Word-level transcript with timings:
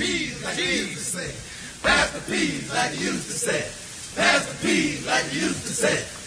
peas 0.00 0.42
like 0.42 0.58
you 0.58 0.64
used 0.64 0.94
to 0.94 1.04
say. 1.04 1.34
Pass 1.82 2.10
the 2.12 2.20
peas 2.20 2.70
like 2.70 2.98
you 2.98 3.12
used 3.12 3.26
to 3.26 3.32
say. 3.34 3.64
Pass 4.16 4.46
the 4.46 4.54
peas 4.64 5.06
like 5.06 5.34
you 5.34 5.42
used 5.42 5.62
to 5.62 5.72
say. 5.74 6.20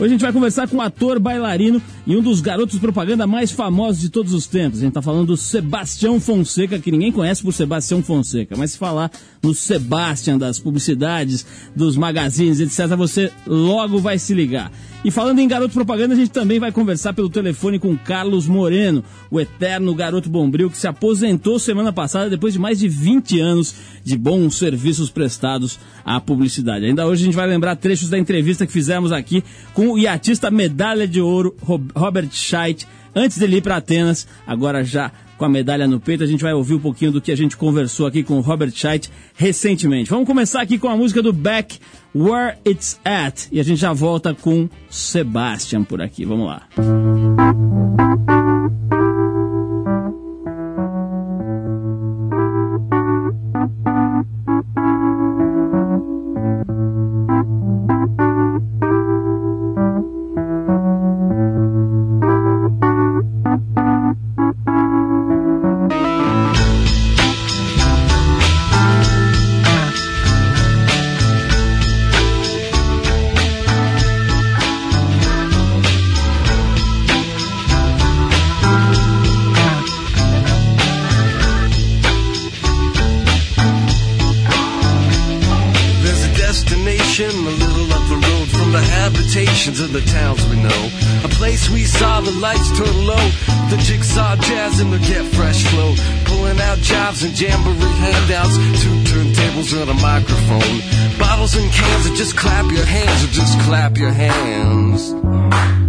Hoje 0.00 0.04
a 0.04 0.08
gente 0.08 0.22
vai 0.22 0.32
conversar 0.32 0.66
com 0.66 0.78
o 0.78 0.80
ator, 0.80 1.20
bailarino 1.20 1.80
e 2.04 2.16
um 2.16 2.22
dos 2.22 2.40
garotos 2.40 2.80
propaganda 2.80 3.28
mais 3.28 3.52
famosos 3.52 4.00
de 4.00 4.08
todos 4.08 4.34
os 4.34 4.46
tempos. 4.48 4.80
A 4.80 4.82
gente 4.82 4.94
tá 4.94 5.02
falando 5.02 5.28
do 5.28 5.36
Sebastião 5.36 6.18
Fonseca, 6.18 6.80
que 6.80 6.90
ninguém 6.90 7.12
conhece 7.12 7.42
por 7.42 7.52
Sebastião 7.52 8.02
Fonseca, 8.02 8.56
mas 8.56 8.72
se 8.72 8.78
falar 8.78 9.12
no 9.40 9.54
Sebastian 9.54 10.36
das 10.36 10.58
publicidades, 10.58 11.46
dos 11.76 11.96
magazines, 11.96 12.58
etc., 12.58 12.96
você 12.96 13.30
logo 13.46 14.00
vai 14.00 14.18
se 14.18 14.34
ligar. 14.34 14.72
E 15.02 15.10
falando 15.10 15.38
em 15.38 15.48
garoto 15.48 15.72
propaganda, 15.72 16.12
a 16.12 16.16
gente 16.16 16.30
também 16.30 16.60
vai 16.60 16.70
conversar 16.70 17.14
pelo 17.14 17.30
telefone 17.30 17.78
com 17.78 17.96
Carlos 17.96 18.46
Moreno, 18.46 19.02
o 19.30 19.40
eterno 19.40 19.94
garoto 19.94 20.28
bombril 20.28 20.68
que 20.68 20.76
se 20.76 20.86
aposentou 20.86 21.58
semana 21.58 21.90
passada 21.90 22.28
depois 22.28 22.52
de 22.52 22.58
mais 22.58 22.78
de 22.78 22.86
20 22.86 23.40
anos 23.40 23.74
de 24.04 24.18
bons 24.18 24.58
serviços 24.58 25.08
prestados 25.08 25.78
à 26.04 26.20
publicidade. 26.20 26.84
Ainda 26.84 27.06
hoje 27.06 27.22
a 27.22 27.24
gente 27.24 27.34
vai 27.34 27.46
lembrar 27.46 27.76
trechos 27.76 28.10
da 28.10 28.18
entrevista 28.18 28.66
que 28.66 28.72
fizemos 28.72 29.10
aqui 29.10 29.42
com 29.72 29.88
o 29.88 29.98
iatista 29.98 30.50
medalha 30.50 31.08
de 31.08 31.18
ouro 31.18 31.56
Robert 31.96 32.28
Scheidt, 32.30 32.86
antes 33.14 33.38
dele 33.38 33.56
ir 33.56 33.62
para 33.62 33.76
Atenas, 33.76 34.28
agora 34.46 34.84
já 34.84 35.10
com 35.40 35.46
a 35.46 35.48
medalha 35.48 35.88
no 35.88 35.98
peito. 35.98 36.22
A 36.22 36.26
gente 36.26 36.42
vai 36.42 36.52
ouvir 36.52 36.74
um 36.74 36.78
pouquinho 36.78 37.10
do 37.10 37.20
que 37.20 37.32
a 37.32 37.36
gente 37.36 37.56
conversou 37.56 38.06
aqui 38.06 38.22
com 38.22 38.36
o 38.36 38.40
Robert 38.42 38.72
Scheidt 38.72 39.10
recentemente. 39.34 40.10
Vamos 40.10 40.26
começar 40.26 40.60
aqui 40.60 40.78
com 40.78 40.86
a 40.86 40.94
música 40.94 41.22
do 41.22 41.32
Beck, 41.32 41.78
Where 42.14 42.58
It's 42.64 43.00
At. 43.02 43.48
E 43.50 43.58
a 43.58 43.62
gente 43.62 43.80
já 43.80 43.94
volta 43.94 44.34
com 44.34 44.68
Sebastian 44.90 45.82
por 45.82 46.02
aqui. 46.02 46.26
Vamos 46.26 46.46
lá. 46.46 46.62
Música 46.76 48.99
hands. 104.12 105.79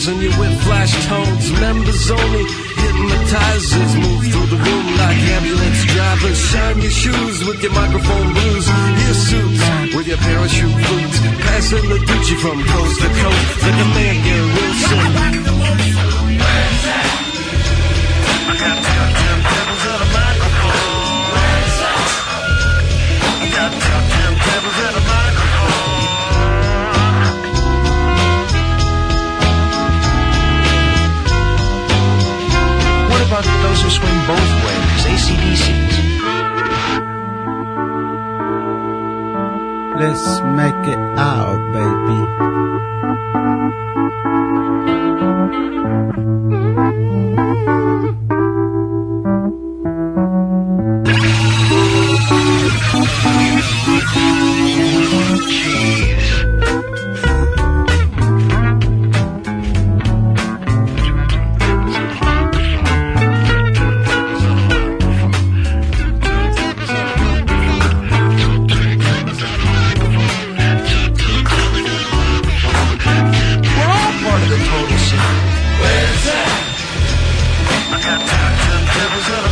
Bones 0.00 0.08
and 0.08 0.22
your 0.22 0.32
whip 0.38 0.58
flash 0.60 1.06
tones. 1.06 1.50
Members 1.60 2.10
only 2.10 2.44
hypnotizers 2.76 3.94
move 3.96 4.24
through 4.30 4.46
the 4.46 4.56
room 4.56 4.86
like 4.96 5.18
ambulance 5.36 5.84
drivers. 5.84 6.38
Shine 6.38 6.80
your 6.80 6.90
shoes 6.90 7.44
with 7.46 7.62
your 7.62 7.72
microphone 7.72 8.32
blues. 8.32 8.68
Your 8.68 9.14
suits 9.14 9.94
with 9.94 10.06
your 10.06 10.18
parachute 10.18 10.74
boots. 10.74 11.20
Passing 11.44 11.88
the 11.88 11.98
Gucci 11.98 12.36
from 12.40 12.62
coast 12.62 13.00
to 13.00 13.08
coast 13.08 13.62
like 13.62 13.74
a 13.74 13.88
man, 13.94 14.24
Gary 14.24 14.48
Wilson. 14.54 15.40
About 33.40 33.62
those 33.62 33.82
who 33.82 33.90
swing 33.90 34.26
both 34.26 34.50
ways, 34.64 35.04
ACDCs? 35.12 35.96
Let's 40.00 40.40
make 40.42 40.86
it 40.86 40.98
out, 41.18 41.60
baby. 41.72 42.20
Mm-hmm. 48.02 48.49
was 79.20 79.28
gonna 79.28 79.49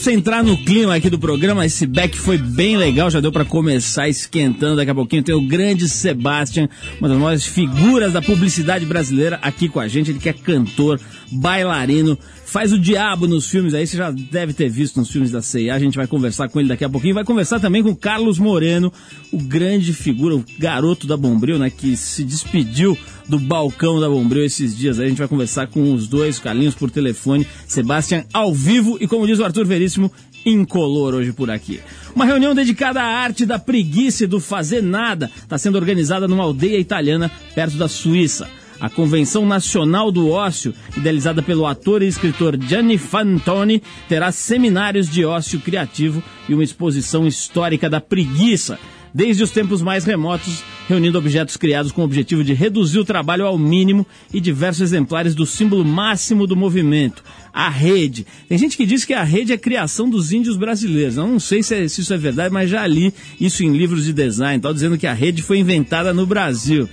para 0.00 0.04
você 0.04 0.12
entrar 0.12 0.42
no 0.42 0.56
clima 0.56 0.94
aqui 0.94 1.10
do 1.10 1.18
programa. 1.18 1.66
Esse 1.66 1.86
back 1.86 2.18
foi 2.18 2.38
bem 2.38 2.78
legal, 2.78 3.10
já 3.10 3.20
deu 3.20 3.30
para 3.30 3.44
começar 3.44 4.08
esquentando. 4.08 4.76
Daqui 4.76 4.90
a 4.90 4.94
pouquinho 4.94 5.22
tem 5.22 5.34
o 5.34 5.42
grande 5.42 5.86
Sebastian, 5.90 6.70
uma 6.98 7.08
das 7.08 7.18
maiores 7.18 7.44
figuras 7.44 8.10
da 8.10 8.22
publicidade 8.22 8.86
brasileira, 8.86 9.38
aqui 9.42 9.68
com 9.68 9.78
a 9.78 9.86
gente. 9.86 10.10
Ele 10.10 10.18
que 10.18 10.30
é 10.30 10.32
cantor, 10.32 10.98
bailarino, 11.30 12.18
faz 12.44 12.72
o 12.72 12.78
diabo 12.78 13.26
nos 13.26 13.48
filmes 13.48 13.74
aí, 13.74 13.86
você 13.86 13.96
já 13.96 14.10
deve 14.10 14.52
ter 14.52 14.68
visto 14.68 14.98
nos 14.98 15.10
filmes 15.10 15.30
da 15.30 15.40
CIA. 15.40 15.74
A 15.74 15.78
gente 15.78 15.96
vai 15.96 16.06
conversar 16.06 16.48
com 16.48 16.58
ele 16.58 16.68
daqui 16.68 16.84
a 16.84 16.88
pouquinho. 16.88 17.14
Vai 17.14 17.24
conversar 17.24 17.60
também 17.60 17.82
com 17.82 17.94
Carlos 17.94 18.38
Moreno, 18.38 18.92
o 19.32 19.38
grande 19.38 19.92
figura, 19.92 20.36
o 20.36 20.44
garoto 20.58 21.06
da 21.06 21.16
Bombril, 21.16 21.58
né, 21.58 21.70
que 21.70 21.96
se 21.96 22.24
despediu 22.24 22.96
do 23.28 23.38
balcão 23.38 24.00
da 24.00 24.08
Bombril 24.08 24.44
esses 24.44 24.76
dias. 24.76 24.98
Aí 24.98 25.06
a 25.06 25.08
gente 25.08 25.18
vai 25.18 25.28
conversar 25.28 25.68
com 25.68 25.94
os 25.94 26.08
dois, 26.08 26.38
Carlinhos 26.38 26.74
por 26.74 26.90
telefone, 26.90 27.46
Sebastian 27.66 28.24
ao 28.32 28.52
vivo 28.52 28.98
e, 29.00 29.06
como 29.06 29.26
diz 29.26 29.38
o 29.38 29.44
Arthur 29.44 29.66
Veríssimo, 29.66 30.10
incolor 30.44 31.14
hoje 31.14 31.32
por 31.32 31.50
aqui. 31.50 31.80
Uma 32.14 32.24
reunião 32.24 32.54
dedicada 32.54 33.00
à 33.00 33.04
arte 33.04 33.46
da 33.46 33.58
preguiça 33.58 34.24
e 34.24 34.26
do 34.26 34.40
fazer 34.40 34.82
nada 34.82 35.30
está 35.36 35.58
sendo 35.58 35.76
organizada 35.76 36.26
numa 36.26 36.44
aldeia 36.44 36.78
italiana 36.78 37.30
perto 37.54 37.76
da 37.76 37.88
Suíça. 37.88 38.48
A 38.80 38.88
Convenção 38.88 39.44
Nacional 39.44 40.10
do 40.10 40.30
Ócio, 40.30 40.74
idealizada 40.96 41.42
pelo 41.42 41.66
ator 41.66 42.02
e 42.02 42.06
escritor 42.06 42.58
Gianni 42.58 42.96
Fantoni, 42.96 43.82
terá 44.08 44.32
seminários 44.32 45.08
de 45.08 45.24
ócio 45.24 45.60
criativo 45.60 46.22
e 46.48 46.54
uma 46.54 46.64
exposição 46.64 47.26
histórica 47.26 47.90
da 47.90 48.00
preguiça, 48.00 48.78
desde 49.14 49.42
os 49.42 49.50
tempos 49.50 49.82
mais 49.82 50.04
remotos, 50.04 50.62
reunindo 50.88 51.18
objetos 51.18 51.56
criados 51.56 51.92
com 51.92 52.02
o 52.02 52.04
objetivo 52.04 52.42
de 52.42 52.54
reduzir 52.54 52.98
o 52.98 53.04
trabalho 53.04 53.46
ao 53.46 53.58
mínimo 53.58 54.06
e 54.32 54.40
diversos 54.40 54.82
exemplares 54.82 55.34
do 55.34 55.46
símbolo 55.46 55.84
máximo 55.84 56.46
do 56.46 56.56
movimento, 56.56 57.22
a 57.52 57.68
rede. 57.68 58.26
Tem 58.48 58.58
gente 58.58 58.76
que 58.76 58.86
diz 58.86 59.04
que 59.04 59.14
a 59.14 59.22
rede 59.22 59.52
é 59.52 59.58
criação 59.58 60.08
dos 60.08 60.32
índios 60.32 60.56
brasileiros. 60.56 61.16
Eu 61.16 61.26
não 61.26 61.40
sei 61.40 61.62
se, 61.62 61.74
é, 61.74 61.88
se 61.88 62.00
isso 62.00 62.14
é 62.14 62.16
verdade, 62.16 62.52
mas 62.52 62.70
já 62.70 62.86
li 62.86 63.12
isso 63.40 63.62
em 63.62 63.76
livros 63.76 64.04
de 64.04 64.12
design, 64.12 64.60
tal, 64.60 64.72
dizendo 64.72 64.98
que 64.98 65.06
a 65.06 65.12
rede 65.12 65.42
foi 65.42 65.58
inventada 65.58 66.12
no 66.14 66.26
Brasil. 66.26 66.88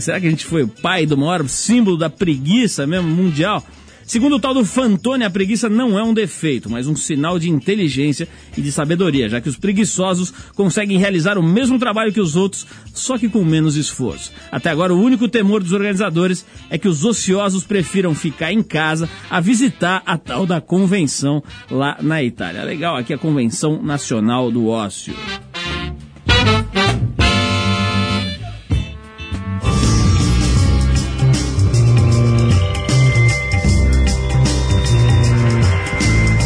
Será 0.00 0.20
que 0.20 0.26
a 0.26 0.30
gente 0.30 0.44
foi 0.44 0.64
o 0.64 0.68
pai 0.68 1.06
do 1.06 1.16
maior 1.16 1.48
símbolo 1.48 1.96
da 1.96 2.10
preguiça 2.10 2.86
mesmo 2.86 3.08
mundial? 3.08 3.64
Segundo 4.08 4.36
o 4.36 4.40
tal 4.40 4.54
do 4.54 4.64
Fantoni, 4.64 5.22
a 5.22 5.28
preguiça 5.28 5.68
não 5.68 5.98
é 5.98 6.02
um 6.02 6.14
defeito, 6.14 6.70
mas 6.70 6.86
um 6.86 6.96
sinal 6.96 7.38
de 7.38 7.50
inteligência 7.50 8.26
e 8.56 8.62
de 8.62 8.72
sabedoria, 8.72 9.28
já 9.28 9.38
que 9.38 9.50
os 9.50 9.58
preguiçosos 9.58 10.32
conseguem 10.56 10.96
realizar 10.96 11.36
o 11.36 11.42
mesmo 11.42 11.78
trabalho 11.78 12.10
que 12.10 12.18
os 12.18 12.34
outros, 12.34 12.66
só 12.94 13.18
que 13.18 13.28
com 13.28 13.44
menos 13.44 13.76
esforço. 13.76 14.32
Até 14.50 14.70
agora, 14.70 14.94
o 14.94 14.98
único 14.98 15.28
temor 15.28 15.62
dos 15.62 15.74
organizadores 15.74 16.46
é 16.70 16.78
que 16.78 16.88
os 16.88 17.04
ociosos 17.04 17.64
prefiram 17.64 18.14
ficar 18.14 18.50
em 18.50 18.62
casa 18.62 19.10
a 19.28 19.40
visitar 19.40 20.02
a 20.06 20.16
tal 20.16 20.46
da 20.46 20.58
convenção 20.58 21.42
lá 21.70 21.98
na 22.00 22.22
Itália. 22.22 22.64
Legal, 22.64 22.96
aqui 22.96 23.12
a 23.12 23.18
Convenção 23.18 23.82
Nacional 23.82 24.50
do 24.50 24.68
Ócio. 24.68 25.14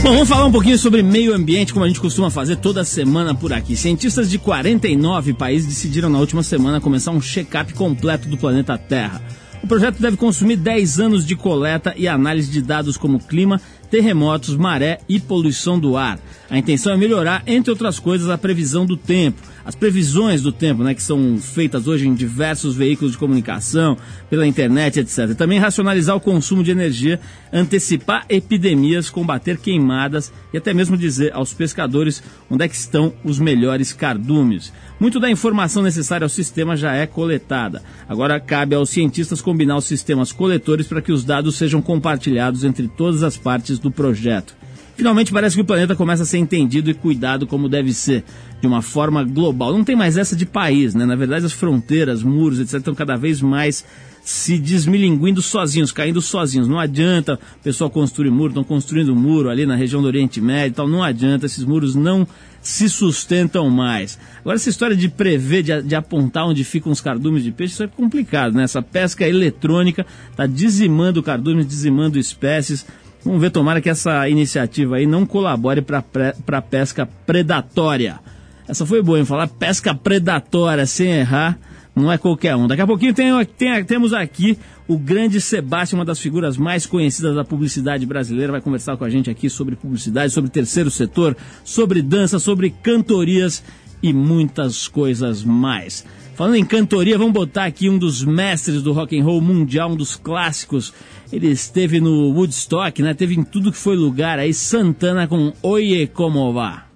Bom, 0.02 0.14
vamos 0.14 0.28
falar 0.28 0.46
um 0.46 0.50
pouquinho 0.50 0.76
sobre 0.76 1.00
meio 1.00 1.32
ambiente, 1.32 1.72
como 1.72 1.84
a 1.84 1.88
gente 1.88 2.00
costuma 2.00 2.28
fazer 2.28 2.56
toda 2.56 2.82
semana 2.82 3.36
por 3.36 3.52
aqui. 3.52 3.76
Cientistas 3.76 4.28
de 4.28 4.36
49 4.36 5.32
países 5.32 5.68
decidiram 5.68 6.10
na 6.10 6.18
última 6.18 6.42
semana 6.42 6.80
começar 6.80 7.12
um 7.12 7.20
check-up 7.20 7.72
completo 7.74 8.28
do 8.28 8.36
planeta 8.36 8.76
Terra. 8.76 9.22
O 9.62 9.66
projeto 9.68 10.02
deve 10.02 10.16
consumir 10.16 10.56
10 10.56 10.98
anos 10.98 11.24
de 11.24 11.36
coleta 11.36 11.94
e 11.96 12.08
análise 12.08 12.50
de 12.50 12.60
dados 12.60 12.96
como 12.96 13.20
clima, 13.20 13.60
terremotos, 13.92 14.56
maré 14.56 15.00
e 15.06 15.20
poluição 15.20 15.78
do 15.78 15.98
ar. 15.98 16.18
A 16.48 16.56
intenção 16.56 16.94
é 16.94 16.96
melhorar, 16.96 17.42
entre 17.46 17.70
outras 17.70 17.98
coisas, 17.98 18.30
a 18.30 18.38
previsão 18.38 18.86
do 18.86 18.96
tempo. 18.96 19.42
As 19.66 19.74
previsões 19.74 20.40
do 20.40 20.50
tempo, 20.50 20.82
né, 20.82 20.94
que 20.94 21.02
são 21.02 21.36
feitas 21.38 21.86
hoje 21.86 22.08
em 22.08 22.14
diversos 22.14 22.74
veículos 22.74 23.12
de 23.12 23.18
comunicação, 23.18 23.98
pela 24.30 24.46
internet, 24.46 24.98
etc. 24.98 25.34
Também 25.36 25.58
racionalizar 25.58 26.16
o 26.16 26.20
consumo 26.20 26.64
de 26.64 26.70
energia, 26.70 27.20
antecipar 27.52 28.24
epidemias, 28.30 29.10
combater 29.10 29.58
queimadas 29.58 30.32
e 30.54 30.56
até 30.56 30.72
mesmo 30.72 30.96
dizer 30.96 31.34
aos 31.34 31.52
pescadores 31.52 32.22
onde 32.50 32.64
é 32.64 32.68
que 32.68 32.74
estão 32.74 33.12
os 33.22 33.38
melhores 33.38 33.92
cardumes. 33.92 34.72
Muito 35.02 35.18
da 35.18 35.28
informação 35.28 35.82
necessária 35.82 36.24
ao 36.24 36.28
sistema 36.28 36.76
já 36.76 36.94
é 36.94 37.08
coletada. 37.08 37.82
Agora 38.08 38.38
cabe 38.38 38.76
aos 38.76 38.88
cientistas 38.88 39.42
combinar 39.42 39.76
os 39.76 39.84
sistemas 39.84 40.30
coletores 40.30 40.86
para 40.86 41.02
que 41.02 41.10
os 41.10 41.24
dados 41.24 41.56
sejam 41.56 41.82
compartilhados 41.82 42.62
entre 42.62 42.86
todas 42.86 43.24
as 43.24 43.36
partes 43.36 43.80
do 43.80 43.90
projeto. 43.90 44.54
Finalmente 44.94 45.32
parece 45.32 45.56
que 45.56 45.62
o 45.62 45.64
planeta 45.64 45.96
começa 45.96 46.22
a 46.22 46.26
ser 46.26 46.38
entendido 46.38 46.88
e 46.88 46.94
cuidado 46.94 47.48
como 47.48 47.68
deve 47.68 47.92
ser, 47.92 48.22
de 48.60 48.66
uma 48.68 48.80
forma 48.80 49.24
global. 49.24 49.72
Não 49.72 49.82
tem 49.82 49.96
mais 49.96 50.16
essa 50.16 50.36
de 50.36 50.46
país, 50.46 50.94
né? 50.94 51.04
Na 51.04 51.16
verdade, 51.16 51.46
as 51.46 51.52
fronteiras, 51.52 52.22
muros, 52.22 52.60
etc., 52.60 52.74
estão 52.74 52.94
cada 52.94 53.16
vez 53.16 53.42
mais 53.42 53.84
se 54.22 54.56
desmilinguindo 54.56 55.42
sozinhos, 55.42 55.90
caindo 55.90 56.22
sozinhos. 56.22 56.68
Não 56.68 56.78
adianta 56.78 57.34
o 57.34 57.62
pessoal 57.64 57.90
construir 57.90 58.30
muro, 58.30 58.50
estão 58.50 58.62
construindo 58.62 59.16
muro 59.16 59.50
ali 59.50 59.66
na 59.66 59.74
região 59.74 60.00
do 60.00 60.06
Oriente 60.06 60.40
Médio 60.40 60.74
e 60.74 60.76
tal. 60.76 60.86
Não 60.86 61.02
adianta, 61.02 61.46
esses 61.46 61.64
muros 61.64 61.96
não 61.96 62.24
se 62.62 62.88
sustentam 62.88 63.68
mais. 63.68 64.18
Agora, 64.40 64.54
essa 64.54 64.70
história 64.70 64.96
de 64.96 65.08
prever, 65.08 65.62
de, 65.62 65.82
de 65.82 65.94
apontar 65.94 66.46
onde 66.46 66.62
ficam 66.62 66.92
os 66.92 67.00
cardumes 67.00 67.42
de 67.42 67.50
peixe, 67.50 67.74
isso 67.74 67.82
é 67.82 67.88
complicado, 67.88 68.54
né? 68.54 68.62
Essa 68.62 68.80
pesca 68.80 69.28
eletrônica 69.28 70.06
está 70.30 70.46
dizimando 70.46 71.22
cardumes, 71.22 71.66
dizimando 71.66 72.18
espécies. 72.18 72.86
Vamos 73.24 73.40
ver, 73.40 73.50
tomara 73.50 73.80
que 73.80 73.90
essa 73.90 74.28
iniciativa 74.28 74.96
aí 74.96 75.06
não 75.06 75.26
colabore 75.26 75.82
para 75.82 76.04
a 76.46 76.62
pesca 76.62 77.04
predatória. 77.26 78.20
Essa 78.66 78.86
foi 78.86 79.02
boa, 79.02 79.18
hein? 79.18 79.24
Falar 79.24 79.48
pesca 79.48 79.92
predatória 79.94 80.86
sem 80.86 81.10
errar 81.10 81.58
não 81.94 82.10
é 82.10 82.16
qualquer 82.16 82.56
um. 82.56 82.66
Daqui 82.66 82.82
a 82.82 82.86
pouquinho 82.86 83.12
tem, 83.12 83.32
tem, 83.44 83.84
temos 83.84 84.12
aqui 84.12 84.58
o 84.88 84.98
grande 84.98 85.40
Sebastião, 85.40 85.98
uma 85.98 86.04
das 86.04 86.18
figuras 86.18 86.56
mais 86.56 86.86
conhecidas 86.86 87.34
da 87.34 87.44
publicidade 87.44 88.06
brasileira, 88.06 88.52
vai 88.52 88.60
conversar 88.60 88.96
com 88.96 89.04
a 89.04 89.10
gente 89.10 89.30
aqui 89.30 89.48
sobre 89.50 89.76
publicidade, 89.76 90.32
sobre 90.32 90.50
terceiro 90.50 90.90
setor, 90.90 91.36
sobre 91.64 92.02
dança, 92.02 92.38
sobre 92.38 92.70
cantorias 92.70 93.62
e 94.02 94.12
muitas 94.12 94.88
coisas 94.88 95.44
mais. 95.44 96.04
Falando 96.34 96.56
em 96.56 96.64
cantoria, 96.64 97.18
vamos 97.18 97.34
botar 97.34 97.66
aqui 97.66 97.90
um 97.90 97.98
dos 97.98 98.24
mestres 98.24 98.82
do 98.82 98.92
rock 98.92 99.18
and 99.18 99.22
roll 99.22 99.40
mundial, 99.40 99.90
um 99.90 99.96
dos 99.96 100.16
clássicos. 100.16 100.92
Ele 101.30 101.48
esteve 101.48 102.00
no 102.00 102.32
Woodstock, 102.32 103.02
né? 103.02 103.12
Teve 103.12 103.34
em 103.34 103.44
tudo 103.44 103.70
que 103.70 103.78
foi 103.78 103.96
lugar 103.96 104.38
aí, 104.38 104.52
Santana 104.52 105.26
com 105.26 105.52
Oye 105.62 106.06
Como 106.06 106.52
Va. 106.52 106.91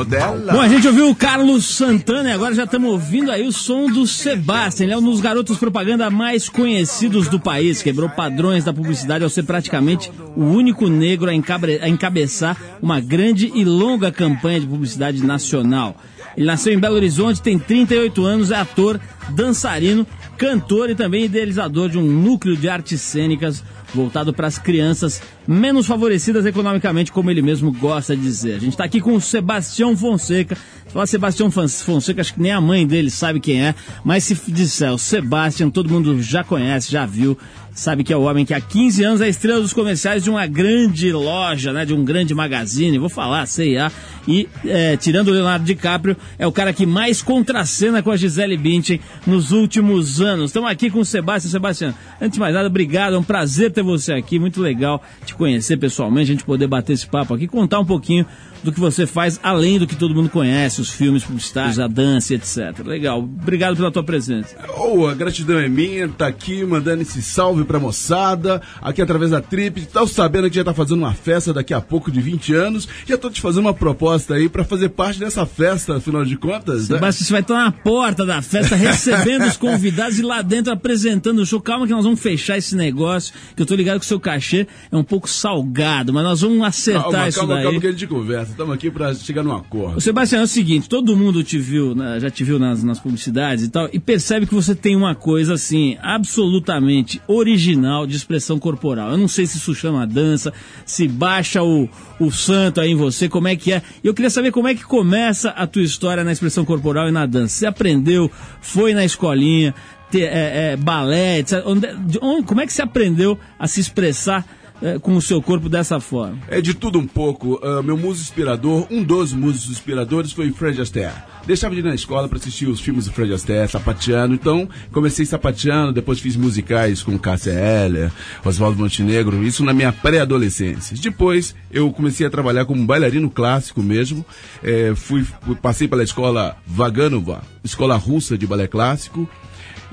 Modela. 0.00 0.52
Bom, 0.52 0.60
a 0.60 0.68
gente 0.68 0.86
ouviu 0.86 1.10
o 1.10 1.14
Carlos 1.14 1.64
Santana 1.66 2.30
e 2.30 2.32
agora 2.32 2.54
já 2.54 2.64
estamos 2.64 2.90
ouvindo 2.90 3.30
aí 3.30 3.46
o 3.46 3.52
som 3.52 3.86
do 3.86 4.06
Sebastian. 4.06 4.84
Ele 4.84 4.92
é 4.94 4.98
um 4.98 5.02
dos 5.02 5.20
garotos 5.20 5.58
propaganda 5.58 6.10
mais 6.10 6.48
conhecidos 6.48 7.28
do 7.28 7.38
país. 7.38 7.82
Quebrou 7.82 8.08
padrões 8.08 8.64
da 8.64 8.72
publicidade 8.72 9.24
ao 9.24 9.30
ser 9.30 9.42
praticamente 9.42 10.10
o 10.34 10.44
único 10.44 10.88
negro 10.88 11.28
a, 11.28 11.34
encabe 11.34 11.78
a 11.82 11.88
encabeçar 11.88 12.56
uma 12.80 12.98
grande 12.98 13.52
e 13.54 13.64
longa 13.64 14.10
campanha 14.10 14.60
de 14.60 14.66
publicidade 14.66 15.24
nacional. 15.24 15.96
Ele 16.36 16.46
nasceu 16.46 16.72
em 16.72 16.78
Belo 16.78 16.94
Horizonte, 16.94 17.42
tem 17.42 17.58
38 17.58 18.24
anos, 18.24 18.50
é 18.50 18.56
ator, 18.56 18.98
dançarino, 19.30 20.06
cantor 20.38 20.88
e 20.88 20.94
também 20.94 21.24
idealizador 21.24 21.90
de 21.90 21.98
um 21.98 22.02
núcleo 22.02 22.56
de 22.56 22.68
artes 22.68 23.00
cênicas 23.02 23.62
voltado 23.94 24.32
para 24.32 24.46
as 24.46 24.58
crianças 24.58 25.20
menos 25.46 25.86
favorecidas 25.86 26.46
economicamente, 26.46 27.12
como 27.12 27.30
ele 27.30 27.42
mesmo 27.42 27.72
gosta 27.72 28.16
de 28.16 28.22
dizer. 28.22 28.56
A 28.56 28.58
gente 28.58 28.70
está 28.70 28.84
aqui 28.84 29.00
com 29.00 29.14
o 29.14 29.20
Sebastião 29.20 29.96
Fonseca. 29.96 30.56
Falar 30.88 31.06
Sebastião 31.06 31.50
Fonseca, 31.50 32.20
acho 32.20 32.34
que 32.34 32.42
nem 32.42 32.50
a 32.50 32.60
mãe 32.60 32.84
dele 32.86 33.10
sabe 33.10 33.38
quem 33.38 33.64
é, 33.64 33.74
mas 34.04 34.24
se 34.24 34.34
disser 34.50 34.92
o 34.92 34.98
Sebastião, 34.98 35.70
todo 35.70 35.88
mundo 35.88 36.20
já 36.20 36.42
conhece, 36.42 36.90
já 36.90 37.06
viu, 37.06 37.38
sabe 37.80 38.04
que 38.04 38.12
é 38.12 38.16
o 38.16 38.22
homem 38.22 38.44
que 38.44 38.52
há 38.52 38.60
15 38.60 39.04
anos 39.04 39.20
é 39.22 39.28
estrela 39.28 39.58
dos 39.58 39.72
comerciais 39.72 40.22
de 40.22 40.28
uma 40.28 40.46
grande 40.46 41.10
loja, 41.12 41.72
né, 41.72 41.86
de 41.86 41.94
um 41.94 42.04
grande 42.04 42.34
magazine, 42.34 42.98
vou 42.98 43.08
falar, 43.08 43.46
C&A, 43.46 43.90
e 44.28 44.46
é, 44.66 44.98
tirando 44.98 45.28
o 45.28 45.30
Leonardo 45.30 45.64
DiCaprio, 45.64 46.14
é 46.38 46.46
o 46.46 46.52
cara 46.52 46.74
que 46.74 46.84
mais 46.84 47.22
contracena 47.22 48.02
com 48.02 48.10
a 48.10 48.18
Gisele 48.18 48.58
Bündchen 48.58 49.00
nos 49.26 49.50
últimos 49.50 50.20
anos. 50.20 50.50
Estamos 50.50 50.70
aqui 50.70 50.90
com 50.90 51.00
o 51.00 51.04
Sebastião. 51.06 51.50
Sebastião, 51.50 51.94
antes 52.20 52.34
de 52.34 52.40
mais 52.40 52.54
nada, 52.54 52.66
obrigado, 52.66 53.14
é 53.14 53.18
um 53.18 53.22
prazer 53.22 53.72
ter 53.72 53.82
você 53.82 54.12
aqui, 54.12 54.38
muito 54.38 54.60
legal 54.60 55.02
te 55.24 55.34
conhecer 55.34 55.78
pessoalmente, 55.78 56.30
a 56.30 56.34
gente 56.34 56.44
poder 56.44 56.66
bater 56.66 56.92
esse 56.92 57.06
papo 57.06 57.32
aqui, 57.32 57.48
contar 57.48 57.80
um 57.80 57.86
pouquinho 57.86 58.26
do 58.62 58.72
que 58.72 58.80
você 58.80 59.06
faz, 59.06 59.38
além 59.42 59.78
do 59.78 59.86
que 59.86 59.96
todo 59.96 60.14
mundo 60.14 60.28
conhece, 60.28 60.80
os 60.80 60.90
filmes 60.90 61.24
publicitários, 61.24 61.78
a 61.78 61.86
dança, 61.86 62.34
etc. 62.34 62.84
Legal. 62.84 63.18
Obrigado 63.20 63.76
pela 63.76 63.90
tua 63.90 64.02
presença. 64.02 64.56
Oh, 64.78 65.06
a 65.06 65.14
gratidão 65.14 65.58
é 65.58 65.68
minha, 65.68 66.08
tá 66.08 66.26
aqui 66.26 66.64
mandando 66.64 67.02
esse 67.02 67.22
salve 67.22 67.64
pra 67.64 67.78
moçada, 67.78 68.60
aqui 68.80 69.02
através 69.02 69.30
da 69.30 69.40
Trip. 69.40 69.86
Tá 69.86 70.06
sabendo 70.06 70.48
que 70.48 70.56
já 70.56 70.64
tá 70.64 70.74
fazendo 70.74 70.98
uma 70.98 71.14
festa 71.14 71.52
daqui 71.52 71.74
a 71.74 71.80
pouco 71.80 72.10
de 72.10 72.20
20 72.20 72.54
anos. 72.54 72.88
Já 73.06 73.16
tô 73.16 73.30
te 73.30 73.40
fazendo 73.40 73.62
uma 73.62 73.74
proposta 73.74 74.34
aí 74.34 74.48
para 74.48 74.64
fazer 74.64 74.90
parte 74.90 75.18
dessa 75.18 75.46
festa, 75.46 75.96
afinal 75.96 76.24
de 76.24 76.36
contas. 76.36 76.88
Né? 76.88 76.96
Sebastião, 76.96 77.26
você 77.26 77.32
vai 77.32 77.40
estar 77.42 77.54
na 77.54 77.72
porta 77.72 78.26
da 78.26 78.42
festa 78.42 78.76
recebendo 78.76 79.46
os 79.46 79.56
convidados 79.56 80.18
e 80.18 80.22
lá 80.22 80.42
dentro 80.42 80.72
apresentando 80.72 81.40
o 81.40 81.46
show. 81.46 81.60
Calma 81.60 81.86
que 81.86 81.92
nós 81.92 82.04
vamos 82.04 82.20
fechar 82.20 82.58
esse 82.58 82.76
negócio, 82.76 83.34
que 83.54 83.62
eu 83.62 83.66
tô 83.66 83.74
ligado 83.74 84.00
que 84.00 84.04
o 84.04 84.08
seu 84.08 84.20
cachê 84.20 84.66
é 84.90 84.96
um 84.96 85.04
pouco 85.04 85.28
salgado, 85.28 86.12
mas 86.12 86.24
nós 86.24 86.40
vamos 86.40 86.62
acertar 86.66 87.10
calma, 87.10 87.28
isso 87.28 87.38
calma, 87.38 87.54
daí. 87.54 87.64
Calma, 87.64 87.80
que 87.80 87.86
a 87.86 87.90
gente 87.90 88.06
conversa. 88.06 88.49
Estamos 88.50 88.74
aqui 88.74 88.90
para 88.90 89.14
chegar 89.14 89.42
num 89.42 89.54
acordo. 89.54 90.00
Sebastião, 90.00 90.40
é 90.40 90.44
o 90.44 90.46
seguinte, 90.46 90.88
todo 90.88 91.16
mundo 91.16 91.42
te 91.42 91.58
viu, 91.58 91.94
já 92.18 92.30
te 92.30 92.44
viu 92.44 92.58
nas, 92.58 92.82
nas 92.82 92.98
publicidades 92.98 93.64
e 93.64 93.68
tal, 93.68 93.88
e 93.92 93.98
percebe 93.98 94.46
que 94.46 94.54
você 94.54 94.74
tem 94.74 94.96
uma 94.96 95.14
coisa 95.14 95.54
assim, 95.54 95.96
absolutamente 96.02 97.20
original 97.26 98.06
de 98.06 98.16
expressão 98.16 98.58
corporal. 98.58 99.12
Eu 99.12 99.18
não 99.18 99.28
sei 99.28 99.46
se 99.46 99.58
isso 99.58 99.74
chama 99.74 100.06
dança, 100.06 100.52
se 100.84 101.08
baixa 101.08 101.62
o, 101.62 101.88
o 102.18 102.30
santo 102.30 102.80
aí 102.80 102.90
em 102.90 102.96
você, 102.96 103.28
como 103.28 103.48
é 103.48 103.56
que 103.56 103.72
é. 103.72 103.82
Eu 104.02 104.12
queria 104.12 104.30
saber 104.30 104.50
como 104.50 104.68
é 104.68 104.74
que 104.74 104.84
começa 104.84 105.50
a 105.50 105.66
tua 105.66 105.82
história 105.82 106.24
na 106.24 106.32
expressão 106.32 106.64
corporal 106.64 107.08
e 107.08 107.12
na 107.12 107.26
dança. 107.26 107.54
Você 107.54 107.66
aprendeu, 107.66 108.30
foi 108.60 108.92
na 108.94 109.04
escolinha, 109.04 109.74
ter, 110.10 110.24
é, 110.24 110.72
é, 110.72 110.76
balé, 110.76 111.38
etc. 111.38 111.62
Onde, 111.64 111.86
onde, 112.20 112.46
como 112.46 112.60
é 112.60 112.66
que 112.66 112.72
você 112.72 112.82
aprendeu 112.82 113.38
a 113.58 113.66
se 113.66 113.80
expressar 113.80 114.44
é, 114.82 114.98
com 114.98 115.16
o 115.16 115.22
seu 115.22 115.40
corpo 115.42 115.68
dessa 115.68 116.00
forma? 116.00 116.38
É 116.48 116.60
de 116.60 116.74
tudo 116.74 116.98
um 116.98 117.06
pouco. 117.06 117.54
Uh, 117.54 117.82
meu 117.82 117.96
muso 117.96 118.20
inspirador, 118.20 118.86
um 118.90 119.02
dos 119.02 119.32
musos 119.32 119.70
inspiradores 119.70 120.32
foi 120.32 120.50
Fred 120.52 120.80
Astaire. 120.80 121.14
Deixava 121.46 121.74
de 121.74 121.80
ir 121.80 121.84
na 121.84 121.94
escola 121.94 122.28
para 122.28 122.38
assistir 122.38 122.66
os 122.68 122.80
filmes 122.80 123.06
do 123.06 123.12
Fred 123.12 123.32
Astaire, 123.32 123.70
sapateando. 123.70 124.34
Então, 124.34 124.68
comecei 124.92 125.24
sapateando, 125.24 125.92
depois 125.92 126.20
fiz 126.20 126.36
musicais 126.36 127.02
com 127.02 127.18
Cássia 127.18 127.52
Heller, 127.52 128.12
Oswaldo 128.44 128.78
Montenegro, 128.78 129.42
isso 129.42 129.64
na 129.64 129.72
minha 129.72 129.92
pré-adolescência. 129.92 130.96
Depois, 131.00 131.54
eu 131.70 131.90
comecei 131.92 132.26
a 132.26 132.30
trabalhar 132.30 132.64
como 132.64 132.84
bailarino 132.84 133.30
clássico 133.30 133.82
mesmo. 133.82 134.24
É, 134.62 134.94
fui, 134.94 135.26
passei 135.60 135.88
pela 135.88 136.02
escola 136.02 136.56
Vaganova, 136.66 137.42
escola 137.64 137.96
russa 137.96 138.36
de 138.36 138.46
balé 138.46 138.66
clássico. 138.66 139.28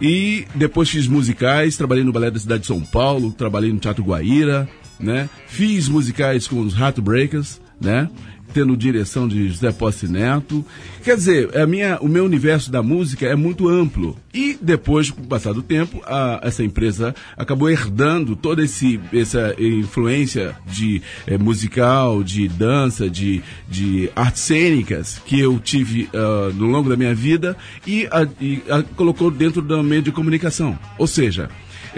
E 0.02 0.46
depois 0.54 0.90
fiz 0.90 1.08
musicais, 1.08 1.76
trabalhei 1.76 2.04
no 2.04 2.12
Balé 2.12 2.30
da 2.30 2.40
Cidade 2.40 2.62
de 2.62 2.68
São 2.68 2.82
Paulo, 2.82 3.32
trabalhei 3.32 3.72
no 3.72 3.80
Teatro 3.80 4.04
Guaíra, 4.04 4.70
né? 5.00 5.30
Fiz 5.48 5.88
musicais 5.90 6.48
com 6.48 6.60
os 6.60 6.78
Heartbreakers, 6.78 7.60
né? 7.80 8.10
Tendo 8.54 8.76
direção 8.78 9.28
de 9.28 9.50
José 9.50 9.72
Posse 9.72 10.08
Neto. 10.08 10.66
Quer 11.04 11.16
dizer, 11.16 11.58
a 11.58 11.68
minha, 11.68 11.98
o 12.02 12.08
meu 12.08 12.26
universo 12.26 12.72
da 12.72 12.82
música 12.82 13.26
é 13.26 13.36
muito 13.36 13.68
amplo. 13.68 14.18
E 14.34 14.58
depois, 14.62 15.10
com 15.10 15.22
o 15.22 15.28
passar 15.28 15.54
do 15.54 15.62
tempo, 15.62 16.02
a, 16.06 16.40
essa 16.44 16.64
empresa 16.64 17.16
acabou 17.36 17.70
herdando 17.70 18.36
toda 18.36 18.64
esse, 18.64 19.00
essa 19.14 19.56
influência 19.58 20.56
de 20.66 21.02
é, 21.26 21.38
musical, 21.38 22.24
de 22.24 22.48
dança, 22.48 23.10
de, 23.10 23.42
de 23.68 24.10
artes 24.16 24.44
cênicas 24.44 25.22
que 25.26 25.40
eu 25.40 25.60
tive 25.60 26.10
uh, 26.14 26.54
no 26.54 26.68
longo 26.68 26.90
da 26.90 26.96
minha 26.96 27.16
vida 27.16 27.56
e, 27.86 28.08
a, 28.12 28.28
e 28.40 28.62
a, 28.70 28.84
colocou 28.96 29.32
dentro 29.32 29.62
do 29.62 29.84
meio 29.84 30.02
de 30.02 30.12
comunicação. 30.12 30.78
Ou 30.98 31.08
seja, 31.08 31.50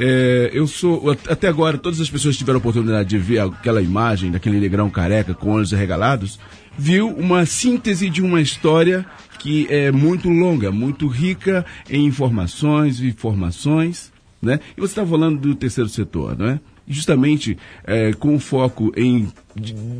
é, 0.02 0.50
eu 0.54 0.66
sou, 0.66 1.12
até 1.28 1.50
agora, 1.50 1.78
todas 1.78 2.00
as 2.00 2.10
pessoas 2.10 2.36
que 2.36 2.40
tiveram 2.40 2.56
a 2.58 2.62
oportunidade 2.62 3.10
de 3.10 3.18
ver 3.18 3.40
aquela 3.40 3.82
imagem 3.82 4.32
daquele 4.32 4.58
negrão 4.58 4.90
careca 4.90 5.34
com 5.34 5.50
olhos 5.52 5.74
arregalados, 5.74 6.40
viu 6.78 7.10
uma 7.10 7.46
síntese 7.46 8.10
de 8.10 8.22
uma 8.22 8.40
história 8.40 9.06
que 9.40 9.68
é 9.70 9.92
muito 9.92 10.30
longa, 10.30 10.72
muito 10.72 11.06
rica 11.06 11.66
em 11.90 12.06
informações 12.06 13.02
e 13.02 13.08
informações, 13.08 14.10
né? 14.42 14.62
E 14.78 14.80
você 14.80 14.92
está 14.92 15.06
falando 15.06 15.38
do 15.38 15.54
terceiro 15.54 15.90
setor, 15.90 16.38
não 16.38 16.48
é? 16.48 16.60
justamente 16.88 17.58
é, 17.84 18.14
com 18.14 18.40
foco 18.40 18.92
em 18.98 19.32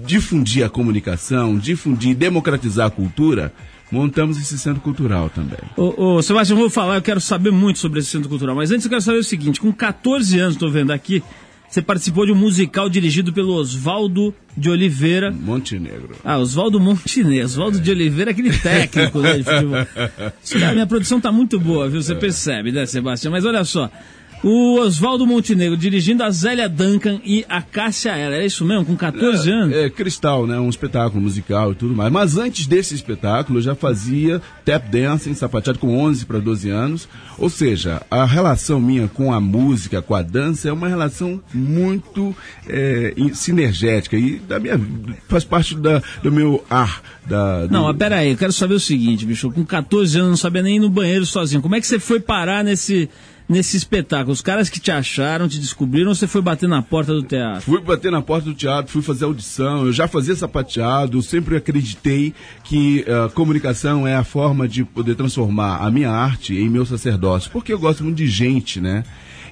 difundir 0.06 0.66
a 0.66 0.70
comunicação, 0.70 1.58
difundir, 1.58 2.16
democratizar 2.16 2.88
a 2.88 2.90
cultura, 2.90 3.54
montamos 3.92 4.38
esse 4.40 4.58
centro 4.58 4.82
cultural 4.82 5.30
também. 5.30 5.60
Ô, 5.76 6.16
ô, 6.16 6.22
Sebastião, 6.22 6.58
eu 6.58 6.62
vou 6.62 6.70
falar, 6.70 6.96
eu 6.96 7.02
quero 7.02 7.22
saber 7.22 7.52
muito 7.52 7.80
sobre 7.80 8.00
esse 8.00 8.10
centro 8.10 8.30
cultural, 8.30 8.56
mas 8.56 8.72
antes 8.72 8.86
eu 8.86 8.90
quero 8.90 9.02
saber 9.02 9.20
o 9.20 9.24
seguinte, 9.24 9.60
com 9.60 9.72
14 9.72 10.40
anos, 10.40 10.56
estou 10.56 10.70
vendo 10.70 10.92
aqui, 10.92 11.24
você 11.70 11.84
participou 11.84 12.26
de 12.26 12.32
um 12.32 12.36
musical 12.36 12.90
dirigido 12.90 13.32
pelo 13.32 13.54
Oswaldo 13.54 14.34
de 14.58 14.72
Oliveira. 14.72 15.32
Montenegro. 15.32 16.16
Ah, 16.24 16.40
Oswaldo 16.40 16.80
Montenegro. 16.80 17.46
Oswaldo 17.46 17.80
de 17.80 17.92
Oliveira, 17.92 18.32
aquele 18.32 18.58
técnico 18.58 19.20
né, 19.20 19.38
de 19.38 19.44
futebol. 19.44 20.74
Minha 20.74 20.88
produção 20.88 21.22
tá 21.22 21.32
muito 21.32 21.60
boa, 21.60 21.88
viu? 21.88 22.02
Você 22.02 22.16
percebe, 22.16 22.72
né, 22.72 22.88
Sebastião? 22.88 23.32
Mas 23.32 23.46
olha 23.46 23.64
só, 23.64 23.90
o 24.44 24.80
Oswaldo 24.80 25.28
Montenegro 25.28 25.76
dirigindo 25.76 26.24
a 26.24 26.30
Zélia 26.30 26.70
Duncan 26.70 27.20
e 27.26 27.46
a 27.50 27.62
Cássia 27.62 28.18
Eller. 28.18 28.42
É 28.42 28.46
isso 28.46 28.64
mesmo? 28.64 28.86
Com 28.86 28.96
14 28.96 29.50
é, 29.50 29.54
anos? 29.54 29.76
É, 29.76 29.90
Cristal, 29.90 30.48
né? 30.48 30.60
Um 30.60 30.70
espetáculo 30.70 31.22
musical 31.22 31.72
e 31.72 31.76
tudo 31.76 31.94
mais. 31.94 32.12
Mas 32.12 32.38
antes 32.38 32.66
desse 32.66 32.96
espetáculo, 32.96 33.60
eu 33.60 33.64
já 33.64 33.76
fazia 33.76 34.42
tap 34.66 34.90
dancing, 34.90 35.34
sapateado 35.34 35.80
com 35.80 35.98
11 35.98 36.26
para 36.26 36.40
12 36.40 36.70
anos. 36.70 37.10
Ou 37.38 37.50
seja, 37.50 38.02
a 38.10 38.26
relação 38.26 38.80
minha 38.80 39.08
com 39.08 39.34
a 39.34 39.42
música, 39.42 40.02
com 40.02 40.16
a 40.16 40.22
dança, 40.22 40.70
é 40.70 40.72
uma 40.72 40.88
relação 40.88 41.42
muito 41.54 42.36
é, 42.68 43.14
sinergética. 43.34 44.18
E 44.18 44.40
da 44.40 44.60
minha, 44.60 44.80
faz 45.28 45.44
parte 45.44 45.76
da, 45.76 46.02
do 46.24 46.32
meu 46.32 46.64
ar. 46.70 47.02
Da, 47.26 47.66
do... 47.66 47.74
Não, 47.74 47.84
mas 47.84 47.98
peraí, 47.98 48.32
eu 48.32 48.38
quero 48.38 48.54
saber 48.54 48.76
o 48.76 48.80
seguinte, 48.80 49.26
bicho. 49.26 49.52
Com 49.52 49.66
14 49.66 50.18
anos, 50.18 50.30
não 50.30 50.38
sabia 50.38 50.62
nem 50.62 50.78
ir 50.78 50.80
no 50.80 50.90
banheiro 50.90 51.26
sozinho. 51.26 51.62
Como 51.62 51.76
é 51.76 51.82
que 51.82 51.88
você 51.88 52.00
foi 52.00 52.20
parar 52.20 52.64
nesse 52.64 53.10
nesse 53.50 53.76
espetáculo? 53.76 54.32
Os 54.32 54.42
caras 54.42 54.70
que 54.70 54.80
te 54.80 54.92
acharam, 54.92 55.48
te 55.48 55.60
descobriram 55.60 56.10
ou 56.10 56.16
você 56.16 56.28
foi 56.28 56.42
bater 56.42 56.70
na 56.70 56.82
porta 56.82 57.12
do 57.14 57.24
teatro? 57.24 57.62
Fui 57.62 57.82
bater 57.82 58.12
na 58.12 58.22
porta 58.22 58.46
do 58.46 58.54
teatro, 58.54 58.94
fui 58.94 59.02
fazer 59.02 59.26
audição, 59.26 59.88
eu 59.88 59.92
já 59.92 60.08
fazia 60.08 60.36
sapateado, 60.36 61.22
sempre 61.24 61.58
acreditei 61.58 62.34
que 62.64 63.04
uh, 63.08 63.30
comunicação 63.32 64.08
é 64.08 64.16
a 64.16 64.24
forma 64.24 64.68
de 64.68 64.86
poder 64.86 65.16
transformar 65.16 65.78
a 65.78 65.90
minha 65.90 66.12
arte 66.12 66.56
em 66.56 66.70
meu 66.70 66.86
sacerdócio, 66.86 67.50
porque 67.52 67.74
eu 67.74 67.80
gosto 67.80 68.04
muito 68.04 68.18
de 68.18 68.28
gente, 68.28 68.80
né? 68.80 69.04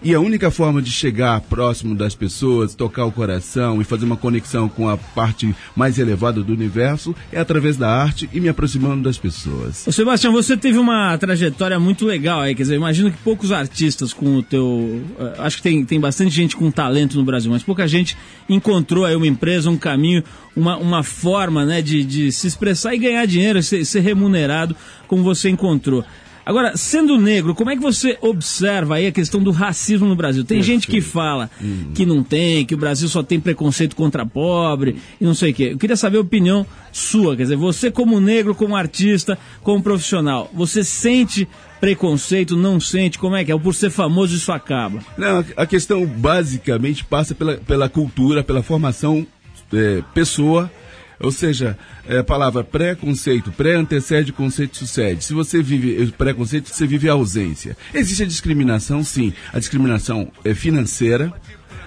E 0.04 0.14
a 0.14 0.20
única 0.20 0.52
forma 0.52 0.82
de 0.82 0.92
chegar 0.92 1.42
próximo 1.42 1.96
das 1.96 2.16
pessoas, 2.16 2.76
tocar 2.76 3.06
o 3.06 3.12
coração 3.12 3.82
e 3.82 3.84
fazer 3.84 4.06
uma 4.06 4.18
conexão 4.18 4.70
com 4.70 4.88
a 4.90 4.98
parte 4.98 5.54
mais 5.76 5.98
elevada 5.98 6.42
do 6.42 6.54
universo 6.54 7.16
é 7.32 7.40
através 7.40 7.78
da 7.78 7.90
arte 7.90 8.30
e 8.34 8.40
me 8.40 8.50
aproximando 8.50 9.04
das 9.04 9.18
pessoas. 9.18 9.86
Ô 9.88 9.92
Sebastião, 9.92 10.32
você 10.32 10.56
teve 10.56 10.78
uma 10.78 11.18
trajetória 11.18 11.80
muito 11.80 12.06
legal 12.06 12.42
aí, 12.42 12.54
quer 12.54 12.64
dizer, 12.64 12.76
imagino 12.76 13.12
que 13.12 13.18
poucos 13.18 13.52
artistas 13.52 14.14
com 14.14 14.38
o 14.38 14.44
teu. 14.44 14.66
Uh, 14.66 15.34
acho 15.40 15.58
que 15.58 15.64
tem, 15.64 15.84
tem 15.86 16.00
bastante 16.00 16.32
gente 16.32 16.56
com 16.56 16.70
talento 16.70 17.18
no 17.18 17.24
Brasil, 17.24 17.52
mas 17.52 17.64
pouca 17.64 17.88
gente 17.88 18.18
encontrou 18.48 19.06
aí 19.06 19.16
uma 19.16 19.28
empresa, 19.28 19.70
um 19.70 19.78
caminho, 19.78 20.24
uma, 20.56 20.78
uma 20.78 21.04
forma 21.04 21.66
né, 21.66 21.82
de, 21.82 22.04
de 22.04 22.32
se 22.32 22.48
expressar 22.48 22.94
e 22.94 22.98
ganhar 22.98 23.26
dinheiro, 23.26 23.62
ser, 23.62 23.86
ser 23.86 24.02
remunerado 24.02 24.76
como 25.08 25.24
você 25.24 25.50
encontrou. 25.50 26.04
Agora, 26.48 26.78
sendo 26.78 27.20
negro, 27.20 27.54
como 27.54 27.72
é 27.72 27.76
que 27.76 27.82
você 27.82 28.18
observa 28.22 28.96
aí 28.96 29.08
a 29.08 29.12
questão 29.12 29.44
do 29.44 29.52
racismo 29.52 30.08
no 30.08 30.16
Brasil? 30.16 30.46
Tem 30.46 30.64
gente 30.64 30.88
que 30.88 31.02
fala 31.02 31.50
que 31.94 32.06
não 32.06 32.24
tem, 32.24 32.66
que 32.66 32.74
o 32.74 32.78
Brasil 32.78 33.10
só 33.10 33.22
tem 33.22 33.38
preconceito 33.38 33.98
contra 33.98 34.26
pobre 34.26 34.96
e 35.20 35.26
não 35.26 35.34
sei 35.34 35.52
o 35.52 35.54
quê. 35.54 35.70
Eu 35.74 35.78
queria 35.78 35.98
saber 35.98 36.20
a 36.20 36.22
opinião 36.22 36.66
sua, 36.90 37.36
quer 37.36 37.44
dizer, 37.44 37.58
você 37.58 37.92
como 37.92 38.18
negro, 38.22 38.56
como 38.56 38.78
artista, 38.78 39.38
como 39.62 39.84
profissional, 39.84 40.50
você 40.54 40.86
sente 40.86 41.46
preconceito, 41.82 42.56
não 42.56 42.80
sente? 42.80 43.20
Como 43.20 43.36
é 43.36 43.44
que 43.44 43.52
é? 43.52 43.60
Por 43.60 43.76
ser 43.76 43.90
famoso 43.90 44.34
isso 44.34 44.50
acaba? 44.54 45.02
Não, 45.18 45.44
a 45.58 45.66
questão 45.66 46.06
basicamente 46.06 47.04
passa 47.04 47.36
pela, 47.36 47.58
pela 47.58 47.90
cultura, 47.90 48.42
pela 48.42 48.64
formação 48.64 49.28
é, 49.74 50.02
pessoa, 50.14 50.72
ou 51.20 51.32
seja, 51.32 51.78
é, 52.08 52.20
a 52.20 52.24
palavra 52.24 52.64
preconceito, 52.64 53.52
pré 53.52 53.76
antecede, 53.76 54.32
conceito 54.32 54.78
sucede. 54.78 55.24
Se 55.24 55.34
você 55.34 55.62
vive 55.62 56.04
eh, 56.04 56.08
preconceito, 56.18 56.70
você 56.70 56.86
vive 56.86 57.10
a 57.10 57.14
ausência. 57.14 57.76
Existe 57.94 58.24
a 58.24 58.28
discriminação, 58.28 59.04
sim. 59.04 59.34
A 59.52 59.60
discriminação 59.60 60.32
é 60.44 60.54
financeira, 60.54 61.34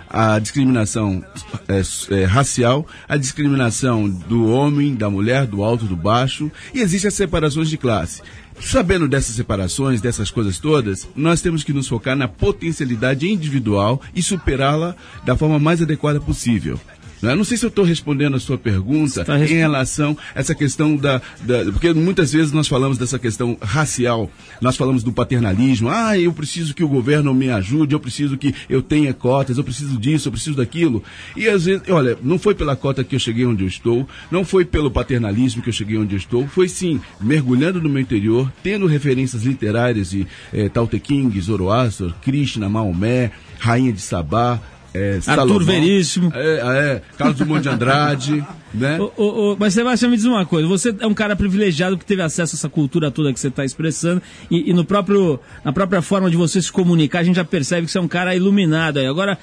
a 0.08 0.40
discriminação 0.40 1.24
é, 1.68 1.80
é, 2.14 2.24
racial, 2.24 2.84
a 3.08 3.16
discriminação 3.16 4.08
do 4.08 4.46
homem, 4.46 4.96
da 4.96 5.08
mulher, 5.08 5.46
do 5.46 5.62
alto, 5.62 5.84
do 5.84 5.96
baixo, 5.96 6.50
e 6.74 6.80
existem 6.80 7.06
as 7.08 7.14
separações 7.14 7.70
de 7.70 7.78
classe. 7.78 8.20
Sabendo 8.60 9.08
dessas 9.08 9.36
separações, 9.36 10.00
dessas 10.00 10.30
coisas 10.30 10.58
todas, 10.58 11.08
nós 11.14 11.40
temos 11.40 11.62
que 11.62 11.72
nos 11.72 11.86
focar 11.88 12.16
na 12.16 12.26
potencialidade 12.28 13.26
individual 13.26 14.02
e 14.14 14.22
superá-la 14.22 14.96
da 15.24 15.36
forma 15.36 15.58
mais 15.58 15.80
adequada 15.80 16.20
possível. 16.20 16.78
Né? 17.22 17.34
Não 17.34 17.44
sei 17.44 17.56
se 17.56 17.64
eu 17.64 17.68
estou 17.68 17.84
respondendo 17.84 18.36
a 18.36 18.40
sua 18.40 18.56
pergunta 18.56 19.24
Tá 19.24 19.38
em 19.38 19.46
relação 19.46 20.16
a 20.34 20.40
essa 20.40 20.54
questão 20.54 20.96
da, 20.96 21.20
da- 21.42 21.64
Porque 21.72 21.92
muitas 21.92 22.32
vezes 22.32 22.52
nós 22.52 22.66
falamos 22.66 22.96
dessa 22.98 23.18
questão 23.18 23.56
racial, 23.60 24.30
nós 24.60 24.76
falamos 24.76 25.02
do 25.02 25.12
paternalismo. 25.12 25.88
Ah, 25.90 26.18
eu 26.18 26.32
preciso 26.32 26.74
que 26.74 26.82
o 26.84 26.88
governo 26.88 27.32
me 27.34 27.50
ajude, 27.50 27.94
eu 27.94 28.00
preciso 28.00 28.36
que 28.38 28.54
eu 28.68 28.80
tenha 28.82 29.12
cotas, 29.12 29.58
eu 29.58 29.64
preciso 29.64 29.98
disso, 29.98 30.28
eu 30.28 30.32
preciso 30.32 30.56
daquilo. 30.56 31.02
E 31.36 31.48
às 31.48 31.64
vezes, 31.64 31.82
olha, 31.88 32.16
não 32.22 32.38
foi 32.38 32.54
pela 32.54 32.74
cota 32.76 33.04
que 33.04 33.14
eu 33.14 33.20
cheguei 33.20 33.44
onde 33.46 33.64
eu 33.64 33.68
estou, 33.68 34.08
não 34.30 34.44
foi 34.44 34.64
pelo 34.64 34.90
paternalismo 34.90 35.62
que 35.62 35.68
eu 35.68 35.72
cheguei 35.72 35.98
onde 35.98 36.14
eu 36.14 36.18
estou, 36.18 36.46
foi 36.48 36.68
sim 36.68 37.00
mergulhando 37.20 37.80
no 37.82 37.88
meu 37.88 38.00
interior, 38.00 38.50
tendo 38.62 38.86
referências 38.86 39.42
literárias 39.42 40.10
de 40.10 40.26
eh, 40.52 40.68
Tao 40.68 40.86
Te 40.86 41.00
Ching, 41.04 41.38
Zoroastro, 41.40 42.14
Krishna, 42.22 42.68
Maomé, 42.68 43.30
Rainha 43.58 43.92
de 43.92 44.00
Sabá. 44.00 44.60
Eh, 44.92 45.18
Salomão. 45.20 45.58
Veríssimo. 45.60 46.32
É, 46.34 46.60
é, 46.60 47.02
Carlos 47.16 47.36
Drummond 47.36 47.62
de 47.62 47.68
Andrade, 47.68 48.44
né? 48.74 48.98
Ô, 49.00 49.12
ô, 49.16 49.52
ô, 49.52 49.56
mas 49.58 49.74
Sebastião, 49.74 50.10
me 50.10 50.16
diz 50.16 50.26
uma 50.26 50.44
coisa. 50.44 50.66
Você 50.68 50.94
é 50.98 51.06
um 51.06 51.14
cara 51.14 51.36
privilegiado 51.36 51.96
que 51.96 52.04
teve 52.04 52.22
acesso 52.22 52.54
a 52.54 52.56
essa 52.56 52.68
cultura 52.68 53.10
toda 53.10 53.32
que 53.32 53.40
você 53.40 53.48
está 53.48 53.64
expressando 53.64 54.20
e, 54.50 54.70
e 54.70 54.72
no 54.72 54.84
próprio, 54.84 55.38
na 55.64 55.72
própria 55.72 56.02
forma 56.02 56.30
de 56.30 56.36
você 56.36 56.60
se 56.60 56.72
comunicar, 56.72 57.20
a 57.20 57.24
gente 57.24 57.36
já 57.36 57.44
percebe 57.44 57.86
que 57.86 57.92
você 57.92 57.98
é 57.98 58.00
um 58.00 58.08
cara 58.08 58.34
iluminado 58.34 58.98
aí. 58.98 59.06
Agora, 59.06 59.38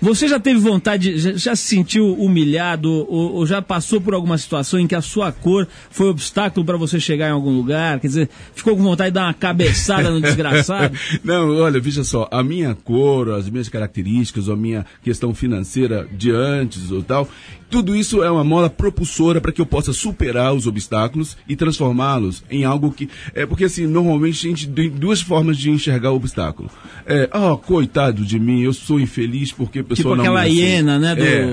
você 0.00 0.28
já 0.28 0.38
teve 0.38 0.58
vontade, 0.58 1.18
já, 1.18 1.32
já 1.32 1.56
se 1.56 1.64
sentiu 1.64 2.14
humilhado 2.14 2.90
ou, 2.90 3.34
ou 3.34 3.46
já 3.46 3.62
passou 3.62 4.00
por 4.00 4.14
alguma 4.14 4.36
situação 4.38 4.78
em 4.78 4.86
que 4.86 4.94
a 4.94 5.00
sua 5.00 5.32
cor 5.32 5.66
foi 5.90 6.08
obstáculo 6.08 6.64
para 6.64 6.76
você 6.76 7.00
chegar 7.00 7.28
em 7.28 7.32
algum 7.32 7.50
lugar? 7.50 8.00
Quer 8.00 8.06
dizer, 8.06 8.30
ficou 8.54 8.76
com 8.76 8.82
vontade 8.82 9.10
de 9.10 9.14
dar 9.14 9.24
uma 9.24 9.34
cabeçada 9.34 10.10
no 10.10 10.20
desgraçado? 10.22 10.96
Não, 11.24 11.56
olha, 11.58 11.80
veja 11.80 12.04
só, 12.04 12.28
a 12.30 12.42
minha 12.42 12.74
cor, 12.74 13.30
as 13.30 13.48
minhas 13.48 13.68
características, 13.68 14.48
a 14.48 14.56
minha 14.56 14.84
questão 15.02 15.34
financeira 15.34 16.06
de 16.12 16.30
antes 16.30 16.90
ou 16.90 17.02
tal, 17.02 17.28
tudo 17.68 17.96
isso 17.96 18.22
é 18.22 18.30
uma 18.30 18.44
mola 18.44 18.70
propulsora 18.70 19.40
para 19.40 19.50
que 19.50 19.60
eu 19.60 19.66
possa 19.66 19.92
superar 19.92 20.54
os 20.54 20.66
obstáculos 20.66 21.36
e 21.48 21.56
transformá-los 21.56 22.44
em 22.48 22.64
algo 22.64 22.92
que. 22.92 23.08
É 23.34 23.44
porque 23.44 23.64
assim, 23.64 23.86
normalmente 23.86 24.46
a 24.46 24.50
gente 24.50 24.68
tem 24.68 24.88
duas 24.88 25.20
formas 25.20 25.58
de 25.58 25.70
enxergar 25.70 26.12
o 26.12 26.16
obstáculo. 26.16 26.70
É, 27.04 27.28
ah, 27.32 27.56
coitado 27.56 28.24
de 28.24 28.38
mim, 28.38 28.62
eu 28.62 28.72
sou 28.72 29.00
infeliz 29.00 29.52
porque 29.52 29.82
pessoa 29.86 30.14
Tipo 30.14 30.16
não 30.16 30.24
aquela 30.24 30.42
me 30.42 30.50
aceita." 30.50 30.70
hiena, 30.70 30.98
né, 30.98 31.14
do 31.14 31.24
é, 31.24 31.46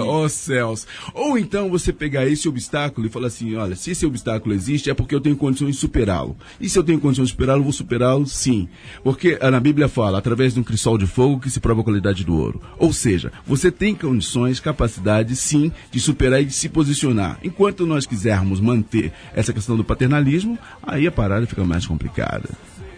ó 0.00 0.22
vida, 0.22 0.28
céus. 0.28 0.86
Ou 1.14 1.38
então 1.38 1.68
você 1.68 1.92
pegar 1.92 2.26
esse 2.26 2.48
obstáculo 2.48 3.06
e 3.06 3.10
falar 3.10 3.28
assim, 3.28 3.54
olha, 3.54 3.76
se 3.76 3.90
esse 3.90 4.06
obstáculo 4.06 4.54
existe 4.54 4.90
é 4.90 4.94
porque 4.94 5.14
eu 5.14 5.20
tenho 5.20 5.36
condições 5.36 5.74
de 5.74 5.80
superá-lo. 5.80 6.36
E 6.60 6.68
se 6.68 6.78
eu 6.78 6.82
tenho 6.82 6.98
condições 6.98 7.28
de 7.28 7.32
superá-lo, 7.32 7.62
vou 7.62 7.72
superá-lo 7.72 8.26
sim. 8.26 8.68
Porque 9.02 9.38
ah, 9.40 9.50
na 9.50 9.60
Bíblia 9.60 9.88
fala, 9.88 10.18
através 10.18 10.54
de 10.54 10.60
um 10.60 10.62
crisol 10.62 10.98
de 10.98 11.06
fogo 11.06 11.40
que 11.40 11.50
se 11.50 11.60
prova 11.60 11.80
a 11.80 11.84
qualidade 11.84 12.24
do 12.24 12.36
ouro. 12.36 12.60
Ou 12.78 12.92
seja, 12.92 13.32
você 13.46 13.70
tem 13.70 13.94
condições, 13.94 14.60
capacidade 14.60 15.34
sim 15.36 15.72
de 15.90 16.00
superar 16.00 16.42
e 16.42 16.46
de 16.46 16.52
se 16.52 16.68
posicionar. 16.68 17.38
Enquanto 17.42 17.86
nós 17.86 18.06
quisermos 18.06 18.60
manter 18.60 19.12
essa 19.34 19.52
questão 19.52 19.76
do 19.76 19.84
paternalismo, 19.84 20.58
aí 20.82 21.06
a 21.06 21.12
parada 21.12 21.46
fica 21.46 21.64
mais 21.64 21.86
complicada. 21.86 22.48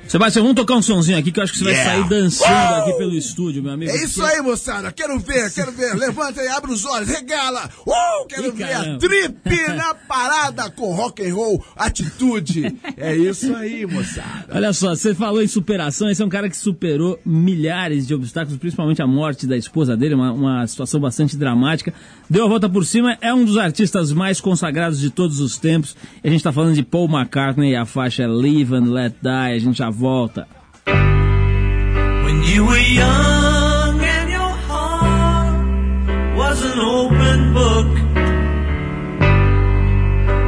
Sebastião, 0.08 0.42
vamos 0.44 0.56
tocar 0.56 0.74
um 0.74 0.82
sonzinho 0.82 1.18
aqui 1.18 1.30
que 1.30 1.38
eu 1.38 1.44
acho 1.44 1.52
que 1.52 1.58
você 1.58 1.64
vai 1.64 1.74
Yeah. 1.74 1.90
sair 2.02 2.08
dançando 2.08 2.74
aqui 2.82 2.92
pelo 2.98 3.14
estúdio, 3.14 3.62
meu 3.62 3.72
amigo. 3.72 3.90
É 3.92 3.96
isso 4.04 4.22
aí, 4.24 4.40
moçada. 4.40 4.90
Quero 4.90 5.18
ver, 5.18 5.52
quero 5.52 5.70
ver. 5.70 5.94
Levanta 5.94 6.40
aí, 6.40 6.48
abre 6.48 6.72
os 6.72 6.84
olhos, 6.86 7.08
regala. 7.08 7.68
Uh, 7.86 8.26
quero 8.26 8.46
Ih, 8.48 8.50
ver 8.52 8.64
a 8.64 8.68
caramba. 8.68 8.98
trip 8.98 9.68
na 9.76 9.94
parada 9.94 10.70
com 10.70 10.94
rock 10.94 11.22
and 11.28 11.34
roll, 11.34 11.62
atitude. 11.76 12.74
É 12.96 13.14
isso 13.14 13.54
aí, 13.54 13.84
moçada. 13.86 14.46
Olha 14.54 14.72
só, 14.72 14.94
você 14.96 15.14
falou 15.14 15.42
em 15.42 15.46
superação, 15.46 16.08
esse 16.10 16.22
é 16.22 16.24
um 16.24 16.28
cara 16.30 16.48
que 16.48 16.56
superou 16.56 17.18
milhares 17.24 18.06
de 18.06 18.14
obstáculos, 18.14 18.58
principalmente 18.58 19.02
a 19.02 19.06
morte 19.06 19.46
da 19.46 19.56
esposa 19.56 19.96
dele, 19.96 20.14
uma, 20.14 20.32
uma 20.32 20.66
situação 20.66 20.98
bastante 21.00 21.36
dramática. 21.36 21.92
Deu 22.30 22.44
a 22.46 22.48
volta 22.48 22.68
por 22.68 22.84
cima, 22.86 23.16
é 23.20 23.32
um 23.34 23.44
dos 23.44 23.56
artistas 23.58 24.10
mais 24.12 24.40
consagrados 24.40 24.98
de 24.98 25.10
todos 25.10 25.38
os 25.38 25.58
tempos. 25.58 25.94
A 26.24 26.28
gente 26.28 26.42
tá 26.42 26.50
falando 26.52 26.74
de 26.74 26.82
Paul 26.82 27.08
McCartney 27.10 27.76
a 27.76 27.84
faixa 27.84 28.26
Live 28.26 28.74
and 28.74 28.90
Let 28.90 29.14
Die, 29.22 29.28
a 29.54 29.58
gente 29.58 29.76
já 29.78 29.90
volta. 29.98 30.46
When 30.86 32.42
you 32.44 32.64
were 32.66 32.86
young 33.02 34.00
and 34.00 34.30
your 34.30 34.54
heart 34.68 36.36
was 36.36 36.62
an 36.70 36.78
open 36.78 37.38
book, 37.52 37.90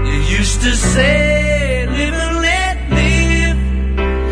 you 0.07 0.19
used 0.39 0.61
to 0.63 0.73
say, 0.77 1.87
live 1.99 2.15
and 2.15 2.37
let 2.49 2.77
live. 3.01 3.59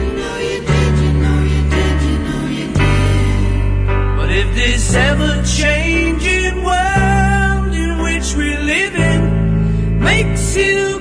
You 0.00 0.08
know 0.20 0.36
you 0.50 0.58
did, 0.70 0.92
you 1.04 1.12
know 1.24 1.40
you 1.54 1.62
did, 1.74 1.96
you 2.08 2.18
know 2.26 2.44
you 2.58 2.66
did. 2.80 4.16
But 4.18 4.28
if 4.30 4.48
this 4.54 4.94
ever 4.94 5.42
changing 5.42 6.62
world 6.62 7.74
in 7.74 7.98
which 8.06 8.28
we 8.36 8.56
live 8.72 8.94
in 8.94 10.00
makes 10.00 10.56
you 10.56 11.00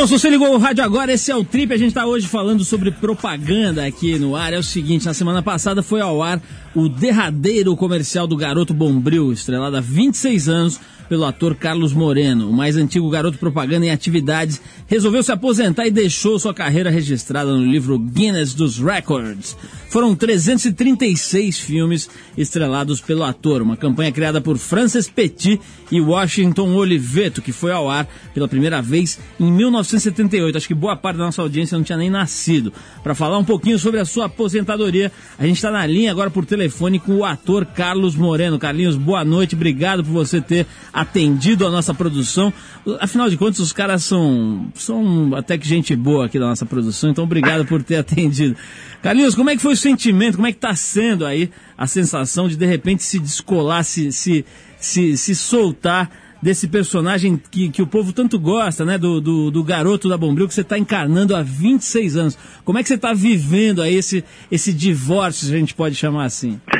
Bom, 0.00 0.06
se 0.06 0.18
você 0.18 0.30
ligou 0.30 0.54
o 0.54 0.56
rádio 0.56 0.82
agora, 0.82 1.12
esse 1.12 1.30
é 1.30 1.36
o 1.36 1.44
Trip. 1.44 1.74
A 1.74 1.76
gente 1.76 1.88
está 1.88 2.06
hoje 2.06 2.26
falando 2.26 2.64
sobre 2.64 2.90
propaganda 2.90 3.84
aqui 3.84 4.18
no 4.18 4.34
ar. 4.34 4.50
É 4.50 4.58
o 4.58 4.62
seguinte, 4.62 5.04
na 5.04 5.12
semana 5.12 5.42
passada 5.42 5.82
foi 5.82 6.00
ao 6.00 6.22
ar 6.22 6.40
o 6.74 6.88
derradeiro 6.88 7.74
comercial 7.76 8.26
do 8.26 8.36
Garoto 8.36 8.72
Bombril, 8.72 9.32
estrelado 9.32 9.76
há 9.76 9.80
26 9.80 10.48
anos 10.48 10.80
pelo 11.08 11.24
ator 11.24 11.56
Carlos 11.56 11.92
Moreno. 11.92 12.48
O 12.48 12.52
mais 12.52 12.76
antigo 12.76 13.10
garoto 13.10 13.36
propaganda 13.36 13.84
em 13.84 13.90
atividades 13.90 14.62
resolveu 14.86 15.24
se 15.24 15.32
aposentar 15.32 15.84
e 15.84 15.90
deixou 15.90 16.38
sua 16.38 16.54
carreira 16.54 16.88
registrada 16.88 17.52
no 17.52 17.64
livro 17.64 17.98
Guinness 17.98 18.54
dos 18.54 18.78
Records. 18.78 19.56
Foram 19.88 20.14
336 20.14 21.58
filmes 21.58 22.08
estrelados 22.38 23.00
pelo 23.00 23.24
ator, 23.24 23.60
uma 23.60 23.76
campanha 23.76 24.12
criada 24.12 24.40
por 24.40 24.56
Frances 24.56 25.08
Petit 25.08 25.60
e 25.90 26.00
Washington 26.00 26.76
Oliveto, 26.76 27.42
que 27.42 27.50
foi 27.50 27.72
ao 27.72 27.90
ar 27.90 28.06
pela 28.32 28.46
primeira 28.46 28.80
vez 28.80 29.18
em 29.40 29.50
1978. 29.50 30.58
Acho 30.58 30.68
que 30.68 30.74
boa 30.74 30.94
parte 30.94 31.16
da 31.16 31.24
nossa 31.24 31.42
audiência 31.42 31.76
não 31.76 31.82
tinha 31.82 31.98
nem 31.98 32.08
nascido. 32.08 32.72
Para 33.02 33.16
falar 33.16 33.38
um 33.38 33.44
pouquinho 33.44 33.80
sobre 33.80 33.98
a 33.98 34.04
sua 34.04 34.26
aposentadoria, 34.26 35.10
a 35.36 35.44
gente 35.44 35.56
está 35.56 35.72
na 35.72 35.84
linha 35.84 36.12
agora 36.12 36.30
por 36.30 36.46
telefone 36.46 36.59
com 36.98 37.16
o 37.16 37.24
ator 37.24 37.64
Carlos 37.64 38.14
Moreno. 38.14 38.58
Carlinhos, 38.58 38.96
boa 38.96 39.24
noite, 39.24 39.54
obrigado 39.54 40.04
por 40.04 40.12
você 40.12 40.40
ter 40.40 40.66
atendido 40.92 41.66
a 41.66 41.70
nossa 41.70 41.94
produção. 41.94 42.52
Afinal 43.00 43.30
de 43.30 43.36
contas, 43.36 43.60
os 43.60 43.72
caras 43.72 44.04
são, 44.04 44.70
são 44.74 45.34
até 45.34 45.56
que 45.56 45.66
gente 45.66 45.96
boa 45.96 46.26
aqui 46.26 46.38
da 46.38 46.46
nossa 46.46 46.66
produção, 46.66 47.10
então 47.10 47.24
obrigado 47.24 47.64
por 47.64 47.82
ter 47.82 47.96
atendido. 47.96 48.56
Carlinhos, 49.02 49.34
como 49.34 49.48
é 49.48 49.56
que 49.56 49.62
foi 49.62 49.72
o 49.72 49.76
sentimento, 49.76 50.36
como 50.36 50.46
é 50.46 50.52
que 50.52 50.58
está 50.58 50.74
sendo 50.74 51.24
aí 51.24 51.50
a 51.78 51.86
sensação 51.86 52.48
de 52.48 52.56
de 52.56 52.66
repente 52.66 53.02
se 53.02 53.18
descolar, 53.18 53.82
se, 53.84 54.12
se, 54.12 54.44
se, 54.78 55.16
se 55.16 55.34
soltar 55.34 56.10
desse 56.42 56.68
personagem 56.68 57.36
que, 57.36 57.70
que 57.70 57.82
o 57.82 57.86
povo 57.86 58.12
tanto 58.12 58.38
gosta, 58.38 58.84
né? 58.84 58.96
Do, 58.96 59.20
do, 59.20 59.50
do 59.50 59.64
garoto 59.64 60.08
da 60.08 60.16
Bombril 60.16 60.48
que 60.48 60.54
você 60.54 60.62
está 60.62 60.78
encarnando 60.78 61.36
há 61.36 61.42
26 61.42 62.16
anos. 62.16 62.62
Como 62.64 62.78
é 62.78 62.82
que 62.82 62.88
você 62.88 62.94
está 62.94 63.12
vivendo 63.12 63.82
aí 63.82 63.94
esse, 63.94 64.24
esse 64.50 64.72
divórcio, 64.72 65.46
se 65.46 65.54
a 65.54 65.58
gente 65.58 65.74
pode 65.74 65.94
chamar 65.94 66.24
assim? 66.24 66.60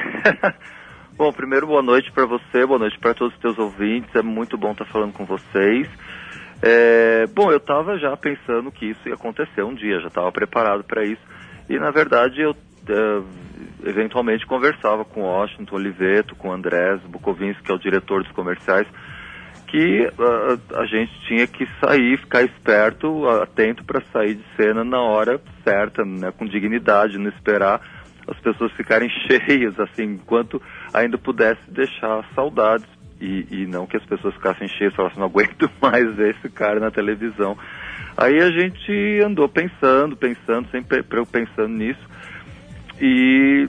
Bom, 1.20 1.30
primeiro 1.34 1.66
boa 1.66 1.82
noite 1.82 2.10
para 2.12 2.24
você, 2.24 2.64
boa 2.64 2.78
noite 2.78 2.98
para 2.98 3.12
todos 3.12 3.34
os 3.34 3.40
teus 3.42 3.58
ouvintes. 3.58 4.08
É 4.14 4.22
muito 4.22 4.56
bom 4.56 4.72
estar 4.72 4.86
falando 4.86 5.12
com 5.12 5.26
vocês. 5.26 5.86
É, 6.62 7.26
bom, 7.26 7.50
eu 7.50 7.58
estava 7.58 7.98
já 7.98 8.16
pensando 8.16 8.72
que 8.72 8.86
isso 8.86 9.06
ia 9.06 9.16
acontecer 9.16 9.62
um 9.62 9.74
dia, 9.74 10.00
já 10.00 10.08
estava 10.08 10.32
preparado 10.32 10.82
para 10.82 11.04
isso. 11.04 11.20
E 11.68 11.78
na 11.78 11.90
verdade 11.90 12.40
eu 12.40 12.56
é, 12.88 13.22
eventualmente 13.88 14.46
conversava 14.46 15.04
com 15.04 15.20
Washington 15.20 15.76
Oliveto, 15.76 16.34
com 16.34 16.50
Andrés 16.50 17.02
Bukovinski, 17.02 17.62
que 17.64 17.70
é 17.70 17.74
o 17.74 17.78
diretor 17.78 18.22
dos 18.22 18.32
comerciais, 18.32 18.86
que 19.70 20.02
uh, 20.02 20.76
a 20.76 20.84
gente 20.86 21.12
tinha 21.26 21.46
que 21.46 21.66
sair, 21.80 22.18
ficar 22.18 22.42
esperto, 22.42 23.28
atento 23.28 23.84
para 23.84 24.02
sair 24.12 24.34
de 24.34 24.44
cena 24.56 24.82
na 24.82 25.00
hora 25.00 25.40
certa, 25.62 26.04
né, 26.04 26.32
com 26.36 26.44
dignidade, 26.44 27.18
não 27.18 27.28
esperar 27.28 27.80
as 28.26 28.38
pessoas 28.40 28.72
ficarem 28.72 29.08
cheias, 29.30 29.78
assim, 29.78 30.02
enquanto 30.02 30.60
ainda 30.92 31.16
pudesse 31.16 31.60
deixar 31.68 32.24
saudades 32.34 32.86
e, 33.20 33.46
e 33.50 33.66
não 33.66 33.86
que 33.86 33.96
as 33.96 34.04
pessoas 34.04 34.34
ficassem 34.34 34.66
cheias, 34.66 34.94
falassem, 34.94 35.18
não 35.18 35.26
aguento 35.26 35.70
mais 35.80 36.14
ver 36.16 36.34
esse 36.34 36.48
cara 36.48 36.80
na 36.80 36.90
televisão. 36.90 37.56
Aí 38.16 38.40
a 38.40 38.50
gente 38.50 39.20
andou 39.24 39.48
pensando, 39.48 40.16
pensando, 40.16 40.68
sempre 40.70 41.02
pensando 41.02 41.68
nisso, 41.68 42.10
e 43.00 43.68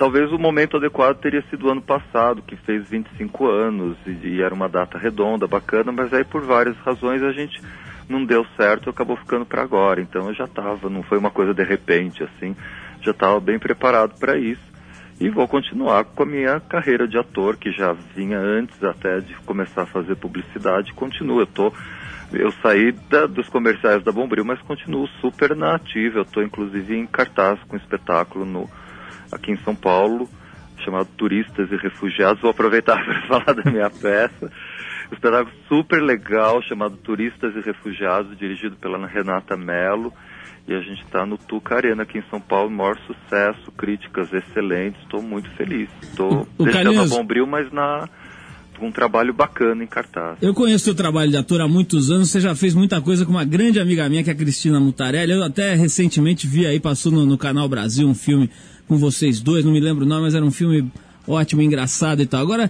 talvez 0.00 0.32
o 0.32 0.38
momento 0.38 0.78
adequado 0.78 1.18
teria 1.18 1.44
sido 1.50 1.66
o 1.66 1.70
ano 1.70 1.82
passado, 1.82 2.40
que 2.40 2.56
fez 2.56 2.88
25 2.88 3.46
anos, 3.46 3.98
e, 4.06 4.28
e 4.28 4.42
era 4.42 4.54
uma 4.54 4.66
data 4.66 4.96
redonda, 4.96 5.46
bacana, 5.46 5.92
mas 5.92 6.10
aí 6.14 6.24
por 6.24 6.40
várias 6.40 6.74
razões 6.78 7.22
a 7.22 7.32
gente 7.32 7.60
não 8.08 8.24
deu 8.24 8.46
certo 8.56 8.88
e 8.88 8.90
acabou 8.90 9.14
ficando 9.18 9.44
para 9.44 9.60
agora. 9.60 10.00
Então 10.00 10.28
eu 10.28 10.34
já 10.34 10.44
estava, 10.44 10.88
não 10.88 11.02
foi 11.02 11.18
uma 11.18 11.30
coisa 11.30 11.52
de 11.52 11.62
repente, 11.62 12.22
assim, 12.22 12.56
já 13.02 13.10
estava 13.10 13.38
bem 13.40 13.58
preparado 13.58 14.18
para 14.18 14.38
isso. 14.38 14.70
E 15.20 15.28
vou 15.28 15.46
continuar 15.46 16.04
com 16.04 16.22
a 16.22 16.26
minha 16.26 16.58
carreira 16.60 17.06
de 17.06 17.18
ator, 17.18 17.58
que 17.58 17.70
já 17.70 17.92
vinha 18.16 18.38
antes 18.38 18.82
até 18.82 19.20
de 19.20 19.34
começar 19.44 19.82
a 19.82 19.86
fazer 19.86 20.16
publicidade, 20.16 20.94
continua. 20.94 21.42
Eu, 21.42 21.46
tô, 21.46 21.74
eu 22.32 22.50
saí 22.62 22.92
da, 23.10 23.26
dos 23.26 23.50
comerciais 23.50 24.02
da 24.02 24.10
Bombril, 24.10 24.46
mas 24.46 24.62
continuo 24.62 25.06
super 25.20 25.54
na 25.54 25.74
ativa. 25.74 26.20
Eu 26.20 26.22
estou 26.22 26.42
inclusive 26.42 26.96
em 26.96 27.04
cartaz 27.04 27.62
com 27.64 27.76
espetáculo 27.76 28.46
no, 28.46 28.66
aqui 29.32 29.52
em 29.52 29.56
São 29.58 29.74
Paulo, 29.74 30.28
chamado 30.84 31.08
Turistas 31.16 31.70
e 31.70 31.76
Refugiados. 31.76 32.40
Vou 32.42 32.50
aproveitar 32.50 32.96
para 33.04 33.22
falar 33.28 33.54
da 33.62 33.70
minha 33.70 33.90
peça. 33.90 34.50
Um 35.10 35.14
espetáculo 35.14 35.50
super 35.68 36.00
legal, 36.02 36.62
chamado 36.62 36.96
Turistas 36.96 37.54
e 37.56 37.60
Refugiados, 37.60 38.36
dirigido 38.38 38.76
pela 38.76 39.04
Renata 39.06 39.56
Mello. 39.56 40.12
E 40.68 40.74
a 40.74 40.80
gente 40.80 41.02
está 41.02 41.26
no 41.26 41.36
Tuca 41.36 41.74
Arena 41.74 42.02
aqui 42.04 42.18
em 42.18 42.24
São 42.30 42.40
Paulo, 42.40 42.70
maior 42.70 42.96
sucesso, 43.06 43.72
críticas 43.72 44.32
excelentes, 44.32 45.00
estou 45.02 45.20
muito 45.20 45.50
feliz. 45.56 45.88
Estou 46.02 46.46
O- 46.58 46.62
o 46.62 46.64
deixando 46.64 47.00
a 47.00 47.06
Bombril, 47.06 47.46
mas 47.46 47.72
na 47.72 48.08
com 48.78 48.86
um 48.88 48.92
trabalho 48.92 49.34
bacana 49.34 49.84
em 49.84 49.86
cartaz. 49.86 50.38
Eu 50.40 50.54
conheço 50.54 50.86
seu 50.86 50.94
trabalho 50.94 51.30
de 51.30 51.36
ator 51.36 51.60
há 51.60 51.68
muitos 51.68 52.10
anos, 52.10 52.30
você 52.30 52.40
já 52.40 52.54
fez 52.54 52.74
muita 52.74 52.98
coisa 53.02 53.26
com 53.26 53.30
uma 53.30 53.44
grande 53.44 53.78
amiga 53.78 54.08
minha, 54.08 54.24
que 54.24 54.30
é 54.30 54.32
a 54.32 54.36
Cristina 54.36 54.80
Mutarelli. 54.80 55.32
Eu 55.32 55.42
até 55.44 55.74
recentemente 55.74 56.46
vi 56.46 56.66
aí, 56.66 56.80
passou 56.80 57.12
no, 57.12 57.26
no 57.26 57.36
Canal 57.36 57.68
Brasil 57.68 58.08
um 58.08 58.14
filme 58.14 58.48
com 58.90 58.96
vocês 58.98 59.38
dois, 59.40 59.64
não 59.64 59.70
me 59.72 59.78
lembro 59.78 60.04
o 60.04 60.08
nome, 60.08 60.22
mas 60.22 60.34
era 60.34 60.44
um 60.44 60.50
filme 60.50 60.90
ótimo, 61.24 61.62
engraçado 61.62 62.20
e 62.20 62.26
tal. 62.26 62.40
Agora, 62.42 62.68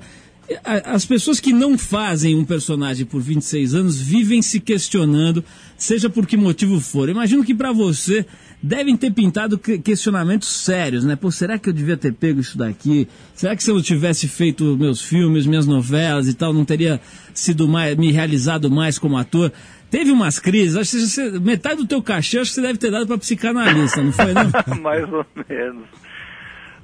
as 0.84 1.06
pessoas 1.06 1.40
que 1.40 1.50
não 1.50 1.78
fazem 1.78 2.36
um 2.36 2.44
personagem 2.44 3.06
por 3.06 3.22
26 3.22 3.74
anos 3.74 3.98
vivem 3.98 4.42
se 4.42 4.60
questionando, 4.60 5.42
seja 5.78 6.10
por 6.10 6.26
que 6.26 6.36
motivo 6.36 6.78
for. 6.78 7.08
Imagino 7.08 7.42
que 7.42 7.54
pra 7.54 7.72
você 7.72 8.26
devem 8.62 8.98
ter 8.98 9.10
pintado 9.14 9.56
que- 9.56 9.78
questionamentos 9.78 10.48
sérios, 10.48 11.04
né? 11.06 11.16
Pô, 11.16 11.30
será 11.30 11.58
que 11.58 11.70
eu 11.70 11.72
devia 11.72 11.96
ter 11.96 12.12
pego 12.12 12.38
isso 12.38 12.58
daqui? 12.58 13.08
Será 13.34 13.56
que 13.56 13.64
se 13.64 13.70
eu 13.70 13.80
tivesse 13.80 14.28
feito 14.28 14.76
meus 14.76 15.00
filmes, 15.00 15.46
minhas 15.46 15.66
novelas 15.66 16.28
e 16.28 16.34
tal, 16.34 16.52
não 16.52 16.66
teria 16.66 17.00
sido 17.32 17.66
mais, 17.66 17.96
me 17.96 18.12
realizado 18.12 18.70
mais 18.70 18.98
como 18.98 19.16
ator? 19.16 19.50
Teve 19.90 20.10
umas 20.10 20.38
crises, 20.38 20.76
acho 20.76 20.90
que 20.90 21.00
você, 21.06 21.30
metade 21.40 21.76
do 21.78 21.86
teu 21.86 22.00
cachê 22.02 22.38
acho 22.38 22.50
que 22.50 22.54
você 22.56 22.60
deve 22.62 22.78
ter 22.78 22.90
dado 22.92 23.06
pra 23.06 23.16
psicanalista, 23.18 24.02
não 24.02 24.12
foi 24.12 24.32
não? 24.34 24.50
Mais 24.82 25.10
ou 25.12 25.24
menos. 25.48 25.84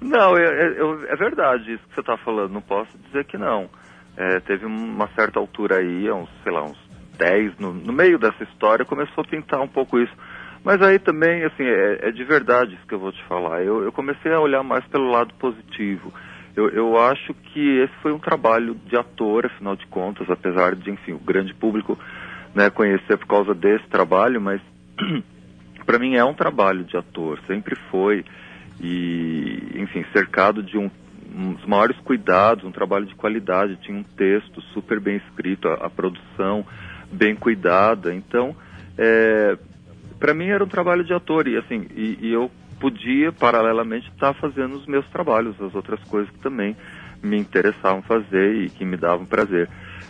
Não, 0.01 0.37
é, 0.37 1.17
verdade 1.17 1.73
isso 1.73 1.89
que 1.89 1.95
você 1.95 2.01
está 2.01 2.17
falando, 2.19 2.53
não 2.53 2.61
posso 2.61 2.97
dizer 2.99 3.25
que 3.25 3.39
não. 3.39 3.69
É, 4.17 4.41
teve 4.41 4.65
uma 4.65 5.09
certa 5.09 5.39
altura 5.39 5.79
aí, 5.79 6.11
uns, 6.11 6.29
sei 6.43 6.53
lá, 6.53 6.63
uns 6.63 6.79
10, 7.19 7.59
no, 7.59 7.73
no 7.73 7.93
meio 7.93 8.19
dessa 8.19 8.45
história, 8.45 8.85
começou 8.85 9.23
a 9.25 9.29
pintar 9.29 9.61
um 9.61 9.69
pouco 9.69 9.99
isso. 9.99 10.13
Mas 10.65 10.83
aí 10.83 10.99
também, 10.99 11.45
assim, 11.45 11.65
é, 11.65 12.09
é 12.09 12.11
de 12.11 12.25
verdade 12.25 12.75
isso 12.75 12.87
que 12.87 12.95
eu 12.95 12.99
vou 12.99 13.13
te 13.13 13.23
falar. 13.25 13.63
Eu, 13.63 13.85
eu 13.85 13.93
comecei 13.93 14.33
a 14.33 14.41
olhar 14.41 14.63
mais 14.63 14.85
pelo 14.87 15.11
lado 15.11 15.33
positivo. 15.35 16.13
Eu, 16.57 16.71
eu 16.71 16.99
acho 16.99 17.35
que 17.35 17.79
esse 17.81 17.95
foi 18.03 18.13
um 18.13 18.19
trabalho 18.19 18.75
de 18.75 18.97
ator, 18.97 19.47
afinal 19.47 19.77
de 19.77 19.87
contas, 19.87 20.29
apesar 20.31 20.75
de, 20.75 20.91
enfim, 20.91 21.13
o 21.13 21.19
grande 21.19 21.53
público 21.55 21.99
né, 22.55 22.71
conhecer 22.71 23.19
por 23.19 23.27
causa 23.27 23.55
desse 23.55 23.87
trabalho, 23.89 24.41
mas 24.41 24.61
para 25.85 25.99
mim 25.99 26.17
é 26.17 26.25
um 26.25 26.33
trabalho 26.33 26.85
de 26.85 26.97
ator, 26.97 27.39
sempre 27.47 27.77
foi. 27.91 28.25
E, 28.81 29.73
enfim, 29.77 30.05
cercado 30.13 30.63
de 30.63 30.77
um, 30.77 30.91
os 31.55 31.65
maiores 31.67 31.99
cuidados, 32.01 32.65
um 32.65 32.73
trabalho 32.73 33.07
de 33.07 33.15
qualidade, 33.15 33.77
tinha 33.83 33.97
um 33.97 34.03
texto 34.03 34.61
super 34.73 35.01
bem 35.01 35.17
escrito, 35.17 35.69
a, 35.69 35.87
a 35.87 35.91
produção 35.91 36.65
bem 37.11 37.35
cuidada. 37.35 38.15
Então, 38.15 38.55
é, 38.99 39.57
para 40.19 40.35
mim 40.35 40.49
era 40.49 40.65
um 40.65 40.69
trabalho 40.69 41.05
de 41.05 41.13
ator 41.13 41.47
e 41.47 41.57
assim, 41.57 41.87
e, 41.95 42.19
e 42.21 42.33
eu 42.33 42.51
podia 42.81 43.33
paralelamente 43.33 44.09
estar 44.11 44.35
fazendo 44.35 44.77
os 44.77 44.87
meus 44.87 45.07
trabalhos, 45.09 45.61
as 45.61 45.75
outras 45.75 46.03
coisas 46.05 46.31
que 46.31 46.39
também 46.41 46.77
me 47.23 47.39
interessavam 47.39 48.03
fazer 48.03 48.55
e 48.57 48.71
que 48.71 48.85
me 48.85 48.97
davam 48.97 49.25
prazer. 49.25 49.69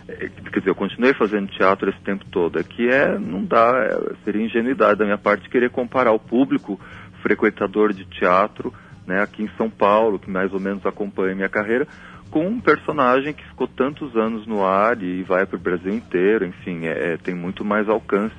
É, 0.09 0.29
quer 0.29 0.59
dizer, 0.59 0.71
eu 0.71 0.75
continuei 0.75 1.15
fazendo 1.15 1.49
teatro 1.49 1.91
esse 1.91 2.01
tempo 2.01 2.25
todo. 2.31 2.59
É 2.59 2.63
que 2.63 2.89
é, 2.89 3.19
não 3.19 3.45
dá, 3.45 3.73
é, 3.77 4.15
seria 4.25 4.45
ingenuidade 4.45 4.99
da 4.99 5.05
minha 5.05 5.19
parte 5.19 5.49
querer 5.49 5.71
comparar 5.71 6.13
o 6.13 6.19
público 6.19 6.81
frequentador 7.27 7.93
de 7.93 8.05
teatro, 8.05 8.73
né, 9.05 9.21
aqui 9.21 9.43
em 9.43 9.51
São 9.57 9.69
Paulo, 9.69 10.17
que 10.17 10.31
mais 10.31 10.53
ou 10.53 10.61
menos 10.61 10.87
acompanha 10.87 11.35
minha 11.35 11.49
carreira, 11.49 11.87
com 12.31 12.47
um 12.47 12.61
personagem 12.61 13.33
que 13.33 13.45
ficou 13.49 13.67
tantos 13.67 14.17
anos 14.17 14.47
no 14.47 14.65
ar 14.65 15.03
e 15.03 15.25
vai 15.25 15.45
para 15.45 15.57
o 15.57 15.61
Brasil 15.61 15.93
inteiro, 15.93 16.47
enfim, 16.47 16.87
é, 16.87 17.15
é, 17.15 17.17
tem 17.17 17.35
muito 17.35 17.65
mais 17.65 17.89
alcance 17.89 18.35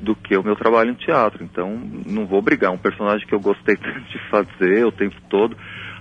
do 0.00 0.16
que 0.16 0.36
o 0.36 0.42
meu 0.42 0.56
trabalho 0.56 0.90
em 0.90 0.94
teatro. 0.94 1.44
Então, 1.44 1.80
não 2.06 2.26
vou 2.26 2.40
brigar. 2.40 2.72
Um 2.72 2.78
personagem 2.78 3.26
que 3.26 3.34
eu 3.34 3.40
gostei 3.40 3.76
tanto 3.78 4.00
de 4.00 4.18
fazer 4.30 4.84
o 4.84 4.92
tempo 4.92 5.16
todo. 5.28 5.56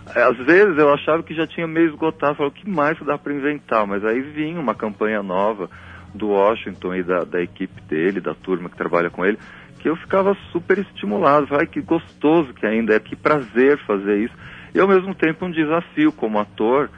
Às 0.07 0.37
vezes 0.37 0.77
eu 0.77 0.91
achava 0.91 1.21
que 1.21 1.35
já 1.35 1.45
tinha 1.45 1.67
meio 1.67 1.89
esgotado, 1.89 2.35
falava, 2.35 2.55
o 2.55 2.57
que 2.57 2.67
mais 2.67 2.97
dá 2.99 3.17
para 3.17 3.33
inventar? 3.33 3.85
Mas 3.85 4.03
aí 4.03 4.21
vinha 4.21 4.59
uma 4.59 4.73
campanha 4.73 5.21
nova 5.21 5.69
do 6.13 6.29
Washington 6.29 6.95
e 6.95 7.03
da, 7.03 7.23
da 7.23 7.41
equipe 7.41 7.81
dele, 7.81 8.19
da 8.19 8.33
turma 8.33 8.69
que 8.69 8.77
trabalha 8.77 9.09
com 9.09 9.25
ele, 9.25 9.37
que 9.79 9.89
eu 9.89 9.95
ficava 9.95 10.37
super 10.51 10.77
estimulado. 10.77 11.47
Ai, 11.51 11.65
que 11.65 11.81
gostoso 11.81 12.53
que 12.53 12.65
ainda 12.65 12.93
é, 12.93 12.99
que 12.99 13.15
prazer 13.15 13.79
fazer 13.85 14.25
isso. 14.25 14.33
E 14.73 14.79
ao 14.79 14.87
mesmo 14.87 15.15
tempo 15.15 15.45
um 15.45 15.51
desafio 15.51 16.11
como 16.11 16.39
ator, 16.39 16.89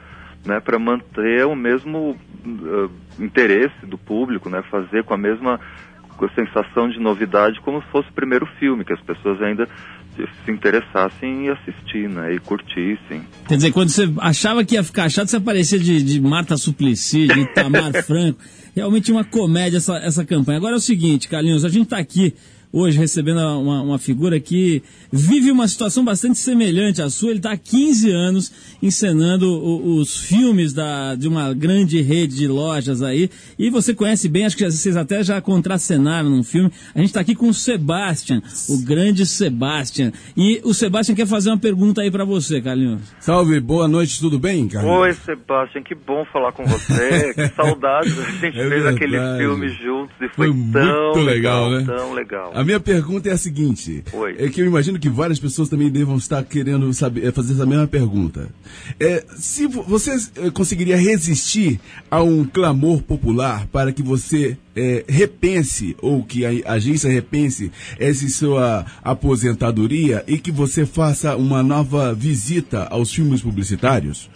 né, 0.44 0.60
para 0.60 0.78
manter 0.78 1.46
o 1.46 1.54
mesmo 1.54 2.10
uh, 2.44 2.90
interesse 3.18 3.86
do 3.86 3.96
público, 3.96 4.50
né, 4.50 4.62
fazer 4.70 5.04
com 5.04 5.14
a 5.14 5.18
mesma 5.18 5.58
com 6.16 6.26
a 6.26 6.30
sensação 6.34 6.90
de 6.90 7.00
novidade 7.00 7.60
como 7.62 7.80
se 7.80 7.88
fosse 7.88 8.08
o 8.10 8.12
primeiro 8.12 8.46
filme, 8.58 8.84
que 8.84 8.92
as 8.92 9.00
pessoas 9.00 9.40
ainda 9.40 9.66
se 10.44 10.50
interessassem 10.50 11.46
em 11.46 11.48
assistir, 11.48 12.08
né, 12.08 12.34
e 12.34 12.38
curtissem. 12.38 13.22
Quer 13.48 13.56
dizer, 13.56 13.72
quando 13.72 13.88
você 13.88 14.12
achava 14.18 14.62
que 14.64 14.74
ia 14.74 14.84
ficar 14.84 15.08
chato, 15.08 15.28
você 15.28 15.36
aparecia 15.38 15.78
de, 15.78 16.02
de 16.02 16.20
Marta 16.20 16.56
Suplicy, 16.56 17.28
de 17.28 17.40
Itamar 17.40 17.92
Franco. 18.04 18.38
Realmente 18.74 19.10
uma 19.10 19.24
comédia 19.24 19.78
essa, 19.78 19.96
essa 19.96 20.24
campanha. 20.24 20.58
Agora 20.58 20.74
é 20.74 20.76
o 20.76 20.80
seguinte, 20.80 21.28
Carlinhos, 21.28 21.64
a 21.64 21.68
gente 21.68 21.84
está 21.84 21.98
aqui 21.98 22.34
hoje 22.72 22.98
recebendo 22.98 23.38
uma, 23.38 23.82
uma, 23.82 23.98
figura 23.98 24.40
que 24.40 24.82
vive 25.12 25.50
uma 25.50 25.68
situação 25.68 26.04
bastante 26.04 26.38
semelhante 26.38 27.02
à 27.02 27.10
sua. 27.10 27.30
Ele 27.30 27.38
está 27.38 27.52
há 27.52 27.56
15 27.56 28.10
anos 28.10 28.52
encenando 28.82 29.46
o, 29.46 29.98
os 29.98 30.16
filmes 30.16 30.72
da, 30.72 31.14
de 31.14 31.28
uma 31.28 31.52
grande 31.52 32.00
rede 32.00 32.36
de 32.36 32.48
lojas 32.48 33.02
aí. 33.02 33.28
E 33.58 33.68
você 33.68 33.94
conhece 33.94 34.28
bem, 34.28 34.46
acho 34.46 34.56
que 34.56 34.64
vocês 34.64 34.96
até 34.96 35.22
já 35.22 35.40
contracenaram 35.40 36.30
num 36.30 36.42
filme. 36.42 36.72
A 36.94 36.98
gente 36.98 37.08
está 37.08 37.20
aqui 37.20 37.34
com 37.34 37.48
o 37.48 37.54
Sebastian, 37.54 38.40
o 38.68 38.78
grande 38.84 39.26
Sebastian. 39.26 40.12
E 40.36 40.60
o 40.64 40.72
Sebastian 40.72 41.14
quer 41.14 41.26
fazer 41.26 41.50
uma 41.50 41.58
pergunta 41.58 42.00
aí 42.00 42.10
para 42.10 42.24
você, 42.24 42.60
Carlinhos. 42.60 43.02
Salve, 43.20 43.60
boa 43.60 43.86
noite, 43.86 44.18
tudo 44.18 44.38
bem, 44.38 44.66
Carlinhos? 44.68 44.98
Oi, 44.98 45.12
Sebastian, 45.12 45.82
que 45.82 45.94
bom 45.94 46.24
falar 46.32 46.52
com 46.52 46.64
você. 46.64 47.34
que 47.34 47.48
saudades, 47.48 48.18
a 48.18 48.30
gente 48.30 48.58
é 48.58 48.68
fez 48.68 48.68
verdade. 48.68 48.96
aquele 48.96 49.18
filme 49.38 49.68
juntos 49.68 50.14
e 50.20 50.28
foi, 50.28 50.48
foi 50.48 50.72
tão 50.72 51.12
legal, 51.22 51.68
legal, 51.68 51.70
né? 51.70 51.84
tão 51.84 52.12
legal. 52.14 52.52
A 52.54 52.61
minha 52.64 52.80
pergunta 52.80 53.28
é 53.28 53.32
a 53.32 53.38
seguinte: 53.38 54.04
Oi. 54.12 54.36
é 54.38 54.48
que 54.48 54.60
eu 54.60 54.66
imagino 54.66 54.98
que 54.98 55.08
várias 55.08 55.38
pessoas 55.38 55.68
também 55.68 55.90
devam 55.90 56.16
estar 56.16 56.42
querendo 56.44 56.92
saber, 56.92 57.26
é, 57.26 57.32
fazer 57.32 57.54
essa 57.54 57.66
mesma 57.66 57.86
pergunta. 57.86 58.48
É, 58.98 59.24
se 59.36 59.66
você 59.66 60.16
é, 60.36 60.50
conseguiria 60.50 60.96
resistir 60.96 61.80
a 62.10 62.22
um 62.22 62.44
clamor 62.44 63.02
popular 63.02 63.66
para 63.68 63.92
que 63.92 64.02
você 64.02 64.56
é, 64.74 65.04
repense, 65.08 65.96
ou 66.00 66.22
que 66.24 66.44
a 66.44 66.72
agência 66.72 67.10
repense 67.10 67.70
essa 67.98 68.28
sua 68.28 68.86
aposentadoria 69.02 70.24
e 70.26 70.38
que 70.38 70.50
você 70.50 70.86
faça 70.86 71.36
uma 71.36 71.62
nova 71.62 72.14
visita 72.14 72.84
aos 72.84 73.12
filmes 73.12 73.42
publicitários? 73.42 74.30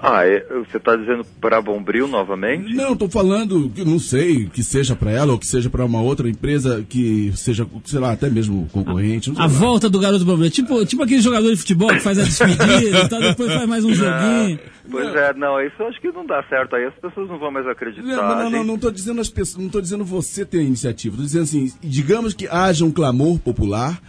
Ah, 0.00 0.26
é, 0.26 0.44
você 0.68 0.76
está 0.76 0.94
dizendo 0.94 1.24
para 1.40 1.60
Bombril 1.60 2.06
novamente? 2.06 2.74
Não, 2.74 2.92
estou 2.92 3.08
falando, 3.08 3.72
não 3.84 3.98
sei, 3.98 4.46
que 4.46 4.62
seja 4.62 4.94
para 4.94 5.10
ela 5.10 5.32
ou 5.32 5.38
que 5.38 5.46
seja 5.46 5.70
para 5.70 5.84
uma 5.84 6.02
outra 6.02 6.28
empresa 6.28 6.84
que 6.88 7.32
seja, 7.34 7.66
sei 7.84 7.98
lá, 7.98 8.12
até 8.12 8.28
mesmo 8.28 8.68
concorrente. 8.72 9.32
A, 9.36 9.44
a 9.44 9.46
volta 9.46 9.88
do 9.88 9.98
garoto 9.98 10.24
Bombril, 10.24 10.50
tipo, 10.50 10.84
tipo 10.84 11.02
aquele 11.02 11.22
jogador 11.22 11.50
de 11.50 11.56
futebol 11.56 11.88
que 11.88 12.00
faz 12.00 12.18
a 12.18 12.24
despedida 12.24 13.04
e 13.04 13.08
tal, 13.08 13.20
depois 13.20 13.52
faz 13.52 13.66
mais 13.66 13.84
um 13.84 13.94
joguinho. 13.94 14.58
Pois 14.90 15.06
não. 15.06 15.18
é, 15.18 15.34
não, 15.34 15.60
isso 15.60 15.74
eu 15.80 15.86
acho 15.88 16.00
que 16.00 16.12
não 16.12 16.26
dá 16.26 16.42
certo 16.44 16.76
aí, 16.76 16.84
as 16.84 16.94
pessoas 16.94 17.28
não 17.28 17.38
vão 17.38 17.50
mais 17.50 17.66
acreditar. 17.66 18.02
Não, 18.04 18.36
não, 18.44 18.50
não, 18.50 18.64
não 18.64 18.74
estou 18.76 18.90
dizendo 18.90 19.20
as 19.20 19.28
pessoas, 19.28 19.58
não 19.58 19.66
estou 19.66 19.80
dizendo 19.80 20.04
você 20.04 20.44
ter 20.44 20.58
a 20.58 20.62
iniciativa, 20.62 21.14
estou 21.14 21.26
dizendo 21.26 21.42
assim, 21.42 21.72
digamos 21.82 22.34
que 22.34 22.46
haja 22.46 22.84
um 22.84 22.92
clamor 22.92 23.38
popular 23.38 24.00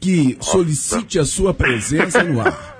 que 0.00 0.34
Nossa. 0.36 0.50
solicite 0.50 1.18
a 1.18 1.24
sua 1.24 1.54
presença 1.54 2.22
no 2.22 2.40
ar. 2.40 2.75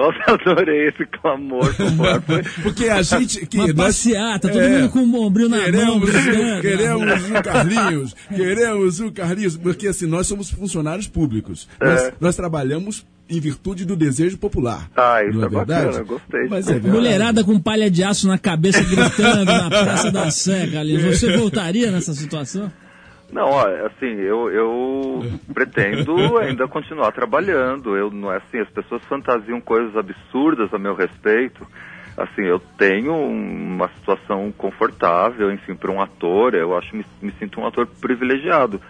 Nossa, 0.00 0.18
adorei 0.32 0.88
esse 0.88 1.04
clamor. 1.04 1.74
Porque 2.62 2.88
a 2.88 3.02
gente. 3.02 3.44
Que 3.44 3.58
Uma 3.58 3.66
nós, 3.66 3.76
passeata, 3.76 4.48
todo 4.48 4.62
é, 4.62 4.68
mundo 4.68 4.90
com 4.90 5.00
o 5.00 5.06
bombril 5.06 5.48
na 5.50 5.58
queremos, 5.58 6.10
mão. 6.10 6.60
queremos 6.62 7.30
o 7.30 7.42
Carlinhos, 7.42 8.16
queremos 8.34 9.00
o 9.00 9.12
Carlinhos. 9.12 9.56
Porque 9.58 9.88
assim, 9.88 10.06
nós 10.06 10.26
somos 10.26 10.50
funcionários 10.50 11.06
públicos. 11.06 11.68
É. 11.78 11.84
Nós, 11.84 12.12
nós 12.20 12.36
trabalhamos 12.36 13.04
em 13.28 13.38
virtude 13.38 13.84
do 13.84 13.94
desejo 13.94 14.38
popular. 14.38 14.90
Ah, 14.96 15.22
isso 15.22 15.40
é, 15.40 15.44
é 15.44 15.48
verdade? 15.48 15.86
bacana, 15.86 16.04
gostei. 16.04 16.48
Mas 16.48 16.68
é 16.68 16.80
Mulherada 16.80 17.44
com 17.44 17.60
palha 17.60 17.90
de 17.90 18.02
aço 18.02 18.26
na 18.26 18.38
cabeça 18.38 18.82
gritando 18.82 19.44
na 19.44 19.68
Praça 19.68 20.10
da 20.10 20.30
Sé, 20.30 20.66
Carlinhos. 20.66 21.04
Você 21.04 21.36
voltaria 21.36 21.90
nessa 21.90 22.14
situação? 22.14 22.72
Não, 23.32 23.48
olha, 23.48 23.86
assim, 23.86 24.06
eu, 24.06 24.50
eu 24.50 25.24
pretendo 25.54 26.38
ainda 26.38 26.66
continuar 26.66 27.12
trabalhando. 27.12 27.96
Eu 27.96 28.10
não 28.10 28.32
é 28.32 28.38
assim, 28.38 28.58
as 28.58 28.68
pessoas 28.70 29.02
fantasiam 29.04 29.60
coisas 29.60 29.96
absurdas 29.96 30.72
a 30.74 30.78
meu 30.78 30.94
respeito. 30.94 31.66
Assim, 32.16 32.42
eu 32.42 32.58
tenho 32.76 33.14
uma 33.14 33.88
situação 33.98 34.52
confortável, 34.52 35.50
enfim, 35.50 35.74
para 35.74 35.90
um 35.90 36.02
ator, 36.02 36.54
eu 36.54 36.76
acho 36.76 36.94
me, 36.94 37.04
me 37.22 37.32
sinto 37.38 37.60
um 37.60 37.66
ator 37.66 37.86
privilegiado, 37.86 38.80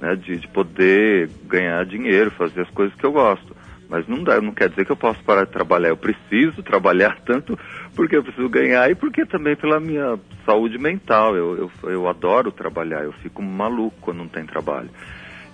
né, 0.00 0.14
de, 0.14 0.38
de 0.38 0.48
poder 0.48 1.28
ganhar 1.44 1.84
dinheiro, 1.84 2.30
fazer 2.30 2.62
as 2.62 2.70
coisas 2.70 2.94
que 2.94 3.04
eu 3.04 3.12
gosto. 3.12 3.54
Mas 3.88 4.06
não 4.06 4.22
dá, 4.22 4.40
não 4.40 4.52
quer 4.52 4.68
dizer 4.68 4.84
que 4.84 4.92
eu 4.92 4.96
posso 4.96 5.22
parar 5.24 5.44
de 5.44 5.52
trabalhar. 5.52 5.88
Eu 5.88 5.96
preciso 5.96 6.62
trabalhar 6.62 7.18
tanto 7.24 7.58
porque 7.94 8.16
eu 8.16 8.22
preciso 8.22 8.48
ganhar 8.48 8.90
e 8.90 8.94
porque 8.94 9.24
também 9.24 9.56
pela 9.56 9.80
minha 9.80 10.18
saúde 10.44 10.78
mental. 10.78 11.34
Eu, 11.34 11.70
eu, 11.82 11.90
eu 11.90 12.08
adoro 12.08 12.52
trabalhar, 12.52 13.04
eu 13.04 13.12
fico 13.12 13.42
maluco 13.42 13.96
quando 14.00 14.18
não 14.18 14.28
tem 14.28 14.44
trabalho. 14.44 14.90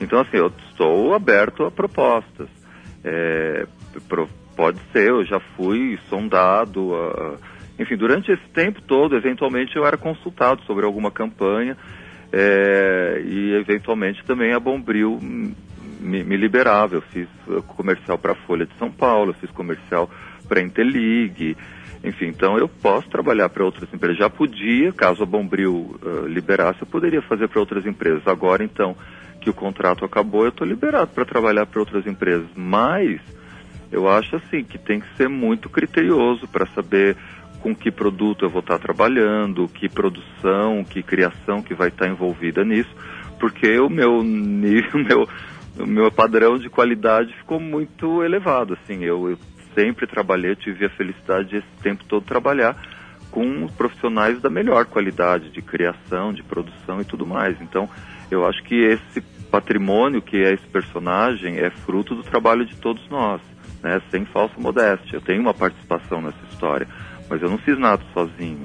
Então, 0.00 0.20
assim, 0.20 0.36
eu 0.36 0.52
estou 0.70 1.14
aberto 1.14 1.64
a 1.64 1.70
propostas. 1.70 2.48
É, 3.04 3.66
pode 4.56 4.80
ser, 4.92 5.10
eu 5.10 5.24
já 5.24 5.38
fui 5.56 5.98
sondado. 6.08 6.92
Uh, 6.92 7.38
enfim, 7.78 7.96
durante 7.96 8.32
esse 8.32 8.48
tempo 8.52 8.80
todo, 8.82 9.16
eventualmente 9.16 9.76
eu 9.76 9.86
era 9.86 9.96
consultado 9.96 10.62
sobre 10.62 10.84
alguma 10.84 11.10
campanha 11.10 11.76
é, 12.32 13.22
e 13.24 13.54
eventualmente 13.54 14.24
também 14.24 14.52
a 14.52 14.58
Bombril 14.58 15.20
me, 16.04 16.22
me 16.22 16.36
liberava. 16.36 16.94
Eu 16.94 17.02
fiz 17.02 17.28
uh, 17.48 17.62
comercial 17.62 18.18
para 18.18 18.32
a 18.32 18.36
Folha 18.46 18.66
de 18.66 18.76
São 18.78 18.90
Paulo, 18.90 19.30
eu 19.30 19.34
fiz 19.34 19.50
comercial 19.50 20.08
para 20.46 20.60
a 20.60 20.62
Interlig, 20.62 21.56
enfim, 22.04 22.26
então 22.26 22.58
eu 22.58 22.68
posso 22.68 23.08
trabalhar 23.08 23.48
para 23.48 23.64
outras 23.64 23.92
empresas. 23.92 24.18
Já 24.18 24.28
podia, 24.28 24.92
caso 24.92 25.22
a 25.22 25.26
Bombril 25.26 25.98
uh, 26.02 26.26
liberasse, 26.26 26.82
eu 26.82 26.86
poderia 26.86 27.22
fazer 27.22 27.48
para 27.48 27.60
outras 27.60 27.86
empresas. 27.86 28.26
Agora, 28.26 28.62
então, 28.62 28.94
que 29.40 29.48
o 29.48 29.54
contrato 29.54 30.04
acabou, 30.04 30.42
eu 30.42 30.50
estou 30.50 30.66
liberado 30.66 31.10
para 31.12 31.24
trabalhar 31.24 31.64
para 31.66 31.80
outras 31.80 32.06
empresas. 32.06 32.46
Mas 32.54 33.20
eu 33.90 34.08
acho 34.08 34.36
assim 34.36 34.62
que 34.62 34.76
tem 34.76 35.00
que 35.00 35.16
ser 35.16 35.28
muito 35.28 35.70
criterioso 35.70 36.46
para 36.46 36.66
saber 36.66 37.16
com 37.60 37.74
que 37.74 37.90
produto 37.90 38.44
eu 38.44 38.50
vou 38.50 38.60
estar 38.60 38.78
trabalhando, 38.78 39.66
que 39.68 39.88
produção, 39.88 40.84
que 40.84 41.02
criação 41.02 41.62
que 41.62 41.72
vai 41.72 41.88
estar 41.88 42.06
envolvida 42.06 42.62
nisso, 42.62 42.94
porque 43.40 43.78
o 43.78 43.88
meu 43.88 44.22
nível, 44.22 45.00
meu, 45.02 45.28
o 45.78 45.86
meu 45.86 46.10
padrão 46.10 46.58
de 46.58 46.68
qualidade 46.68 47.32
ficou 47.38 47.58
muito 47.58 48.22
elevado. 48.22 48.74
Assim, 48.74 49.04
eu, 49.04 49.30
eu 49.30 49.38
sempre 49.74 50.06
trabalhei, 50.06 50.54
tive 50.54 50.86
a 50.86 50.90
felicidade 50.90 51.48
de 51.48 51.56
esse 51.58 51.82
tempo 51.82 52.04
todo 52.04 52.24
trabalhar 52.24 52.76
com 53.30 53.66
profissionais 53.66 54.40
da 54.40 54.48
melhor 54.48 54.86
qualidade 54.86 55.50
de 55.50 55.60
criação, 55.60 56.32
de 56.32 56.42
produção 56.42 57.00
e 57.00 57.04
tudo 57.04 57.26
mais. 57.26 57.60
Então, 57.60 57.88
eu 58.30 58.46
acho 58.46 58.62
que 58.62 58.76
esse 58.76 59.20
patrimônio 59.50 60.22
que 60.22 60.36
é 60.36 60.52
esse 60.52 60.66
personagem 60.68 61.58
é 61.58 61.70
fruto 61.70 62.14
do 62.14 62.22
trabalho 62.22 62.64
de 62.64 62.76
todos 62.76 63.08
nós, 63.08 63.40
né? 63.82 64.00
Sem 64.10 64.24
falsa 64.24 64.54
modéstia. 64.58 65.16
Eu 65.16 65.20
tenho 65.20 65.40
uma 65.40 65.54
participação 65.54 66.22
nessa 66.22 66.44
história, 66.50 66.86
mas 67.28 67.42
eu 67.42 67.50
não 67.50 67.58
fiz 67.58 67.78
nada 67.78 68.02
sozinho. 68.12 68.64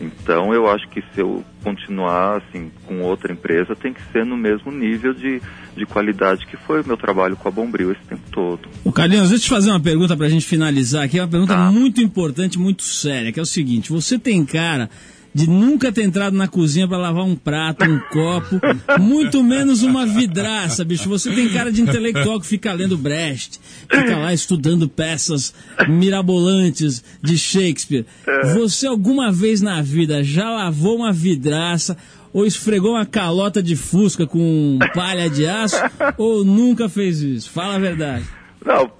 Então 0.00 0.52
eu 0.52 0.68
acho 0.68 0.86
que 0.90 1.00
se 1.14 1.20
eu 1.20 1.42
continuar 1.64 2.36
assim 2.36 2.70
com 2.86 3.00
outra 3.00 3.32
empresa, 3.32 3.74
tem 3.74 3.92
que 3.94 4.00
ser 4.12 4.26
no 4.26 4.36
mesmo 4.36 4.70
nível 4.70 5.14
de, 5.14 5.40
de 5.76 5.86
qualidade 5.86 6.46
que 6.46 6.56
foi 6.56 6.82
o 6.82 6.86
meu 6.86 6.96
trabalho 6.96 7.34
com 7.36 7.48
a 7.48 7.50
Bombril 7.50 7.92
esse 7.92 8.02
tempo 8.02 8.22
todo. 8.30 8.68
Ô 8.84 8.92
Carlinhos, 8.92 9.30
deixa 9.30 9.44
eu 9.44 9.46
te 9.46 9.50
fazer 9.50 9.70
uma 9.70 9.80
pergunta 9.80 10.16
pra 10.16 10.28
gente 10.28 10.44
finalizar 10.44 11.04
aqui, 11.04 11.18
é 11.18 11.22
uma 11.22 11.28
pergunta 11.28 11.54
Tá. 11.54 11.70
muito 11.72 12.02
importante, 12.02 12.58
muito 12.58 12.82
séria, 12.82 13.32
que 13.32 13.40
é 13.40 13.42
o 13.42 13.46
seguinte, 13.46 13.90
você 13.90 14.18
tem 14.18 14.44
cara 14.44 14.90
de 15.36 15.46
nunca 15.46 15.92
ter 15.92 16.02
entrado 16.02 16.34
na 16.34 16.48
cozinha 16.48 16.88
pra 16.88 16.96
lavar 16.96 17.22
um 17.22 17.36
prato, 17.36 17.84
um 17.84 18.00
copo, 18.10 18.58
muito 18.98 19.44
menos 19.44 19.82
uma 19.82 20.06
vidraça, 20.06 20.82
bicho. 20.82 21.10
Você 21.10 21.30
tem 21.30 21.50
cara 21.50 21.70
de 21.70 21.82
intelectual 21.82 22.40
que 22.40 22.46
fica 22.46 22.72
lendo 22.72 22.96
Brecht, 22.96 23.60
fica 23.82 24.16
lá 24.16 24.32
estudando 24.32 24.88
peças 24.88 25.52
mirabolantes 25.86 27.04
de 27.22 27.36
Shakespeare. 27.36 28.06
Você 28.54 28.86
alguma 28.86 29.30
vez 29.30 29.60
na 29.60 29.82
vida 29.82 30.24
já 30.24 30.48
lavou 30.48 30.96
uma 30.96 31.12
vidraça 31.12 31.98
ou 32.32 32.46
esfregou 32.46 32.92
uma 32.92 33.04
calota 33.04 33.62
de 33.62 33.76
fusca 33.76 34.26
com 34.26 34.78
palha 34.94 35.28
de 35.28 35.46
aço 35.46 35.76
ou 36.16 36.46
nunca 36.46 36.88
fez 36.88 37.20
isso? 37.20 37.50
Fala 37.50 37.74
a 37.74 37.78
verdade. 37.78 38.24
Não, 38.64 38.90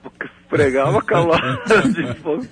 pregava 0.49 1.03
calota 1.03 1.59
de 1.93 2.15
fogo. 2.21 2.45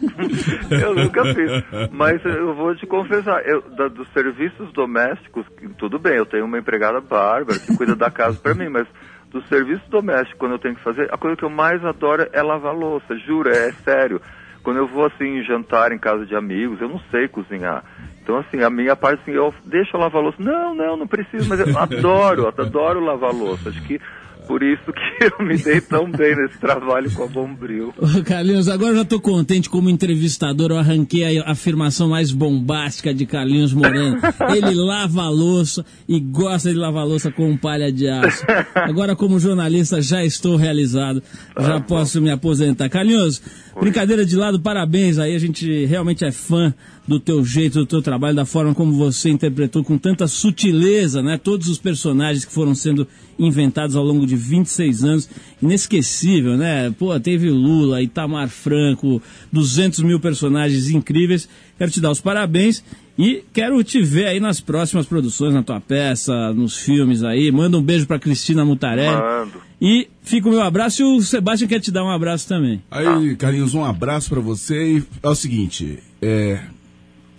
Eu 0.70 0.94
nunca 0.94 1.22
fiz. 1.34 1.90
Mas 1.90 2.24
eu 2.24 2.54
vou 2.54 2.74
te 2.74 2.86
confessar, 2.86 3.46
eu, 3.46 3.62
da- 3.70 3.88
dos 3.88 4.08
serviços 4.12 4.72
domésticos, 4.72 5.44
tudo 5.78 5.98
bem, 5.98 6.14
eu 6.16 6.26
tenho 6.26 6.44
uma 6.44 6.58
empregada 6.58 7.00
bárbara 7.00 7.58
que 7.58 7.76
cuida 7.76 7.94
da 7.96 8.10
casa 8.10 8.38
pra 8.40 8.54
mim, 8.54 8.68
mas 8.68 8.86
dos 9.30 9.46
serviços 9.48 9.88
domésticos, 9.88 10.38
quando 10.38 10.52
eu 10.52 10.58
tenho 10.58 10.74
que 10.76 10.82
fazer, 10.82 11.12
a 11.12 11.16
coisa 11.18 11.36
que 11.36 11.44
eu 11.44 11.50
mais 11.50 11.84
adoro 11.84 12.26
é 12.32 12.42
lavar 12.42 12.74
louça, 12.74 13.16
juro, 13.18 13.48
é 13.50 13.72
sério. 13.84 14.20
Quando 14.62 14.78
eu 14.78 14.86
vou 14.86 15.04
assim 15.04 15.42
jantar 15.42 15.92
em 15.92 15.98
casa 15.98 16.24
de 16.24 16.34
amigos, 16.34 16.80
eu 16.80 16.88
não 16.88 16.98
sei 17.10 17.28
cozinhar. 17.28 17.84
Então 18.22 18.38
assim, 18.38 18.62
a 18.62 18.70
minha 18.70 18.96
parte 18.96 19.20
assim, 19.20 19.32
eu 19.32 19.52
deixo 19.66 19.94
eu 19.94 20.00
lavar 20.00 20.22
louça. 20.22 20.38
Não, 20.42 20.74
não, 20.74 20.96
não 20.96 21.06
preciso, 21.06 21.46
mas 21.48 21.60
eu 21.60 21.66
adoro, 21.78 22.46
adoro 22.46 23.00
lavar 23.00 23.30
louça. 23.34 23.68
Acho 23.68 23.82
que 23.82 24.00
por 24.46 24.62
isso 24.62 24.84
que 24.84 25.24
eu 25.40 25.46
me 25.46 25.56
dei 25.56 25.80
tão 25.80 26.10
bem 26.10 26.36
nesse 26.36 26.58
trabalho 26.58 27.10
com 27.12 27.24
a 27.24 27.26
Bombril. 27.26 27.92
Ô, 27.98 28.22
Carlinhos, 28.22 28.68
agora 28.68 28.92
eu 28.92 28.96
já 28.98 29.04
tô 29.04 29.20
contente 29.20 29.68
como 29.68 29.90
entrevistador, 29.90 30.70
eu 30.70 30.78
arranquei 30.78 31.38
a 31.38 31.50
afirmação 31.50 32.08
mais 32.08 32.30
bombástica 32.30 33.12
de 33.12 33.26
Carlinhos 33.26 33.72
Moreno. 33.72 34.18
Ele 34.54 34.74
lava 34.76 35.22
a 35.22 35.28
louça 35.28 35.84
e 36.08 36.20
gosta 36.20 36.70
de 36.70 36.76
lavar 36.76 37.02
a 37.02 37.06
louça 37.06 37.30
com 37.30 37.56
palha 37.56 37.90
de 37.90 38.08
aço. 38.08 38.44
Agora, 38.74 39.16
como 39.16 39.38
jornalista, 39.38 40.00
já 40.00 40.24
estou 40.24 40.56
realizado, 40.56 41.22
já 41.58 41.80
posso 41.80 42.20
me 42.20 42.30
aposentar. 42.30 42.88
Carlinhos, 42.88 43.42
brincadeira 43.80 44.24
de 44.24 44.36
lado, 44.36 44.60
parabéns 44.60 45.18
aí, 45.18 45.34
a 45.34 45.38
gente 45.38 45.84
realmente 45.86 46.24
é 46.24 46.32
fã 46.32 46.74
do 47.06 47.20
teu 47.20 47.44
jeito, 47.44 47.78
do 47.78 47.86
teu 47.86 48.00
trabalho, 48.00 48.34
da 48.34 48.46
forma 48.46 48.74
como 48.74 48.92
você 48.92 49.30
interpretou 49.30 49.84
com 49.84 49.98
tanta 49.98 50.26
sutileza, 50.26 51.22
né? 51.22 51.38
Todos 51.38 51.68
os 51.68 51.78
personagens 51.78 52.44
que 52.44 52.52
foram 52.52 52.74
sendo 52.74 53.06
inventados 53.38 53.94
ao 53.94 54.04
longo 54.04 54.26
de 54.26 54.36
26 54.36 55.04
anos. 55.04 55.28
Inesquecível, 55.62 56.56
né? 56.56 56.90
Pô, 56.98 57.18
teve 57.20 57.50
o 57.50 57.54
Lula, 57.54 58.02
Itamar 58.02 58.48
Franco, 58.48 59.20
200 59.52 60.00
mil 60.00 60.18
personagens 60.18 60.88
incríveis. 60.88 61.48
Quero 61.76 61.90
te 61.90 62.00
dar 62.00 62.10
os 62.10 62.20
parabéns 62.20 62.82
e 63.18 63.44
quero 63.52 63.82
te 63.84 64.02
ver 64.02 64.26
aí 64.26 64.40
nas 64.40 64.60
próximas 64.60 65.06
produções, 65.06 65.52
na 65.52 65.62
tua 65.62 65.80
peça, 65.80 66.52
nos 66.52 66.76
filmes 66.76 67.22
aí. 67.22 67.50
Manda 67.52 67.78
um 67.78 67.82
beijo 67.82 68.06
pra 68.06 68.18
Cristina 68.18 68.64
Mutarelli. 68.64 69.16
Mando. 69.16 69.62
E 69.80 70.08
fica 70.22 70.48
o 70.48 70.50
meu 70.50 70.62
abraço 70.62 71.02
e 71.02 71.04
o 71.04 71.20
Sebastião 71.20 71.68
quer 71.68 71.80
te 71.80 71.90
dar 71.90 72.04
um 72.04 72.10
abraço 72.10 72.48
também. 72.48 72.82
Aí, 72.90 73.36
Carlinhos, 73.36 73.74
um 73.74 73.84
abraço 73.84 74.30
pra 74.30 74.40
você 74.40 74.96
e 74.96 75.04
é 75.22 75.28
o 75.28 75.34
seguinte, 75.34 75.98
é, 76.22 76.60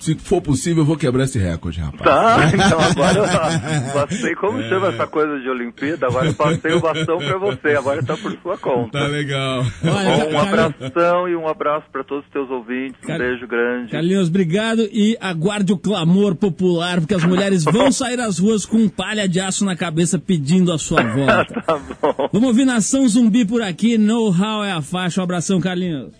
se 0.06 0.16
for 0.16 0.41
possível, 0.41 0.84
eu 0.84 0.86
vou 0.86 0.95
quebrar 0.97 1.24
esse 1.24 1.39
recorde, 1.39 1.80
rapaz. 1.80 2.01
Tá, 2.03 2.49
então 2.53 2.80
agora 2.80 3.18
eu 3.20 3.93
passei, 3.93 4.36
como 4.36 4.62
chama 4.64 4.88
essa 4.89 5.08
coisa 5.08 5.39
de 5.39 5.49
Olimpíada? 5.49 6.08
Agora 6.08 6.28
eu 6.28 6.34
passei 6.34 6.72
o 6.74 6.80
bastão 6.80 7.18
pra 7.18 7.38
você, 7.38 7.70
agora 7.76 8.03
tá 8.03 8.16
por 8.18 8.32
sua 8.41 8.58
conta. 8.58 8.99
Tá 8.99 9.08
legal. 9.08 9.64
Olha, 9.84 10.30
um 10.32 10.39
abração 10.39 11.28
e 11.30 11.36
um 11.36 11.47
abraço 11.47 11.88
pra 11.91 12.03
todos 12.03 12.24
os 12.26 12.32
teus 12.32 12.49
ouvintes, 12.49 12.95
um 13.03 13.08
Car- 13.08 13.18
beijo 13.20 13.47
grande. 13.47 13.91
Carlinhos, 13.91 14.28
obrigado 14.30 14.82
e 14.91 15.18
aguarde 15.20 15.74
o 15.74 15.78
clamor 15.78 16.36
popular, 16.36 16.99
porque 16.99 17.16
as 17.16 17.24
mulheres 17.24 17.64
vão 17.64 17.91
sair 17.91 18.20
às 18.20 18.38
ruas 18.39 18.66
com 18.66 18.88
palha 18.88 19.28
de 19.28 19.39
aço 19.39 19.66
na 19.66 19.76
cabeça 19.76 20.20
pedindo 20.20 20.72
a 20.72 20.78
sua 20.78 21.01
volta. 21.14 21.62
Tá 21.66 21.80
bom. 22.01 22.30
Vamos 22.32 22.47
ouvir 22.49 22.66
Nação 22.66 23.08
Zumbi 23.08 23.45
por 23.45 23.62
aqui, 23.62 23.97
Know 23.97 24.28
How 24.30 24.64
é 24.64 24.72
a 24.72 24.82
faixa. 24.82 25.20
Um 25.22 25.24
abração, 25.24 25.60
Carlinhos. 25.60 26.12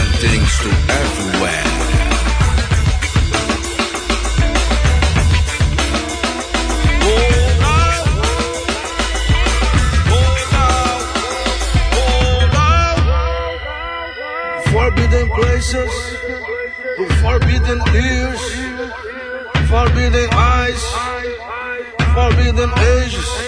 Things 0.00 0.58
to 0.58 0.70
everywhere. 0.90 1.64
Forbidden 14.72 15.28
places, 15.30 15.92
to 16.96 17.04
forbidden 17.22 17.80
ears, 17.94 18.42
forbidden 19.68 20.28
eyes, 20.32 20.82
forbidden 22.14 22.70
ages. 22.78 23.44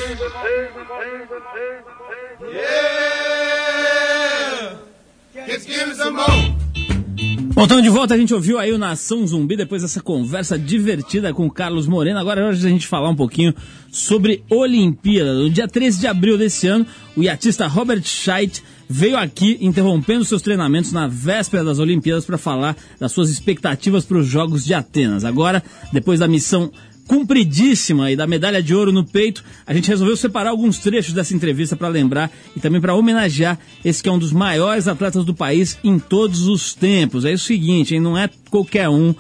Voltando 7.50 7.82
de 7.82 7.90
volta, 7.90 8.14
a 8.14 8.18
gente 8.18 8.32
ouviu 8.32 8.58
aí 8.58 8.72
o 8.72 8.78
Nação 8.78 9.26
Zumbi 9.26 9.54
depois 9.54 9.82
dessa 9.82 10.00
conversa 10.00 10.58
divertida 10.58 11.32
com 11.34 11.46
o 11.46 11.50
Carlos 11.50 11.86
Moreno. 11.86 12.18
Agora 12.18 12.40
é 12.40 12.44
hora 12.44 12.56
de 12.56 12.66
a 12.66 12.70
gente 12.70 12.86
falar 12.86 13.10
um 13.10 13.16
pouquinho 13.16 13.54
sobre 13.90 14.42
Olimpíada. 14.48 15.34
No 15.34 15.50
dia 15.50 15.68
13 15.68 16.00
de 16.00 16.06
abril 16.06 16.38
desse 16.38 16.66
ano, 16.68 16.86
o 17.14 17.22
iatista 17.22 17.66
Robert 17.66 18.02
Scheidt 18.02 18.62
veio 18.88 19.18
aqui 19.18 19.58
interrompendo 19.60 20.24
seus 20.24 20.40
treinamentos 20.40 20.92
na 20.92 21.06
véspera 21.06 21.62
das 21.62 21.78
Olimpíadas 21.78 22.24
para 22.24 22.38
falar 22.38 22.74
das 22.98 23.12
suas 23.12 23.28
expectativas 23.28 24.04
para 24.04 24.18
os 24.18 24.26
Jogos 24.26 24.64
de 24.64 24.72
Atenas. 24.72 25.24
Agora, 25.24 25.62
depois 25.92 26.20
da 26.20 26.28
missão 26.28 26.70
cumpridíssima 27.06 28.10
e 28.10 28.16
da 28.16 28.26
medalha 28.26 28.62
de 28.62 28.74
ouro 28.74 28.92
no 28.92 29.04
peito, 29.04 29.44
a 29.66 29.72
gente 29.72 29.88
resolveu 29.88 30.16
separar 30.16 30.50
alguns 30.50 30.78
trechos 30.78 31.12
dessa 31.12 31.34
entrevista 31.34 31.76
para 31.76 31.88
lembrar 31.88 32.30
e 32.54 32.60
também 32.60 32.80
para 32.80 32.94
homenagear 32.94 33.58
esse 33.84 34.02
que 34.02 34.08
é 34.08 34.12
um 34.12 34.18
dos 34.18 34.32
maiores 34.32 34.88
atletas 34.88 35.24
do 35.24 35.34
país 35.34 35.78
em 35.84 35.98
todos 35.98 36.48
os 36.48 36.74
tempos. 36.74 37.24
É 37.24 37.32
o 37.32 37.38
seguinte, 37.38 37.94
hein? 37.94 38.00
não 38.00 38.18
é 38.18 38.28
qualquer 38.50 38.88
um 38.88 39.14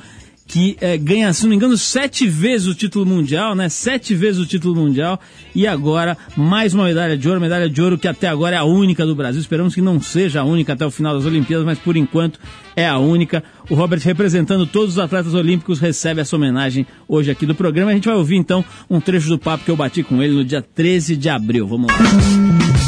que 0.46 0.76
eh, 0.80 0.96
ganha, 0.96 1.32
se 1.32 1.42
não 1.42 1.50
me 1.50 1.56
engano, 1.56 1.76
sete 1.76 2.26
vezes 2.28 2.68
o 2.68 2.74
título 2.74 3.04
mundial, 3.04 3.54
né? 3.54 3.68
Sete 3.68 4.14
vezes 4.14 4.40
o 4.40 4.46
título 4.46 4.76
mundial 4.76 5.20
e 5.54 5.66
agora 5.66 6.16
mais 6.36 6.72
uma 6.72 6.84
medalha 6.84 7.16
de 7.18 7.28
ouro, 7.28 7.40
medalha 7.40 7.68
de 7.68 7.82
ouro 7.82 7.98
que 7.98 8.06
até 8.06 8.28
agora 8.28 8.54
é 8.54 8.58
a 8.58 8.64
única 8.64 9.04
do 9.04 9.14
Brasil. 9.14 9.40
Esperamos 9.40 9.74
que 9.74 9.80
não 9.80 10.00
seja 10.00 10.40
a 10.40 10.44
única 10.44 10.74
até 10.74 10.86
o 10.86 10.90
final 10.90 11.14
das 11.14 11.24
Olimpíadas, 11.24 11.66
mas 11.66 11.78
por 11.78 11.96
enquanto 11.96 12.38
é 12.76 12.86
a 12.86 12.98
única. 12.98 13.42
O 13.68 13.74
Robert, 13.74 14.00
representando 14.04 14.66
todos 14.66 14.92
os 14.92 14.98
atletas 14.98 15.34
olímpicos, 15.34 15.80
recebe 15.80 16.20
essa 16.20 16.36
homenagem 16.36 16.86
hoje 17.08 17.30
aqui 17.30 17.44
do 17.44 17.54
programa. 17.54 17.90
A 17.90 17.94
gente 17.94 18.06
vai 18.06 18.16
ouvir 18.16 18.36
então 18.36 18.64
um 18.88 19.00
trecho 19.00 19.28
do 19.28 19.38
papo 19.38 19.64
que 19.64 19.70
eu 19.70 19.76
bati 19.76 20.04
com 20.04 20.22
ele 20.22 20.34
no 20.34 20.44
dia 20.44 20.62
13 20.62 21.16
de 21.16 21.28
abril. 21.28 21.66
Vamos 21.66 21.88
lá. 21.92 22.85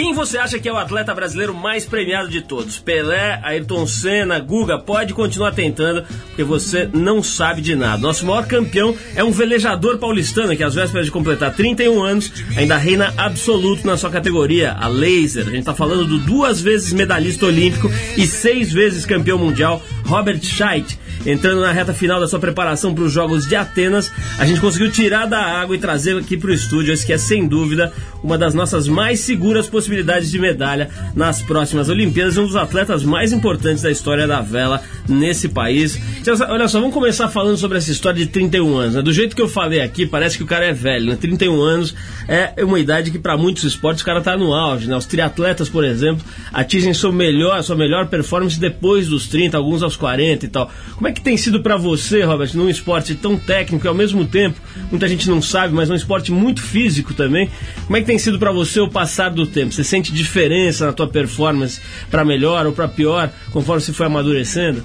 Quem 0.00 0.14
você 0.14 0.38
acha 0.38 0.58
que 0.58 0.66
é 0.66 0.72
o 0.72 0.78
atleta 0.78 1.14
brasileiro 1.14 1.52
mais 1.52 1.84
premiado 1.84 2.30
de 2.30 2.40
todos? 2.40 2.78
Pelé, 2.78 3.38
Ayrton 3.42 3.86
Senna, 3.86 4.38
Guga? 4.38 4.78
Pode 4.78 5.12
continuar 5.12 5.52
tentando, 5.52 6.02
porque 6.28 6.42
você 6.42 6.88
não 6.90 7.22
sabe 7.22 7.60
de 7.60 7.76
nada. 7.76 8.00
Nosso 8.00 8.24
maior 8.24 8.46
campeão 8.46 8.96
é 9.14 9.22
um 9.22 9.30
velejador 9.30 9.98
paulistano 9.98 10.56
que, 10.56 10.64
às 10.64 10.74
vésperas 10.74 11.04
de 11.04 11.12
completar 11.12 11.54
31 11.54 12.02
anos, 12.02 12.32
ainda 12.56 12.78
reina 12.78 13.12
absoluto 13.14 13.86
na 13.86 13.98
sua 13.98 14.08
categoria, 14.08 14.72
a 14.72 14.88
laser. 14.88 15.42
A 15.42 15.50
gente 15.50 15.58
está 15.58 15.74
falando 15.74 16.06
do 16.06 16.18
duas 16.20 16.62
vezes 16.62 16.94
medalhista 16.94 17.44
olímpico 17.44 17.92
e 18.16 18.26
seis 18.26 18.72
vezes 18.72 19.04
campeão 19.04 19.36
mundial, 19.36 19.82
Robert 20.06 20.42
Scheidt. 20.42 20.98
Entrando 21.24 21.60
na 21.60 21.70
reta 21.70 21.92
final 21.92 22.18
da 22.18 22.26
sua 22.26 22.38
preparação 22.38 22.94
para 22.94 23.04
os 23.04 23.12
Jogos 23.12 23.46
de 23.46 23.54
Atenas, 23.54 24.10
a 24.38 24.46
gente 24.46 24.60
conseguiu 24.60 24.90
tirar 24.90 25.26
da 25.26 25.38
água 25.38 25.76
e 25.76 25.78
trazer 25.78 26.16
aqui 26.16 26.36
para 26.36 26.50
o 26.50 26.54
estúdio 26.54 26.94
esse 26.94 27.04
que 27.04 27.12
é 27.12 27.18
sem 27.18 27.46
dúvida 27.46 27.92
uma 28.22 28.38
das 28.38 28.54
nossas 28.54 28.88
mais 28.88 29.20
seguras 29.20 29.66
possibilidades 29.66 30.30
de 30.30 30.38
medalha 30.38 30.88
nas 31.14 31.42
próximas 31.42 31.88
Olimpíadas, 31.88 32.38
um 32.38 32.46
dos 32.46 32.56
atletas 32.56 33.02
mais 33.02 33.32
importantes 33.32 33.82
da 33.82 33.90
história 33.90 34.26
da 34.26 34.40
vela 34.40 34.82
nesse 35.10 35.48
país. 35.48 36.00
Olha 36.48 36.68
só, 36.68 36.78
vamos 36.80 36.94
começar 36.94 37.28
falando 37.28 37.56
sobre 37.56 37.78
essa 37.78 37.90
história 37.90 38.24
de 38.24 38.30
31 38.30 38.76
anos. 38.76 38.94
Né? 38.94 39.02
Do 39.02 39.12
jeito 39.12 39.34
que 39.34 39.42
eu 39.42 39.48
falei 39.48 39.80
aqui, 39.80 40.06
parece 40.06 40.36
que 40.36 40.42
o 40.42 40.46
cara 40.46 40.66
é 40.66 40.72
velho. 40.72 41.06
Né? 41.06 41.16
31 41.16 41.60
anos 41.60 41.94
é 42.28 42.64
uma 42.64 42.78
idade 42.78 43.10
que 43.10 43.18
para 43.18 43.36
muitos 43.36 43.64
esportes 43.64 44.02
o 44.02 44.06
cara 44.06 44.20
tá 44.20 44.36
no 44.36 44.54
auge. 44.54 44.88
Né? 44.88 44.96
Os 44.96 45.06
triatletas, 45.06 45.68
por 45.68 45.84
exemplo, 45.84 46.24
atingem 46.52 46.94
sua 46.94 47.12
melhor, 47.12 47.62
sua 47.62 47.76
melhor 47.76 48.06
performance 48.06 48.58
depois 48.58 49.08
dos 49.08 49.26
30, 49.26 49.56
alguns 49.56 49.82
aos 49.82 49.96
40 49.96 50.46
e 50.46 50.48
tal. 50.48 50.70
Como 50.94 51.08
é 51.08 51.12
que 51.12 51.20
tem 51.20 51.36
sido 51.36 51.62
para 51.62 51.76
você, 51.76 52.22
Robert, 52.22 52.50
num 52.54 52.68
esporte 52.68 53.14
tão 53.14 53.36
técnico 53.36 53.86
e 53.86 53.88
ao 53.88 53.94
mesmo 53.94 54.24
tempo, 54.24 54.60
muita 54.90 55.08
gente 55.08 55.28
não 55.28 55.42
sabe, 55.42 55.74
mas 55.74 55.90
um 55.90 55.94
esporte 55.94 56.30
muito 56.30 56.62
físico 56.62 57.14
também. 57.14 57.50
Como 57.86 57.96
é 57.96 58.00
que 58.00 58.06
tem 58.06 58.18
sido 58.18 58.38
para 58.38 58.52
você 58.52 58.80
o 58.80 58.88
passar 58.88 59.30
do 59.30 59.46
tempo? 59.46 59.72
Você 59.72 59.84
sente 59.84 60.12
diferença 60.12 60.86
na 60.86 60.92
tua 60.92 61.08
performance 61.08 61.80
para 62.10 62.24
melhor 62.24 62.66
ou 62.66 62.72
para 62.72 62.88
pior, 62.88 63.30
conforme 63.50 63.80
você 63.80 63.92
foi 63.92 64.06
amadurecendo? 64.06 64.84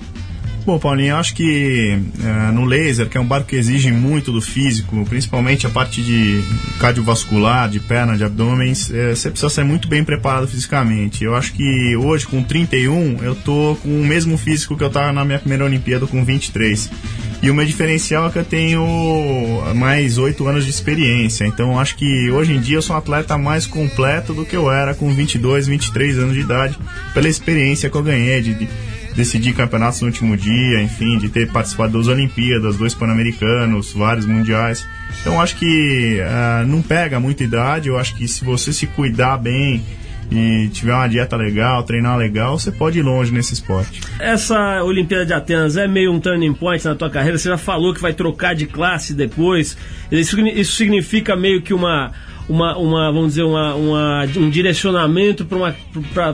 Bom, 0.66 0.80
Paulinho, 0.80 1.12
eu 1.12 1.18
acho 1.18 1.36
que 1.36 2.00
eh, 2.24 2.52
no 2.52 2.66
laser, 2.66 3.08
que 3.08 3.16
é 3.16 3.22
um 3.22 3.26
barco 3.26 3.50
que 3.50 3.56
exige 3.56 3.92
muito 3.92 4.32
do 4.32 4.42
físico, 4.42 5.06
principalmente 5.08 5.68
a 5.68 5.70
parte 5.70 6.02
de 6.02 6.44
cardiovascular, 6.80 7.70
de 7.70 7.80
perna, 7.80 8.18
de 8.18 8.24
abdômen, 8.24 8.72
eh, 8.72 9.14
você 9.14 9.30
precisa 9.30 9.48
ser 9.48 9.64
muito 9.64 9.88
bem 9.88 10.04
preparado 10.04 10.48
fisicamente. 10.48 11.24
Eu 11.24 11.36
acho 11.36 11.54
que 11.54 11.96
hoje, 11.96 12.26
com 12.26 12.42
31, 12.42 13.24
eu 13.24 13.36
tô 13.36 13.78
com 13.84 13.90
o 13.90 14.04
mesmo 14.04 14.40
físico 14.40 14.76
que 14.76 14.84
eu 14.84 14.90
tava 14.90 15.14
na 15.14 15.24
minha 15.24 15.38
primeira 15.38 15.64
Olimpíada 15.64 16.08
com 16.08 16.26
23. 16.26 16.90
E 17.44 17.52
o 17.52 17.54
meu 17.54 17.64
diferencial 17.64 18.26
é 18.28 18.32
que 18.32 18.40
eu 18.40 18.44
tenho 18.44 18.84
mais 19.76 20.18
oito 20.18 20.48
anos 20.48 20.66
de 20.66 20.72
experiência. 20.72 21.46
Então 21.46 21.80
acho 21.80 21.96
que 21.96 22.32
hoje 22.32 22.54
em 22.54 22.60
dia 22.60 22.78
eu 22.78 22.82
sou 22.82 22.96
um 22.96 23.00
atleta 23.00 23.38
mais 23.38 23.68
completo 23.68 24.34
do 24.34 24.44
que 24.44 24.56
eu 24.56 24.72
era 24.72 24.96
com 24.96 25.14
22, 25.14 25.68
23 25.68 26.18
anos 26.18 26.34
de 26.34 26.40
idade, 26.40 26.76
pela 27.14 27.30
experiência 27.30 27.88
que 27.88 27.96
eu 27.96 28.02
ganhei 28.02 28.42
de, 28.42 28.56
de 28.56 28.68
decidir 29.16 29.54
campeonatos 29.54 30.02
no 30.02 30.08
último 30.08 30.36
dia, 30.36 30.82
enfim, 30.82 31.18
de 31.18 31.30
ter 31.30 31.50
participado 31.52 31.98
das 31.98 32.08
Olimpíadas, 32.08 32.78
dois 32.78 32.94
Pan-Americanos, 32.94 33.94
vários 33.94 34.26
mundiais. 34.26 34.86
Então 35.22 35.42
acho 35.42 35.56
que 35.56 36.20
uh, 36.20 36.68
não 36.68 36.82
pega 36.82 37.20
muita 37.20 37.44
idade. 37.44 37.88
Eu 37.88 37.98
acho 37.98 38.16
que 38.16 38.28
se 38.28 38.44
você 38.44 38.74
se 38.74 38.86
cuidar 38.88 39.38
bem 39.38 39.82
e 40.32 40.70
tiver 40.70 40.94
uma 40.94 41.08
dieta 41.08 41.36
legal, 41.36 41.84
treinar 41.84 42.18
legal, 42.18 42.58
você 42.58 42.72
pode 42.72 43.00
ir 43.00 43.04
longe 43.04 43.32
nesse 43.32 43.54
esporte. 43.54 44.02
Essa 44.20 44.84
Olimpíada 44.84 45.26
de 45.26 45.34
Atenas 45.34 45.78
é 45.78 45.88
meio 45.88 46.12
um 46.12 46.20
turning 46.20 46.54
point 46.54 46.84
na 46.84 46.96
tua 46.96 47.10
carreira. 47.10 47.38
Você 47.38 47.50
já 47.50 47.58
falou 47.58 47.94
que 47.94 48.02
vai 48.02 48.14
trocar 48.14 48.56
de 48.56 48.66
classe 48.66 49.14
depois. 49.14 49.78
Isso, 50.12 50.36
significa 50.76 51.36
meio 51.36 51.62
que 51.62 51.74
uma 51.74 52.12
uma, 52.48 52.78
uma 52.78 53.12
vamos 53.12 53.30
dizer, 53.30 53.44
uma, 53.44 53.74
uma 53.74 54.24
um 54.38 54.50
direcionamento 54.50 55.46
para 55.46 55.74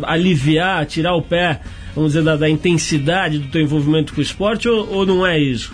aliviar, 0.04 0.86
tirar 0.86 1.14
o 1.14 1.22
pé, 1.22 1.62
vamos 1.96 2.14
dizer, 2.14 2.24
da, 2.24 2.36
da, 2.36 2.50
intensidade 2.50 3.40
do 3.40 3.48
teu 3.48 3.62
envolvimento 3.62 4.14
com 4.14 4.20
o 4.20 4.24
esporte 4.24 4.68
ou, 4.68 4.88
ou 4.92 5.06
não 5.06 5.26
é 5.26 5.40
isso? 5.40 5.74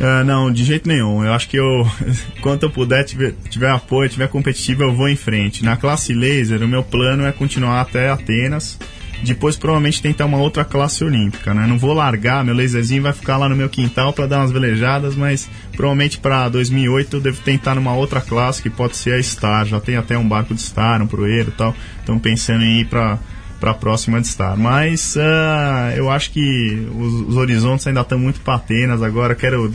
Uh, 0.00 0.24
não, 0.24 0.50
de 0.50 0.64
jeito 0.64 0.88
nenhum. 0.88 1.24
Eu 1.24 1.32
acho 1.32 1.48
que 1.48 1.58
eu, 1.58 1.86
quanto 2.40 2.64
eu 2.64 2.70
puder, 2.70 3.04
tiver, 3.04 3.34
tiver 3.50 3.70
apoio, 3.70 4.08
tiver 4.08 4.28
competitivo, 4.28 4.82
eu 4.82 4.94
vou 4.94 5.08
em 5.08 5.16
frente. 5.16 5.64
Na 5.64 5.76
classe 5.76 6.14
laser, 6.14 6.62
o 6.62 6.68
meu 6.68 6.82
plano 6.82 7.26
é 7.26 7.32
continuar 7.32 7.82
até 7.82 8.08
Atenas. 8.08 8.78
Depois, 9.22 9.56
provavelmente, 9.56 10.00
tentar 10.00 10.24
uma 10.24 10.38
outra 10.38 10.64
classe 10.64 11.04
olímpica, 11.04 11.52
né? 11.52 11.66
Não 11.66 11.78
vou 11.78 11.92
largar, 11.92 12.42
meu 12.42 12.54
laserzinho 12.54 13.02
vai 13.02 13.12
ficar 13.12 13.36
lá 13.36 13.48
no 13.48 13.54
meu 13.54 13.68
quintal 13.68 14.14
para 14.14 14.26
dar 14.26 14.38
umas 14.38 14.50
velejadas, 14.50 15.14
mas 15.14 15.48
provavelmente 15.76 16.18
para 16.18 16.48
2008 16.48 17.16
eu 17.16 17.20
devo 17.20 17.42
tentar 17.42 17.74
numa 17.74 17.92
outra 17.92 18.22
classe 18.22 18.62
que 18.62 18.70
pode 18.70 18.96
ser 18.96 19.14
a 19.14 19.22
Star. 19.22 19.66
Já 19.66 19.78
tem 19.78 19.96
até 19.96 20.16
um 20.16 20.26
barco 20.26 20.54
de 20.54 20.62
Star, 20.62 21.02
um 21.02 21.06
proeiro 21.06 21.50
e 21.50 21.52
tal. 21.52 21.76
Então, 22.02 22.18
pensando 22.18 22.64
em 22.64 22.80
ir 22.80 22.86
para 22.86 23.18
para 23.60 23.72
a 23.72 23.74
próxima 23.74 24.20
de 24.20 24.26
estar. 24.26 24.56
Mas 24.56 25.14
uh, 25.16 25.94
eu 25.94 26.10
acho 26.10 26.32
que 26.32 26.88
os, 26.96 27.28
os 27.28 27.36
horizontes 27.36 27.86
ainda 27.86 28.00
estão 28.00 28.18
muito 28.18 28.40
patenas. 28.40 29.02
Agora 29.02 29.34
quero 29.34 29.72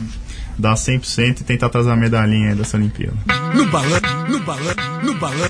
dar 0.58 0.74
100% 0.74 1.40
e 1.40 1.44
tentar 1.44 1.68
trazer 1.68 1.90
a 1.90 1.96
medalhinha 1.96 2.54
dessa 2.54 2.76
Olimpíada. 2.76 3.16
No 3.54 3.66
balão, 3.66 4.00
no 4.28 4.40
balão, 4.40 4.74
no 5.02 5.14
balão. 5.14 5.48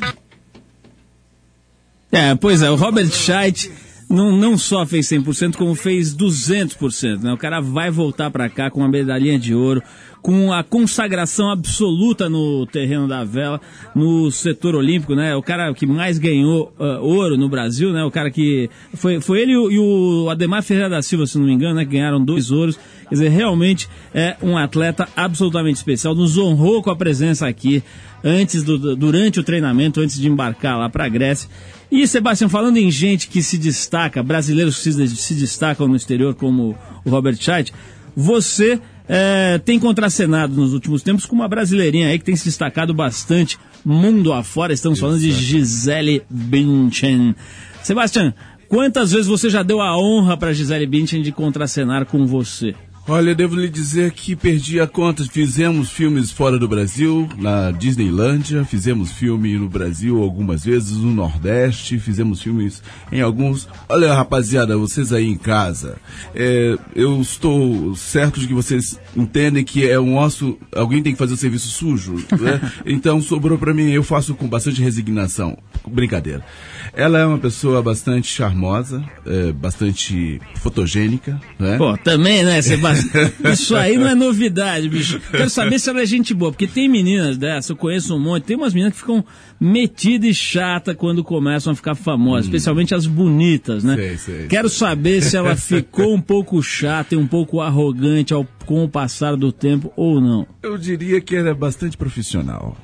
É, 2.13 2.35
pois 2.35 2.63
é, 2.63 2.71
o 2.71 2.77
Robert 2.77 3.11
Scheidt 3.11 3.71
não, 4.09 4.37
não 4.37 4.57
só 4.57 4.87
fez 4.87 5.09
100%, 5.09 5.57
como 5.57 5.75
fez 5.75 6.15
200%. 6.15 7.23
Né? 7.23 7.33
O 7.33 7.37
cara 7.37 7.61
vai 7.61 7.91
voltar 7.91 8.31
para 8.31 8.49
cá 8.49 8.71
com 8.71 8.81
uma 8.81 8.89
medalhinha 8.89 9.39
de 9.39 9.55
ouro, 9.55 9.83
com 10.23 10.53
a 10.53 10.63
consagração 10.63 11.51
absoluta 11.51 12.29
no 12.29 12.67
terreno 12.67 13.07
da 13.07 13.25
vela, 13.25 13.61
no 13.95 14.31
setor 14.31 14.75
olímpico, 14.75 15.15
né? 15.15 15.37
O 15.37 15.43
cara 15.43 15.73
que 15.73 15.87
mais 15.87 16.19
ganhou 16.19 16.75
uh, 16.81 17.01
ouro 17.01 17.37
no 17.37 17.49
Brasil, 17.49 17.93
né? 17.93 18.03
O 18.03 18.11
cara 18.11 18.29
que 18.29 18.69
foi, 18.95 19.21
foi 19.21 19.43
ele 19.43 19.53
e 19.53 19.79
o 19.79 20.29
Ademar 20.29 20.65
Ferreira 20.65 20.91
da 20.91 21.01
Silva, 21.01 21.27
se 21.27 21.39
não 21.39 21.47
me 21.47 21.53
engano, 21.53 21.77
né? 21.77 21.85
Que 21.85 21.93
ganharam 21.93 22.25
dois 22.25 22.51
ouros. 22.51 22.77
Quer 23.09 23.15
dizer, 23.15 23.29
realmente 23.29 23.89
é 24.13 24.37
um 24.43 24.59
atleta 24.59 25.09
absolutamente 25.17 25.77
especial. 25.77 26.13
Nos 26.13 26.37
honrou 26.37 26.83
com 26.83 26.91
a 26.91 26.97
presença 26.97 27.47
aqui 27.47 27.85
antes 28.25 28.65
do, 28.65 28.97
durante 28.97 29.39
o 29.39 29.45
treinamento, 29.45 30.01
antes 30.01 30.19
de 30.19 30.29
embarcar 30.29 30.77
lá 30.77 30.89
para 30.89 31.05
a 31.05 31.09
Grécia. 31.09 31.49
E, 31.91 32.07
Sebastião, 32.07 32.49
falando 32.49 32.79
em 32.79 32.91
gente 32.91 33.29
que 33.29 33.43
se 33.43 33.57
destaca, 33.57 34.23
brasileiros 34.23 34.77
que 34.77 34.93
se, 34.93 35.17
se 35.17 35.35
destacam 35.35 35.87
no 35.87 35.97
exterior, 35.97 36.35
como 36.35 36.77
o 37.05 37.11
Robert 37.11 37.37
Scheidt, 37.37 37.73
você 38.17 38.81
é, 39.09 39.59
tem 39.59 39.79
contracenado 39.79 40.55
nos 40.55 40.73
últimos 40.73 41.03
tempos 41.03 41.27
com 41.27 41.37
uma 41.37 41.49
brasileirinha 41.49 42.09
aí 42.09 42.19
que 42.19 42.25
tem 42.25 42.35
se 42.35 42.45
destacado 42.45 42.93
bastante 42.93 43.59
mundo 43.85 44.33
afora. 44.33 44.73
Estamos 44.73 44.99
falando 44.99 45.21
de 45.21 45.31
Gisele 45.31 46.23
Bündchen. 46.29 47.37
Sebastião, 47.83 48.35
quantas 48.69 49.13
vezes 49.13 49.29
você 49.29 49.49
já 49.49 49.63
deu 49.63 49.81
a 49.81 49.97
honra 49.97 50.37
para 50.37 50.53
Gisele 50.53 50.87
Bündchen 50.87 51.23
de 51.23 51.31
contracenar 51.31 52.07
com 52.07 52.27
você? 52.27 52.75
Olha, 53.09 53.37
devo 53.37 53.55
lhe 53.55 53.69
dizer 53.69 54.11
que 54.11 54.35
perdi 54.35 54.81
a 54.81 54.87
conta. 54.87 55.25
Fizemos 55.25 55.91
filmes 55.91 56.33
fora 56.33 56.59
do 56.59 56.67
Brasil, 56.67 57.29
na 57.39 57.71
Disneylândia, 57.71 58.65
fizemos 58.65 59.13
filme 59.13 59.57
no 59.57 59.69
Brasil 59.69 60.21
algumas 60.21 60.65
vezes, 60.65 60.97
no 60.97 61.13
Nordeste, 61.13 62.01
fizemos 62.01 62.43
filmes 62.43 62.83
em 63.13 63.21
alguns. 63.21 63.69
Olha, 63.89 64.13
rapaziada, 64.13 64.77
vocês 64.77 65.13
aí 65.13 65.25
em 65.25 65.37
casa, 65.37 65.99
é, 66.35 66.77
eu 66.97 67.21
estou 67.21 67.95
certo 67.95 68.41
de 68.41 68.49
que 68.49 68.55
vocês 68.55 68.99
entendem 69.17 69.63
que 69.63 69.89
é 69.89 70.01
um 70.01 70.15
nosso. 70.15 70.59
Alguém 70.75 71.01
tem 71.01 71.13
que 71.13 71.19
fazer 71.19 71.35
o 71.35 71.39
serviço 71.39 71.69
sujo, 71.69 72.15
né? 72.41 72.61
Então 72.85 73.21
sobrou 73.21 73.57
pra 73.57 73.73
mim, 73.73 73.91
eu 73.91 74.03
faço 74.03 74.35
com 74.35 74.49
bastante 74.49 74.83
resignação. 74.83 75.57
Brincadeira. 75.87 76.45
Ela 76.93 77.19
é 77.19 77.27
uma 77.27 77.39
pessoa 77.39 77.83
bastante 77.83 78.29
charmosa, 78.29 79.05
é, 79.27 79.53
bastante 79.53 80.41
fotogênica, 80.57 81.41
né? 81.59 81.77
Pô, 81.77 81.97
também, 81.97 82.45
né, 82.45 82.61
Sebastião? 82.63 83.31
Isso 83.53 83.77
aí 83.77 83.97
não 83.97 84.09
é 84.09 84.15
novidade, 84.15 84.89
bicho. 84.89 85.21
Quero 85.31 85.51
saber 85.51 85.79
se 85.79 85.91
ela 85.91 86.01
é 86.01 86.07
gente 86.07 86.35
boa, 86.35 86.51
porque 86.51 86.67
tem 86.67 86.89
meninas 86.89 87.37
dessas, 87.37 87.71
eu 87.71 87.77
conheço 87.77 88.15
um 88.15 88.19
monte, 88.19 88.45
tem 88.45 88.57
umas 88.57 88.75
meninas 88.75 88.95
que 88.95 89.01
ficam 89.01 89.25
metidas 89.61 90.31
e 90.31 90.35
chatas 90.35 90.95
quando 90.97 91.25
começam 91.25 91.73
a 91.73 91.77
ficar 91.77 91.95
famosas, 91.95 92.47
especialmente 92.47 92.95
as 92.95 93.07
bonitas, 93.07 93.85
né? 93.85 93.95
Hum. 93.95 93.97
Sei, 93.97 94.19
sei, 94.19 94.47
Quero 94.47 94.69
saber 94.69 95.23
se 95.23 95.37
ela 95.37 95.57
ficou 95.57 96.15
um 96.15 96.21
pouco 96.21 96.63
chata 96.63 97.15
e 97.15 97.19
um 97.19 97.27
pouco 97.27 97.61
arrogante 97.61 98.33
ao, 98.33 98.47
com 98.65 98.85
o 98.85 98.89
passar 98.89 99.37
do 99.37 99.53
tempo 99.53 99.93
ou 99.97 100.21
não. 100.21 100.47
Eu 100.63 100.77
diria 100.77 101.21
que 101.21 101.35
ela 101.35 101.51
é 101.51 101.55
bastante 101.55 101.97
profissional. 101.97 102.77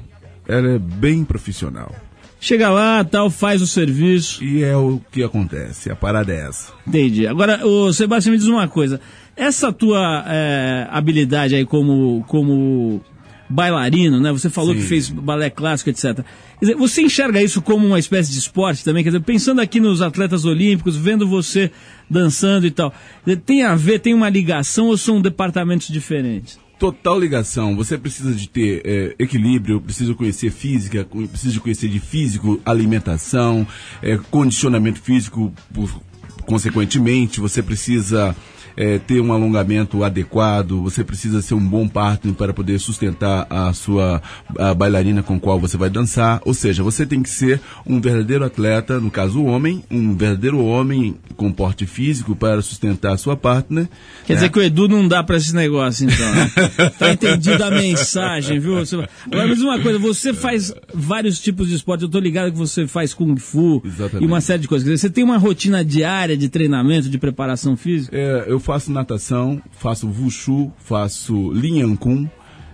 Ela 0.47 0.73
é 0.73 0.79
bem 0.79 1.25
profissional. 1.25 1.95
Chega 2.43 2.71
lá, 2.71 3.05
tal, 3.05 3.31
faz 3.31 3.63
o 3.63 3.69
serviço. 3.69 4.43
E 4.43 4.65
é 4.65 4.77
o 4.77 5.01
que 5.13 5.23
acontece, 5.23 5.93
a 5.93 5.95
parada 5.95 6.33
é 6.33 6.49
essa. 6.49 6.73
Entendi. 6.85 7.25
Agora, 7.25 7.65
o 7.65 7.93
Sebastião 7.93 8.33
me 8.33 8.39
diz 8.39 8.49
uma 8.49 8.67
coisa. 8.67 9.01
Essa 9.37 9.73
tua 9.73 10.25
é, 10.27 10.89
habilidade 10.91 11.55
aí 11.55 11.65
como, 11.65 12.25
como 12.27 13.01
bailarino, 13.49 14.19
né? 14.19 14.33
Você 14.33 14.51
falou 14.51 14.75
Sim. 14.75 14.81
que 14.81 14.87
fez 14.87 15.09
balé 15.09 15.51
clássico, 15.51 15.89
etc. 15.91 16.03
Quer 16.17 16.25
dizer, 16.63 16.75
você 16.75 17.03
enxerga 17.03 17.41
isso 17.41 17.63
como 17.63 17.87
uma 17.87 18.01
espécie 18.01 18.33
de 18.33 18.41
esporte 18.41 18.83
também? 18.83 19.05
Quer 19.05 19.11
dizer, 19.11 19.23
pensando 19.23 19.61
aqui 19.61 19.79
nos 19.79 20.03
atletas 20.03 20.45
olímpicos, 20.45 20.97
vendo 20.97 21.29
você 21.29 21.71
dançando 22.11 22.67
e 22.67 22.73
tal, 22.73 22.93
dizer, 23.25 23.39
tem 23.43 23.63
a 23.63 23.77
ver, 23.77 24.01
tem 24.01 24.15
uma 24.15 24.29
ligação 24.29 24.89
ou 24.89 24.97
são 24.97 25.23
departamentos 25.23 25.87
diferentes? 25.87 26.59
Total 26.83 27.17
ligação. 27.17 27.77
Você 27.77 27.97
precisa 27.97 28.35
de 28.35 28.49
ter 28.49 28.83
é, 28.85 29.15
equilíbrio, 29.17 29.81
precisa 29.81 30.13
conhecer 30.15 30.51
física, 30.51 31.07
precisa 31.31 31.61
conhecer 31.61 31.89
de 31.89 32.01
físico, 32.01 32.61
alimentação, 32.65 33.65
é, 34.03 34.19
condicionamento 34.33 35.01
físico, 35.01 35.53
por- 35.73 36.03
consequentemente, 36.45 37.39
você 37.39 37.63
precisa 37.63 38.35
é, 38.77 38.99
ter 38.99 39.21
um 39.21 39.33
alongamento 39.33 40.05
adequado, 40.05 40.83
você 40.83 41.05
precisa 41.05 41.43
ser 41.43 41.55
um 41.55 41.67
bom 41.67 41.89
partner 41.89 42.35
para 42.35 42.53
poder 42.53 42.79
sustentar 42.79 43.47
a 43.49 43.73
sua 43.73 44.23
a 44.59 44.75
bailarina 44.75 45.23
com 45.23 45.39
qual 45.39 45.59
você 45.59 45.77
vai 45.77 45.91
dançar. 45.91 46.41
Ou 46.45 46.55
seja, 46.55 46.83
você 46.83 47.07
tem 47.07 47.23
que 47.23 47.31
ser 47.31 47.61
um 47.87 48.01
verdadeiro 48.01 48.45
atleta, 48.45 49.01
no 49.01 49.11
caso 49.11 49.41
o 49.41 49.45
homem, 49.47 49.83
um 49.91 50.15
verdadeiro 50.17 50.59
homem 50.65 51.17
com 51.37 51.53
porte 51.53 51.87
físico 51.87 52.35
para 52.37 52.63
sustentar 52.63 53.13
a 53.13 53.17
sua 53.17 53.37
partner. 53.37 53.89
Quer 54.25 54.35
né? 54.35 54.39
dizer 54.41 54.51
que 54.51 54.59
o 54.59 54.63
Edu 54.63 54.89
não 54.89 55.07
dá 55.07 55.23
pra 55.23 55.37
esse 55.37 55.55
negócio, 55.55 56.09
então. 56.09 56.35
Né? 56.35 56.91
tá 56.99 57.13
entendido 57.13 57.63
a 57.63 57.71
mensagem, 57.71 58.59
viu? 58.59 58.77
Agora, 58.79 59.49
diz 59.49 59.63
uma 59.63 59.79
coisa, 59.81 59.99
você 59.99 60.33
faz 60.33 60.73
vários 60.95 61.41
tipos 61.41 61.69
de 61.69 61.77
esporte, 61.77 62.03
eu 62.03 62.09
tô 62.09 62.19
ligado 62.19 62.53
que 62.53 62.59
você 62.59 62.87
faz 62.87 63.15
Kung 63.15 63.37
Fu 63.37 63.83
Exatamente. 63.85 64.25
e 64.25 64.27
uma 64.27 64.41
série 64.41 64.61
de 64.61 64.69
coisas. 64.69 64.85
Dizer, 64.85 64.99
você 64.99 65.11
tem 65.11 65.25
uma 65.25 65.39
rotina 65.39 65.85
diária 65.85 66.37
de 66.37 66.49
treinamento, 66.49 67.09
de 67.09 67.19
preparação 67.19 67.77
física? 67.77 68.17
É, 68.17 68.45
eu 68.47 68.61
faço 68.63 68.91
natação, 68.91 69.61
faço 69.73 70.07
wushu, 70.09 70.73
faço 70.79 71.53
linhan 71.53 71.97
kun, 71.97 72.29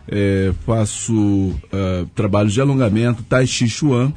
é, 0.07 0.53
faço 0.65 1.55
é, 1.73 2.05
trabalho 2.15 2.49
de 2.49 2.61
alongamento, 2.61 3.23
tai 3.23 3.47
chi 3.47 3.69
chuan 3.69 4.13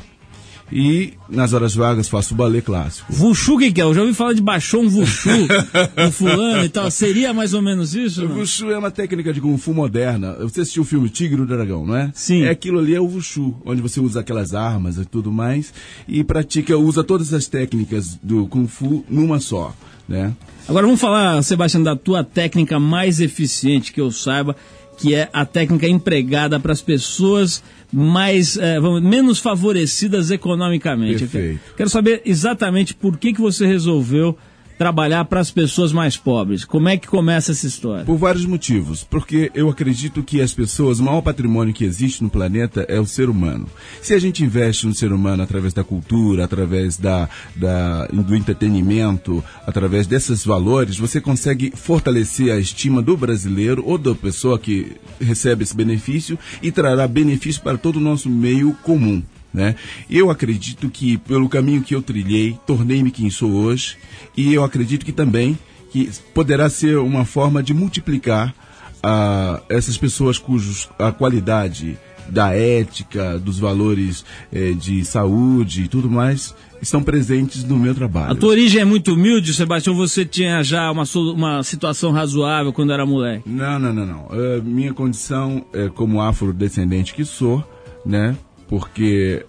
e 0.72 1.14
nas 1.28 1.52
horas 1.54 1.76
vagas 1.76 2.08
faço 2.08 2.34
balé 2.34 2.62
clássico. 2.62 3.12
Wushu, 3.14 3.56
o 3.56 3.60
que, 3.60 3.72
que 3.72 3.82
é? 3.82 3.84
Eu 3.84 3.94
já 3.94 4.02
ouvi 4.02 4.14
falar 4.14 4.34
de 4.34 4.42
um 4.42 4.88
Wushu, 4.88 5.30
um 5.98 6.12
fulano 6.12 6.64
e 6.64 6.70
tal. 6.70 6.90
Seria 6.90 7.34
mais 7.34 7.54
ou 7.54 7.62
menos 7.62 7.94
isso? 7.94 8.26
O? 8.26 8.40
Wushu 8.40 8.72
é 8.72 8.78
uma 8.78 8.90
técnica 8.90 9.34
de 9.34 9.42
Kung 9.42 9.58
Fu 9.58 9.74
moderna. 9.74 10.34
Você 10.40 10.62
assistiu 10.62 10.84
o 10.84 10.86
filme 10.86 11.10
Tigre 11.10 11.40
e 11.40 11.44
o 11.44 11.46
Dragão, 11.46 11.86
não 11.86 11.96
é? 11.96 12.12
Sim. 12.14 12.44
É 12.44 12.50
aquilo 12.50 12.80
ali 12.80 12.96
é 12.96 13.02
o 13.02 13.06
Wushu, 13.06 13.56
onde 13.66 13.82
você 13.82 14.00
usa 14.00 14.22
aquelas 14.22 14.54
armas 14.54 14.98
e 14.98 15.06
tudo 15.06 15.32
mais 15.32 15.74
e 16.08 16.24
pratica, 16.24 16.78
usa 16.78 17.04
todas 17.04 17.34
as 17.34 17.48
técnicas 17.48 18.18
do 18.24 18.48
Kung 18.48 18.68
Fu 18.68 19.04
numa 19.10 19.40
só, 19.40 19.76
né? 20.08 20.34
Agora 20.68 20.86
vamos 20.86 21.02
falar, 21.02 21.42
Sebastião, 21.44 21.84
da 21.84 21.96
tua 21.96 22.24
técnica 22.24 22.80
mais 22.80 23.20
eficiente 23.20 23.92
que 23.92 24.00
eu 24.00 24.12
saiba, 24.12 24.56
que 24.98 25.16
é 25.16 25.30
a 25.34 25.46
técnica 25.46 25.88
empregada 25.88 26.60
para 26.60 26.72
as 26.72 26.82
pessoas 26.82 27.64
mais 27.92 28.56
eh, 28.58 28.80
vamos, 28.80 29.02
menos 29.02 29.40
favorecidas 29.40 30.32
economicamente. 30.32 31.26
Perfeito. 31.26 31.60
Quero 31.76 31.90
saber 31.90 32.22
exatamente 32.24 32.94
por 32.94 33.18
que, 33.18 33.34
que 33.34 33.42
você 33.42 33.66
resolveu 33.66 34.38
trabalhar 34.82 35.26
para 35.26 35.40
as 35.40 35.52
pessoas 35.52 35.94
mais 35.94 36.18
pobres. 36.18 36.66
Como 36.66 36.90
é 36.90 36.98
que 36.98 37.08
começa 37.08 37.52
essa 37.52 37.68
história? 37.68 38.04
Por 38.04 38.18
vários 38.18 38.48
motivos. 38.48 39.04
Porque 39.04 39.52
eu 39.54 39.70
acredito 39.70 40.24
que 40.24 40.42
as 40.42 40.56
pessoas, 40.56 41.00
o 41.00 41.04
maior 41.04 41.22
patrimônio 41.22 41.72
que 41.72 41.86
existe 41.86 42.24
no 42.24 42.32
planeta 42.32 42.84
é 42.90 43.00
o 43.00 43.06
ser 43.06 43.30
humano. 43.30 43.68
Se 44.02 44.16
a 44.16 44.18
gente 44.18 44.44
investe 44.44 44.88
no 44.88 44.94
ser 44.96 45.14
humano 45.14 45.44
através 45.44 45.72
da 45.72 45.84
cultura, 45.84 46.46
através 46.46 46.98
da, 46.98 47.30
da, 47.56 48.08
do 48.08 48.36
entretenimento, 48.36 49.44
através 49.68 50.08
desses 50.08 50.44
valores, 50.44 50.98
você 50.98 51.22
consegue 51.22 51.72
fortalecer 51.76 52.52
a 52.52 52.58
estima 52.58 53.04
do 53.04 53.16
brasileiro 53.16 53.84
ou 53.86 54.00
da 54.00 54.16
pessoa 54.16 54.58
que 54.58 54.94
recebe 55.20 55.62
esse 55.62 55.76
benefício 55.76 56.40
e 56.60 56.72
trará 56.72 57.08
benefício 57.08 57.62
para 57.62 57.78
todo 57.78 57.98
o 57.98 58.02
nosso 58.02 58.28
meio 58.32 58.76
comum. 58.82 59.22
Né? 59.54 59.76
Eu 60.10 60.30
acredito 60.30 60.90
que 60.90 61.18
pelo 61.18 61.50
caminho 61.50 61.82
que 61.82 61.94
eu 61.94 62.02
trilhei, 62.02 62.58
tornei-me 62.66 63.12
quem 63.12 63.30
sou 63.30 63.52
hoje 63.52 63.98
e 64.36 64.54
eu 64.54 64.64
acredito 64.64 65.06
que 65.06 65.12
também 65.12 65.58
que 65.92 66.10
poderá 66.34 66.70
ser 66.70 66.98
uma 66.98 67.26
forma 67.26 67.62
de 67.62 67.74
multiplicar 67.74 68.56
ah, 69.04 69.62
essas 69.68 69.98
pessoas 69.98 70.38
cujos 70.38 70.90
a 70.98 71.12
qualidade 71.12 71.98
da 72.30 72.56
ética, 72.56 73.38
dos 73.38 73.60
valores 73.60 74.24
eh, 74.54 74.72
de 74.72 75.04
saúde 75.04 75.84
e 75.84 75.88
tudo 75.88 76.10
mais 76.10 76.56
estão 76.82 77.04
presentes 77.04 77.64
no 77.64 77.78
meu 77.78 77.94
trabalho. 77.94 78.32
A 78.32 78.36
tua 78.36 78.50
origem 78.50 78.82
é 78.82 78.86
muito 78.86 79.14
humilde, 79.14 79.54
Sebastião. 79.54 79.96
Você 79.96 80.26
tinha 80.26 80.64
já 80.64 80.90
uma, 80.90 81.04
uma 81.36 81.62
situação 81.62 82.12
razoável 82.12 82.74
quando 82.74 82.92
era 82.92 83.06
moleque. 83.06 83.48
Não, 83.48 83.78
não, 83.78 83.94
não, 83.94 84.06
não. 84.06 84.28
Eh, 84.32 84.62
minha 84.64 84.94
condição 84.94 85.64
é 85.74 85.90
como 85.90 86.22
afrodescendente 86.22 87.14
que 87.14 87.26
sou, 87.26 87.64
né? 88.06 88.36
Porque 88.72 89.46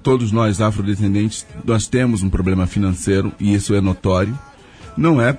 todos 0.00 0.30
nós 0.30 0.60
afrodescendentes 0.60 1.44
nós 1.64 1.88
temos 1.88 2.22
um 2.22 2.30
problema 2.30 2.68
financeiro 2.68 3.32
e 3.40 3.52
isso 3.52 3.74
é 3.74 3.80
notório. 3.80 4.38
Não 4.96 5.20
é 5.20 5.36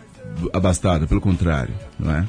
abastado, 0.53 1.07
pelo 1.07 1.21
contrário, 1.21 1.73
não 1.97 2.11
é? 2.11 2.27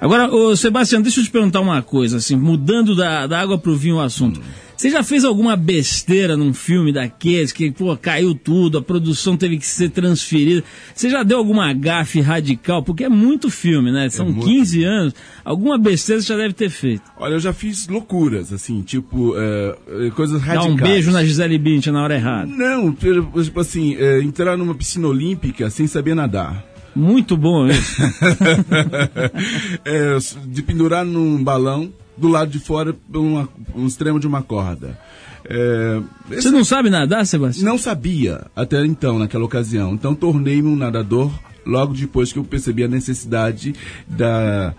Agora, 0.00 0.32
ô, 0.32 0.56
Sebastião, 0.56 1.02
deixa 1.02 1.20
eu 1.20 1.24
te 1.24 1.30
perguntar 1.30 1.60
uma 1.60 1.82
coisa, 1.82 2.16
assim, 2.16 2.36
mudando 2.36 2.96
da, 2.96 3.26
da 3.26 3.38
água 3.38 3.58
pro 3.58 3.76
vinho 3.76 3.96
o 3.96 4.00
assunto. 4.00 4.40
Você 4.78 4.90
já 4.90 5.02
fez 5.02 5.24
alguma 5.24 5.56
besteira 5.56 6.36
num 6.36 6.54
filme 6.54 6.92
daqueles 6.92 7.50
que, 7.50 7.68
pô, 7.72 7.96
caiu 7.96 8.32
tudo, 8.32 8.78
a 8.78 8.82
produção 8.82 9.36
teve 9.36 9.58
que 9.58 9.66
ser 9.66 9.90
transferida? 9.90 10.62
Você 10.94 11.10
já 11.10 11.24
deu 11.24 11.38
alguma 11.38 11.72
gafe 11.72 12.20
radical? 12.20 12.80
Porque 12.84 13.02
é 13.02 13.08
muito 13.08 13.50
filme, 13.50 13.90
né? 13.90 14.08
São 14.08 14.26
muito. 14.26 14.46
15 14.46 14.84
anos. 14.84 15.14
Alguma 15.44 15.76
besteira 15.76 16.22
você 16.22 16.28
já 16.28 16.36
deve 16.36 16.54
ter 16.54 16.70
feito. 16.70 17.02
Olha, 17.16 17.32
eu 17.34 17.40
já 17.40 17.52
fiz 17.52 17.88
loucuras, 17.88 18.52
assim, 18.52 18.80
tipo, 18.82 19.34
é, 19.36 20.06
é, 20.06 20.10
coisas 20.10 20.40
Dar 20.40 20.46
radicais. 20.46 20.72
um 20.72 20.76
beijo 20.76 21.10
na 21.10 21.24
Gisele 21.24 21.58
Bündchen 21.58 21.92
na 21.92 22.04
hora 22.04 22.14
errada. 22.14 22.46
Não, 22.46 22.92
tipo 22.92 23.58
assim, 23.58 23.96
é, 23.96 24.20
entrar 24.22 24.56
numa 24.56 24.76
piscina 24.76 25.08
olímpica 25.08 25.68
sem 25.70 25.88
saber 25.88 26.14
nadar. 26.14 26.64
Muito 26.94 27.36
bom 27.36 27.66
isso. 27.66 28.00
É, 29.84 30.18
de 30.46 30.62
pendurar 30.62 31.04
num 31.04 31.42
balão 31.42 31.92
do 32.18 32.28
lado 32.28 32.50
de 32.50 32.58
fora, 32.58 32.92
por 32.92 33.18
uma- 33.18 33.48
um 33.74 33.86
extremo 33.86 34.18
de 34.20 34.26
uma 34.26 34.42
corda. 34.42 34.98
É, 35.44 36.00
Você 36.28 36.50
não 36.50 36.64
sabe 36.64 36.90
nadar, 36.90 37.24
Sebastião? 37.26 37.64
não 37.70 37.78
sabia 37.78 38.46
até 38.54 38.84
então, 38.84 39.18
naquela 39.18 39.44
ocasião. 39.44 39.94
Então 39.94 40.14
tornei-me 40.14 40.68
um 40.68 40.76
nadador 40.76 41.32
logo 41.64 41.94
depois 41.94 42.32
que 42.32 42.38
eu 42.38 42.44
percebi 42.44 42.82
a 42.84 42.88
necessidade 42.88 43.74
da, 44.06 44.74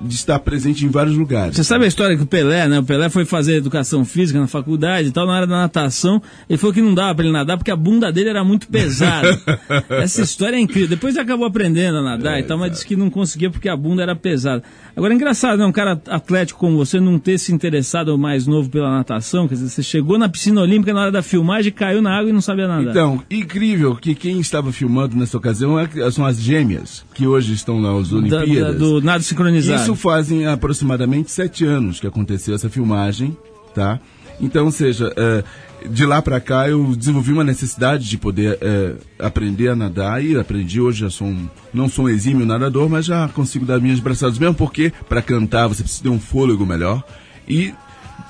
de 0.00 0.14
estar 0.14 0.38
presente 0.38 0.84
em 0.84 0.88
vários 0.88 1.16
lugares. 1.16 1.56
Você 1.56 1.64
sabe 1.64 1.84
a 1.84 1.88
história 1.88 2.16
que 2.16 2.22
o 2.22 2.26
Pelé, 2.26 2.66
né? 2.68 2.78
O 2.78 2.82
Pelé 2.82 3.08
foi 3.08 3.24
fazer 3.24 3.56
educação 3.56 4.04
física 4.04 4.38
na 4.40 4.46
faculdade 4.46 5.08
e 5.08 5.10
tal, 5.10 5.26
na 5.26 5.34
área 5.34 5.46
da 5.46 5.56
natação. 5.56 6.20
Ele 6.48 6.56
falou 6.58 6.72
que 6.74 6.82
não 6.82 6.94
dava 6.94 7.14
pra 7.14 7.24
ele 7.24 7.32
nadar 7.32 7.56
porque 7.56 7.70
a 7.70 7.76
bunda 7.76 8.12
dele 8.12 8.28
era 8.30 8.44
muito 8.44 8.68
pesada. 8.68 9.28
Essa 9.90 10.22
história 10.22 10.56
é 10.56 10.60
incrível. 10.60 10.88
Depois 10.88 11.14
ele 11.14 11.24
acabou 11.24 11.46
aprendendo 11.46 11.98
a 11.98 12.02
nadar 12.02 12.36
É, 12.36 12.40
e 12.40 12.42
tal, 12.42 12.58
mas 12.58 12.70
disse 12.72 12.86
que 12.86 12.96
não 12.96 13.10
conseguia 13.10 13.50
porque 13.50 13.68
a 13.68 13.76
bunda 13.76 14.02
era 14.02 14.14
pesada. 14.16 14.62
Agora 14.96 15.12
é 15.12 15.16
engraçado, 15.16 15.58
né? 15.58 15.66
Um 15.66 15.72
cara 15.72 16.00
atlético 16.08 16.60
como 16.60 16.76
você 16.76 17.00
não 17.00 17.18
ter 17.18 17.38
se 17.38 17.52
interessado 17.52 18.16
mais 18.18 18.46
novo 18.46 18.68
pela 18.68 18.90
natação. 18.90 19.48
Quer 19.48 19.54
dizer, 19.54 19.68
você 19.70 19.82
chegou 19.82 20.18
na 20.18 20.28
piscina 20.28 20.60
olímpica 20.60 20.92
na 20.92 21.00
hora 21.02 21.12
da 21.12 21.22
filmagem, 21.22 21.72
caiu 21.72 22.00
na 22.02 22.16
água 22.16 22.30
e 22.30 22.32
não 22.32 22.40
sabia 22.40 22.68
nadar. 22.68 22.90
Então, 22.90 23.22
incrível 23.30 23.96
que 23.96 24.14
quem 24.14 24.38
estava 24.40 24.72
filmando 24.72 25.16
nessa 25.16 25.36
ocasião 25.36 25.78
é- 25.78 25.88
são 26.10 26.24
as 26.24 26.40
gêmeas, 26.40 27.04
que 27.14 27.26
hoje 27.26 27.52
estão 27.54 27.80
nas 27.80 28.08
Da- 28.10 28.20
da- 28.20 28.36
Olimpíadas. 28.38 28.78
do 28.78 29.00
nado 29.00 29.22
sincronizado. 29.24 29.82
Isso 29.82 29.83
fazem 29.96 30.46
aproximadamente 30.46 31.30
sete 31.30 31.64
anos 31.64 32.00
que 32.00 32.06
aconteceu 32.06 32.54
essa 32.54 32.70
filmagem, 32.70 33.36
tá? 33.74 34.00
Então, 34.40 34.66
ou 34.66 34.72
seja, 34.72 35.12
eh, 35.16 35.44
de 35.88 36.06
lá 36.06 36.20
para 36.20 36.40
cá 36.40 36.68
eu 36.68 36.94
desenvolvi 36.96 37.32
uma 37.32 37.44
necessidade 37.44 38.08
de 38.08 38.18
poder 38.18 38.58
eh, 38.60 38.94
aprender 39.18 39.68
a 39.68 39.76
nadar 39.76 40.24
e 40.24 40.38
aprendi. 40.38 40.80
Hoje 40.80 41.00
já 41.00 41.10
sou 41.10 41.26
um, 41.26 41.48
não 41.72 41.88
sou 41.88 42.06
um 42.06 42.08
exímio 42.08 42.46
nadador, 42.46 42.88
mas 42.88 43.06
já 43.06 43.28
consigo 43.28 43.64
dar 43.64 43.80
minhas 43.80 44.00
braçadas. 44.00 44.38
Mesmo 44.38 44.54
porque 44.54 44.92
para 45.08 45.22
cantar 45.22 45.68
você 45.68 45.82
precisa 45.82 46.02
ter 46.02 46.08
um 46.08 46.20
fôlego 46.20 46.66
melhor 46.66 47.02
e 47.48 47.74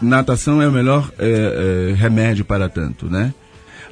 natação 0.02 0.60
é 0.60 0.68
o 0.68 0.72
melhor 0.72 1.10
eh, 1.18 1.94
remédio 1.96 2.44
para 2.44 2.68
tanto, 2.68 3.06
né? 3.06 3.32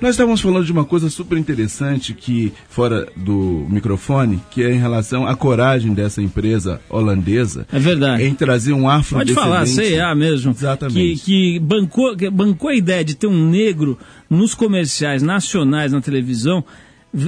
Nós 0.03 0.16
estávamos 0.16 0.40
falando 0.40 0.66
de 0.66 0.72
uma 0.72 0.84
coisa 0.84 1.09
super 1.09 1.38
interessante 1.38 2.12
que, 2.12 2.53
fora 2.68 3.07
do 3.14 3.64
microfone, 3.70 4.40
que 4.50 4.61
é 4.61 4.74
em 4.74 4.78
relação 4.78 5.28
à 5.28 5.36
coragem 5.36 5.94
dessa 5.94 6.20
empresa 6.20 6.80
holandesa 6.90 7.68
É 7.72 7.78
verdade. 7.78 8.24
em 8.24 8.34
trazer 8.34 8.72
um 8.72 8.88
afro 8.88 9.18
Pode 9.18 9.32
falar, 9.32 9.64
CIA 9.64 10.12
mesmo. 10.16 10.50
Exatamente. 10.50 11.20
Que, 11.20 11.55
que 11.55 11.59
bancou, 11.61 12.16
que 12.16 12.28
bancou 12.28 12.70
a 12.70 12.74
ideia 12.74 13.05
de 13.05 13.14
ter 13.14 13.28
um 13.28 13.48
negro 13.48 13.96
nos 14.28 14.55
comerciais 14.55 15.22
nacionais 15.22 15.92
na 15.92 16.00
televisão 16.00 16.64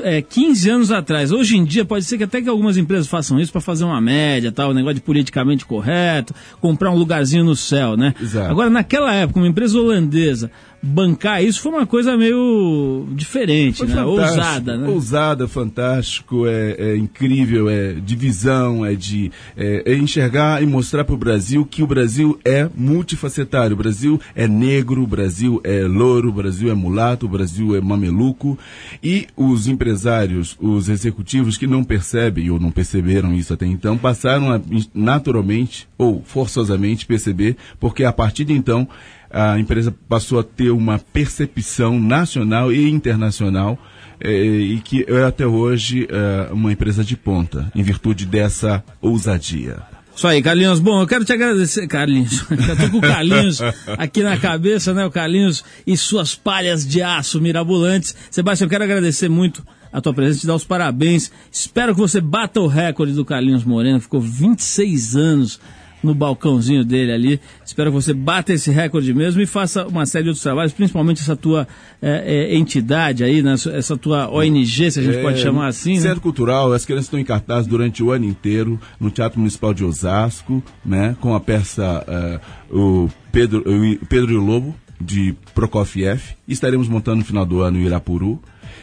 é, 0.02 0.22
15 0.22 0.70
anos 0.70 0.90
atrás. 0.90 1.30
Hoje 1.30 1.56
em 1.56 1.64
dia, 1.64 1.84
pode 1.84 2.04
ser 2.04 2.16
que 2.18 2.24
até 2.24 2.40
que 2.40 2.48
algumas 2.48 2.76
empresas 2.76 3.06
façam 3.06 3.38
isso 3.38 3.52
para 3.52 3.60
fazer 3.60 3.84
uma 3.84 4.00
média, 4.00 4.50
tal, 4.50 4.70
um 4.70 4.74
negócio 4.74 4.94
de 4.96 5.00
politicamente 5.02 5.64
correto, 5.64 6.34
comprar 6.60 6.90
um 6.90 6.96
lugarzinho 6.96 7.44
no 7.44 7.54
céu, 7.54 7.96
né? 7.96 8.14
Exato. 8.20 8.50
Agora, 8.50 8.70
naquela 8.70 9.14
época, 9.14 9.38
uma 9.38 9.48
empresa 9.48 9.78
holandesa 9.78 10.50
bancar 10.84 11.42
isso 11.42 11.62
foi 11.62 11.72
uma 11.72 11.86
coisa 11.86 12.16
meio 12.16 13.06
diferente, 13.12 13.78
Foi 13.78 13.86
né? 13.86 14.04
Ousada, 14.04 14.76
né? 14.76 14.88
Ousada, 14.88 15.48
fantástico, 15.48 16.46
é, 16.46 16.76
é 16.78 16.96
incrível, 16.96 17.70
é 17.70 17.94
de 17.94 18.14
visão, 18.14 18.84
é 18.84 18.94
de 18.94 19.32
é, 19.56 19.82
é 19.86 19.94
enxergar 19.96 20.62
e 20.62 20.66
mostrar 20.66 21.04
para 21.04 21.14
o 21.14 21.18
Brasil 21.18 21.64
que 21.64 21.82
o 21.82 21.86
Brasil 21.86 22.38
é 22.44 22.68
multifacetário. 22.76 23.74
O 23.74 23.78
Brasil 23.78 24.20
é 24.34 24.46
negro, 24.46 25.02
o 25.02 25.06
Brasil 25.06 25.60
é 25.64 25.82
louro, 25.82 26.28
o 26.28 26.32
Brasil 26.32 26.70
é 26.70 26.74
mulato, 26.74 27.26
o 27.26 27.28
Brasil 27.28 27.74
é 27.74 27.80
mameluco. 27.80 28.58
E 29.02 29.26
os 29.36 29.66
empresários, 29.66 30.56
os 30.60 30.88
executivos 30.88 31.56
que 31.56 31.66
não 31.66 31.82
percebem 31.82 32.50
ou 32.50 32.60
não 32.60 32.70
perceberam 32.70 33.34
isso 33.34 33.54
até 33.54 33.66
então, 33.66 33.96
passaram 33.96 34.52
a 34.52 34.60
naturalmente 34.92 35.88
ou 35.96 36.22
forçosamente 36.24 37.06
perceber, 37.06 37.56
porque 37.80 38.04
a 38.04 38.12
partir 38.12 38.44
de 38.44 38.52
então 38.52 38.88
a 39.34 39.58
empresa 39.58 39.92
passou 40.08 40.38
a 40.38 40.44
ter 40.44 40.70
uma 40.70 40.96
percepção 40.96 42.00
nacional 42.00 42.72
e 42.72 42.88
internacional 42.88 43.76
eh, 44.20 44.30
e 44.30 44.80
que 44.80 45.04
é 45.08 45.24
até 45.24 45.44
hoje 45.44 46.06
eh, 46.08 46.48
uma 46.52 46.72
empresa 46.72 47.02
de 47.02 47.16
ponta, 47.16 47.70
em 47.74 47.82
virtude 47.82 48.26
dessa 48.26 48.84
ousadia. 49.02 49.82
Isso 50.14 50.28
aí, 50.28 50.40
Carlinhos. 50.40 50.78
Bom, 50.78 51.00
eu 51.00 51.06
quero 51.08 51.24
te 51.24 51.32
agradecer, 51.32 51.88
Carlinhos. 51.88 52.44
Eu 52.48 52.76
tô 52.76 52.90
com 52.90 52.98
o 52.98 53.00
Carlinhos 53.00 53.60
aqui 53.98 54.22
na 54.22 54.36
cabeça, 54.38 54.94
né? 54.94 55.04
O 55.04 55.10
Carlinhos 55.10 55.64
e 55.84 55.96
suas 55.96 56.36
palhas 56.36 56.86
de 56.86 57.02
aço 57.02 57.40
mirabolantes. 57.40 58.14
Sebastião, 58.30 58.66
eu 58.66 58.70
quero 58.70 58.84
agradecer 58.84 59.28
muito 59.28 59.66
a 59.92 60.00
tua 60.00 60.14
presença, 60.14 60.40
te 60.42 60.46
dar 60.46 60.54
os 60.54 60.64
parabéns. 60.64 61.32
Espero 61.50 61.92
que 61.92 62.00
você 62.00 62.20
bata 62.20 62.60
o 62.60 62.68
recorde 62.68 63.12
do 63.12 63.24
Carlinhos 63.24 63.64
Moreno, 63.64 64.00
ficou 64.00 64.20
26 64.20 65.16
anos 65.16 65.60
no 66.04 66.14
balcãozinho 66.14 66.84
dele 66.84 67.12
ali. 67.12 67.40
Espero 67.64 67.90
que 67.90 67.94
você 67.94 68.12
bata 68.12 68.52
esse 68.52 68.70
recorde 68.70 69.12
mesmo 69.14 69.40
e 69.40 69.46
faça 69.46 69.86
uma 69.86 70.06
série 70.06 70.24
de 70.24 70.30
outros 70.30 70.42
trabalhos, 70.42 70.72
principalmente 70.72 71.20
essa 71.20 71.34
tua 71.34 71.66
eh, 72.00 72.50
eh, 72.52 72.56
entidade 72.56 73.24
aí, 73.24 73.42
né? 73.42 73.54
essa 73.72 73.96
tua 73.96 74.30
ONG, 74.30 74.90
se 74.90 75.00
a 75.00 75.02
gente 75.02 75.22
pode 75.22 75.40
É, 75.40 75.42
chamar 75.42 75.68
assim, 75.68 75.94
né? 75.94 76.00
Centro 76.00 76.20
Cultural, 76.20 76.72
as 76.72 76.84
crianças 76.84 77.06
estão 77.06 77.18
em 77.18 77.24
cartaz 77.24 77.66
durante 77.66 78.02
o 78.02 78.10
ano 78.10 78.26
inteiro 78.26 78.78
no 79.00 79.10
Teatro 79.10 79.38
Municipal 79.38 79.72
de 79.72 79.84
Osasco, 79.84 80.62
né, 80.84 81.16
com 81.20 81.34
a 81.34 81.40
peça 81.40 82.04
eh, 82.06 82.40
o 82.70 83.08
Pedro, 83.32 83.64
o 83.66 84.06
Pedro 84.06 84.32
e 84.32 84.36
o 84.36 84.44
Lobo, 84.44 84.74
de 85.00 85.34
Prokofiev. 85.54 86.20
Estaremos 86.46 86.88
montando 86.88 87.18
no 87.18 87.24
final 87.24 87.44
do 87.44 87.60
ano 87.60 87.78
em 87.78 87.84
Irapuru. 87.84 88.40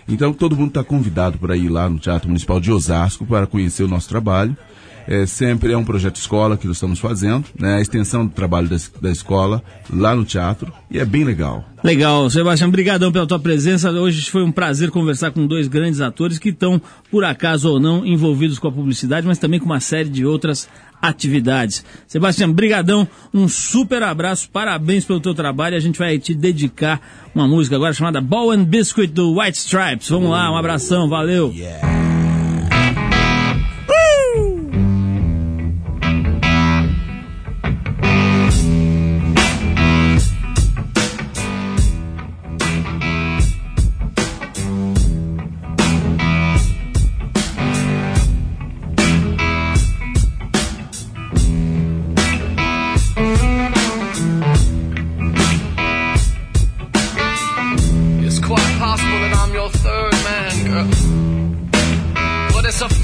Então 0.08 0.34
todo 0.34 0.56
mundo 0.56 0.70
está 0.70 0.84
convidado 0.84 1.38
para 1.38 1.56
ir 1.56 1.70
lá 1.70 1.90
no 1.90 2.00
Teatro 2.00 2.28
Municipal 2.28 2.60
de 2.60 2.72
Osasco 2.72 3.26
para 3.26 3.48
conhecer 3.48 3.84
o 3.84 3.88
nosso 3.88 4.10
trabalho. 4.10 4.56
É, 5.08 5.26
sempre 5.26 5.74
é 5.74 5.78
um 5.78 5.84
projeto 5.84 6.16
escola 6.16 6.58
que 6.58 6.68
nós 6.68 6.78
estamos 6.78 7.00
fazendo, 7.00 7.46
né? 7.58 7.76
A 7.76 7.82
extensão 7.82 8.26
do 8.26 8.32
trabalho 8.32 8.68
da, 8.68 8.78
da 9.02 9.12
escola 9.12 9.64
lá 9.92 10.16
no 10.16 10.24
teatro 10.24 10.72
e 10.90 11.00
é 11.00 11.06
bem 11.06 11.24
legal. 11.24 11.66
Legal, 11.84 12.30
Sebastião, 12.30 12.70
brigadão 12.70 13.12
pela 13.12 13.26
tua 13.26 13.40
presença. 13.40 13.90
Hoje 13.92 14.30
foi 14.30 14.44
um 14.44 14.52
prazer 14.52 14.92
conversar 14.92 15.32
com 15.32 15.48
dois 15.48 15.68
grandes 15.68 16.00
atores 16.00 16.38
que 16.38 16.50
estão, 16.50 16.80
por 17.10 17.24
acaso 17.24 17.70
ou 17.72 17.80
não, 17.80 18.06
envolvidos 18.06 18.60
com 18.60 18.68
a 18.68 18.72
publicidade, 18.72 19.26
mas 19.26 19.40
também 19.40 19.60
com 19.60 19.66
uma 19.66 19.80
série 19.80 20.10
de 20.10 20.26
outras 20.26 20.70
atividades. 21.02 21.84
Sebastião, 22.08 22.54
brigadão, 22.54 23.08
um 23.34 23.48
super 23.48 24.04
abraço, 24.04 24.48
parabéns 24.52 25.04
pelo 25.04 25.20
teu 25.20 25.34
trabalho. 25.34 25.76
A 25.76 25.80
gente 25.80 25.98
vai 25.98 26.20
te 26.20 26.36
dedicar 26.36 27.02
uma 27.34 27.48
música 27.48 27.76
agora 27.76 27.94
chamada 27.94 28.22
Ball 28.22 28.52
and 28.52 28.66
Biscuit 28.66 29.12
do 29.12 29.40
White 29.40 29.58
Stripes. 29.58 30.10
Vamos 30.10 30.30
lá, 30.30 30.52
um 30.52 30.58
abração, 30.58 31.10
valeu. 31.10 31.52
It's 31.52 32.11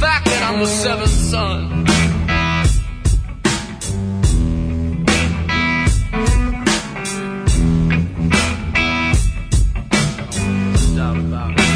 fact 0.07 0.25
that 0.25 0.41
I'm 0.41 0.59
the 0.59 0.67
seventh 0.67 1.09
son. 1.09 1.83
No 10.85 10.95
doubt 10.95 11.17
about 11.17 11.59
it. 11.59 11.67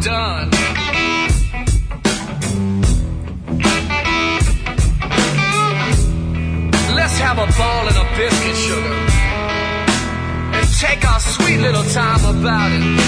Done. 0.00 0.50
Let's 6.94 7.18
have 7.18 7.38
a 7.38 7.46
ball 7.58 7.88
and 7.88 7.96
a 7.96 8.16
biscuit, 8.16 8.56
sugar. 8.56 8.94
And 10.56 10.68
take 10.78 11.04
our 11.10 11.20
sweet 11.20 11.58
little 11.58 11.84
time 11.84 12.24
about 12.36 12.72
it. 12.72 12.99